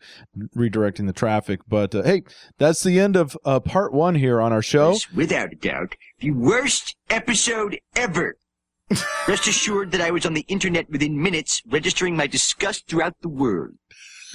redirecting 0.56 1.08
the 1.08 1.14
traffic. 1.14 1.62
But 1.68 1.96
uh, 1.96 2.04
hey, 2.04 2.24
that's 2.58 2.84
the 2.84 3.00
end 3.00 3.16
of 3.16 3.38
uh, 3.46 3.60
part 3.60 3.94
one 3.94 4.16
here 4.16 4.40
on 4.40 4.54
our 4.54 4.62
show. 4.62 4.98
without 5.14 5.54
a 5.54 5.56
doubt, 5.56 5.96
the 6.20 6.32
worst 6.32 6.96
episode 7.10 7.80
ever. 7.96 8.36
Rest 9.28 9.48
assured 9.48 9.92
that 9.92 10.02
I 10.02 10.10
was 10.10 10.26
on 10.26 10.34
the 10.34 10.46
internet 10.48 10.90
within 10.90 11.22
minutes, 11.22 11.62
registering 11.68 12.16
my 12.16 12.26
disgust 12.26 12.88
throughout 12.88 13.14
the 13.22 13.30
world. 13.30 13.76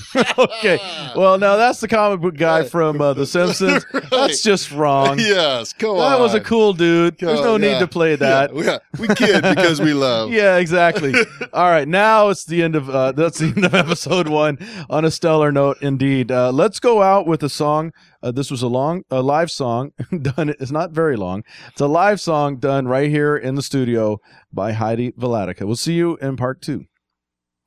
okay. 0.39 0.79
Well, 1.17 1.39
now 1.39 1.57
that's 1.57 1.81
the 1.81 1.89
comic 1.89 2.21
book 2.21 2.37
guy 2.37 2.65
from 2.65 3.01
uh, 3.01 3.15
The 3.15 3.27
Simpsons. 3.27 3.85
That's 4.11 4.43
just 4.43 4.71
wrong. 4.73 5.19
Yes, 5.19 5.73
come 5.73 5.91
on. 5.91 5.99
That 5.99 6.21
was 6.21 6.35
a 6.35 6.41
cool 6.41 6.73
dude. 6.73 7.19
There's 7.19 7.41
no 7.41 7.57
need 7.57 7.73
yeah. 7.73 7.79
to 7.81 7.87
play 7.87 8.17
that. 8.17 8.55
Yeah, 8.55 8.63
yeah. 8.63 8.79
we 8.99 9.09
kid 9.09 9.43
because 9.43 9.81
we 9.81 9.93
love. 9.93 10.31
yeah, 10.33 10.57
exactly. 10.57 11.15
All 11.53 11.71
right, 11.71 11.87
now 11.87 12.29
it's 12.29 12.45
the 12.45 12.63
end 12.63 12.77
of 12.77 12.91
uh, 12.91 13.13
that's 13.13 13.39
the 13.39 13.47
end 13.47 13.65
of 13.65 13.75
episode 13.75 14.29
one. 14.29 14.59
On 14.91 15.05
a 15.05 15.11
stellar 15.11 15.53
note, 15.53 15.79
indeed. 15.81 16.31
Uh, 16.31 16.51
let's 16.51 16.81
go 16.81 17.03
out 17.03 17.27
with 17.27 17.43
a 17.43 17.49
song. 17.49 17.93
Uh, 18.23 18.31
this 18.31 18.51
was 18.51 18.63
a 18.63 18.69
long, 18.69 19.03
a 19.11 19.23
live 19.23 19.51
song 19.51 19.93
done. 20.23 20.55
It's 20.61 20.73
not 20.73 20.91
very 20.91 21.17
long. 21.17 21.45
It's 21.69 21.81
a 21.81 21.87
live 21.87 22.21
song 22.21 22.59
done 22.59 22.89
right 22.89 23.11
here 23.11 23.37
in 23.37 23.55
the 23.55 23.63
studio 23.63 24.21
by 24.53 24.73
Heidi 24.73 25.13
Vladyka. 25.13 25.67
We'll 25.67 25.77
see 25.77 25.95
you 25.95 26.17
in 26.17 26.37
part 26.37 26.63
two. 26.63 26.87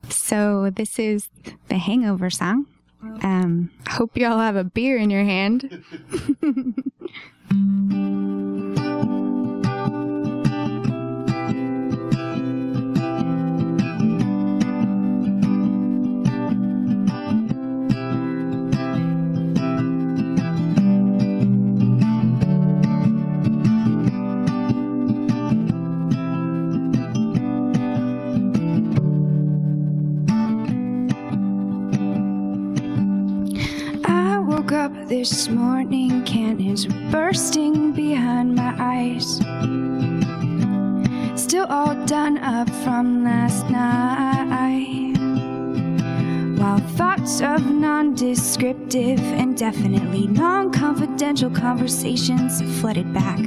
So 0.08 0.70
this 0.70 0.98
is 0.98 1.28
the 1.68 1.78
Hangover 1.78 2.30
song. 2.30 2.66
Um, 3.22 3.70
hope 3.88 4.16
you 4.16 4.26
all 4.26 4.38
have 4.38 4.56
a 4.56 4.64
beer 4.64 4.96
in 4.96 5.10
your 5.10 5.24
hand. 5.24 5.84
non-descriptive 48.78 49.20
and 49.38 49.56
definitely 49.56 50.26
non-confidential 50.26 51.50
conversations 51.50 52.62
flooded 52.80 53.12
back. 53.12 53.38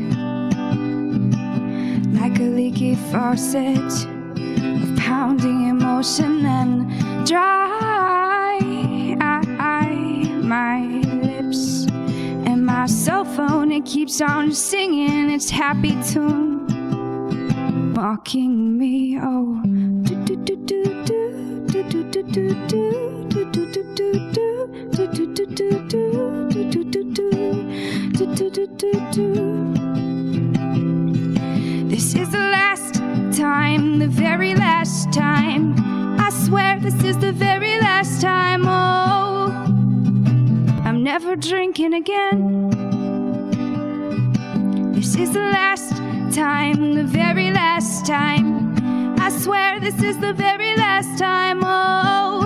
Like 2.19 2.39
a 2.39 2.43
leaky 2.43 2.95
faucet 3.11 3.77
of 3.77 4.97
pounding 4.97 5.69
emotion 5.69 6.45
and 6.45 7.27
dry 7.27 8.59
my 10.43 10.81
lips 11.23 11.85
and 12.45 12.65
my 12.65 12.85
cell 12.85 13.23
phone 13.23 13.71
it 13.71 13.85
keeps 13.85 14.19
on 14.19 14.51
singing 14.51 15.29
its 15.29 15.49
happy 15.49 15.95
tune 16.03 16.65
mocking 17.93 18.77
me 18.77 19.00
time, 33.71 33.99
the 33.99 34.07
very 34.07 34.53
last 34.55 35.13
time. 35.13 35.75
I 36.19 36.29
swear 36.29 36.79
this 36.79 37.03
is 37.03 37.17
the 37.17 37.31
very 37.31 37.79
last 37.79 38.21
time. 38.21 38.63
Oh, 38.67 39.47
I'm 40.83 41.03
never 41.03 41.35
drinking 41.35 41.93
again. 41.93 42.69
This 44.93 45.15
is 45.15 45.31
the 45.31 45.39
last 45.39 45.95
time, 46.35 46.95
the 46.95 47.03
very 47.03 47.51
last 47.51 48.05
time. 48.05 48.75
I 49.19 49.29
swear 49.29 49.79
this 49.79 50.01
is 50.03 50.17
the 50.17 50.33
very 50.33 50.75
last 50.75 51.17
time. 51.17 51.61
Oh, 51.63 52.41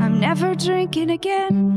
I'm 0.00 0.18
never 0.18 0.54
drinking 0.54 1.10
again. 1.10 1.74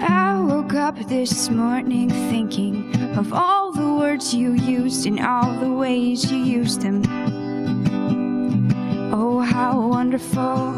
I 0.00 0.51
woke 0.72 0.80
up 0.80 0.98
this 1.06 1.50
morning 1.50 2.08
thinking 2.30 2.94
of 3.18 3.32
all 3.34 3.72
the 3.72 3.94
words 3.94 4.32
you 4.32 4.52
used 4.52 5.04
and 5.06 5.20
all 5.20 5.52
the 5.60 5.70
ways 5.70 6.30
you 6.32 6.38
used 6.38 6.80
them. 6.80 7.02
Oh, 9.12 9.40
how 9.40 9.78
wonderful. 9.88 10.72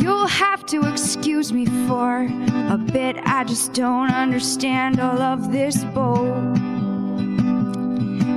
You'll 0.00 0.28
have 0.28 0.64
to 0.66 0.88
excuse 0.88 1.52
me 1.52 1.66
for 1.88 2.28
a 2.68 2.78
bit. 2.78 3.16
I 3.24 3.42
just 3.42 3.72
don't 3.72 4.12
understand 4.12 5.00
all 5.00 5.20
of 5.20 5.50
this 5.50 5.82
bowl 5.86 6.32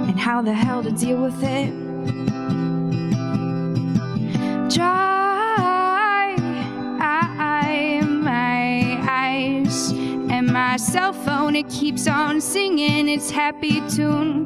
and 0.10 0.20
how 0.20 0.42
the 0.42 0.54
hell 0.54 0.82
to 0.82 0.92
deal 0.92 1.22
with 1.22 1.44
it. 1.44 2.33
Cell 10.94 11.12
phone, 11.12 11.56
it 11.56 11.68
keeps 11.70 12.08
on 12.08 12.40
singing 12.40 13.10
its 13.10 13.32
happy 13.32 13.82
tune. 13.90 14.46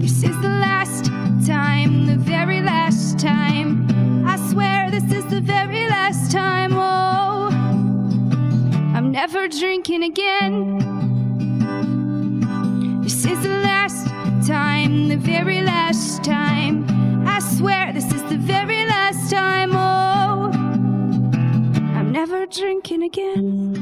This 0.00 0.22
is 0.24 0.40
the 0.40 0.48
last 0.48 1.04
time, 1.46 2.06
the 2.06 2.16
very 2.16 2.62
last 2.62 3.18
time. 3.18 4.26
I 4.26 4.38
swear 4.50 4.90
this 4.90 5.12
is 5.12 5.26
the 5.26 5.42
very 5.42 5.86
last 5.86 6.32
time. 6.32 6.72
Oh, 6.72 7.50
I'm 8.94 9.12
never 9.12 9.48
drinking 9.48 10.02
again. 10.02 10.89
This 13.10 13.24
is 13.26 13.42
the 13.42 13.48
last 13.48 14.06
time, 14.46 15.08
the 15.08 15.16
very 15.16 15.62
last 15.62 16.22
time. 16.22 16.86
I 17.26 17.40
swear 17.40 17.92
this 17.92 18.12
is 18.12 18.22
the 18.30 18.38
very 18.38 18.84
last 18.86 19.32
time. 19.32 19.72
Oh, 19.74 20.52
I'm 21.96 22.12
never 22.12 22.46
drinking 22.46 23.02
again. 23.02 23.76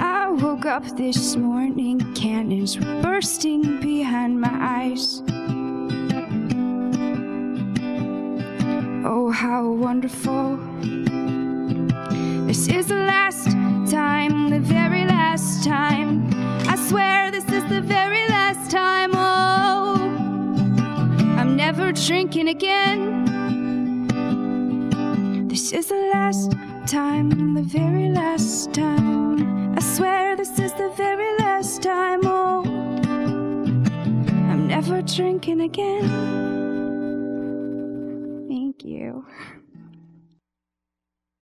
I 0.00 0.30
woke 0.30 0.64
up 0.64 0.84
this 0.96 1.36
morning, 1.36 2.00
cannons 2.14 2.78
were 2.78 3.02
bursting 3.02 3.78
behind 3.82 4.40
my 4.40 4.50
eyes. 4.50 5.22
Oh, 9.04 9.30
how 9.30 9.68
wonderful. 9.70 10.56
This 12.46 12.68
is 12.68 12.86
the 12.86 13.04
last 13.04 13.50
time, 13.90 14.48
the 14.48 14.60
very 14.60 15.04
last 15.38 15.62
time. 15.62 16.28
I 16.68 16.74
swear 16.88 17.30
this 17.30 17.44
is 17.44 17.62
the 17.68 17.80
very 17.80 18.26
last 18.28 18.72
time. 18.72 19.12
Oh, 19.14 19.94
I'm 21.38 21.54
never 21.54 21.92
drinking 21.92 22.48
again. 22.48 23.24
This 25.46 25.72
is 25.72 25.86
the 25.86 26.10
last 26.12 26.56
time, 26.88 27.54
the 27.54 27.62
very 27.62 28.08
last 28.08 28.74
time. 28.74 29.78
I 29.78 29.80
swear 29.80 30.34
this 30.34 30.58
is 30.58 30.72
the 30.72 30.90
very 30.96 31.36
last 31.38 31.82
time. 31.84 32.22
Oh, 32.24 32.64
I'm 34.50 34.66
never 34.66 35.02
drinking 35.02 35.60
again. 35.60 36.08
Thank 38.48 38.84
you. 38.84 39.24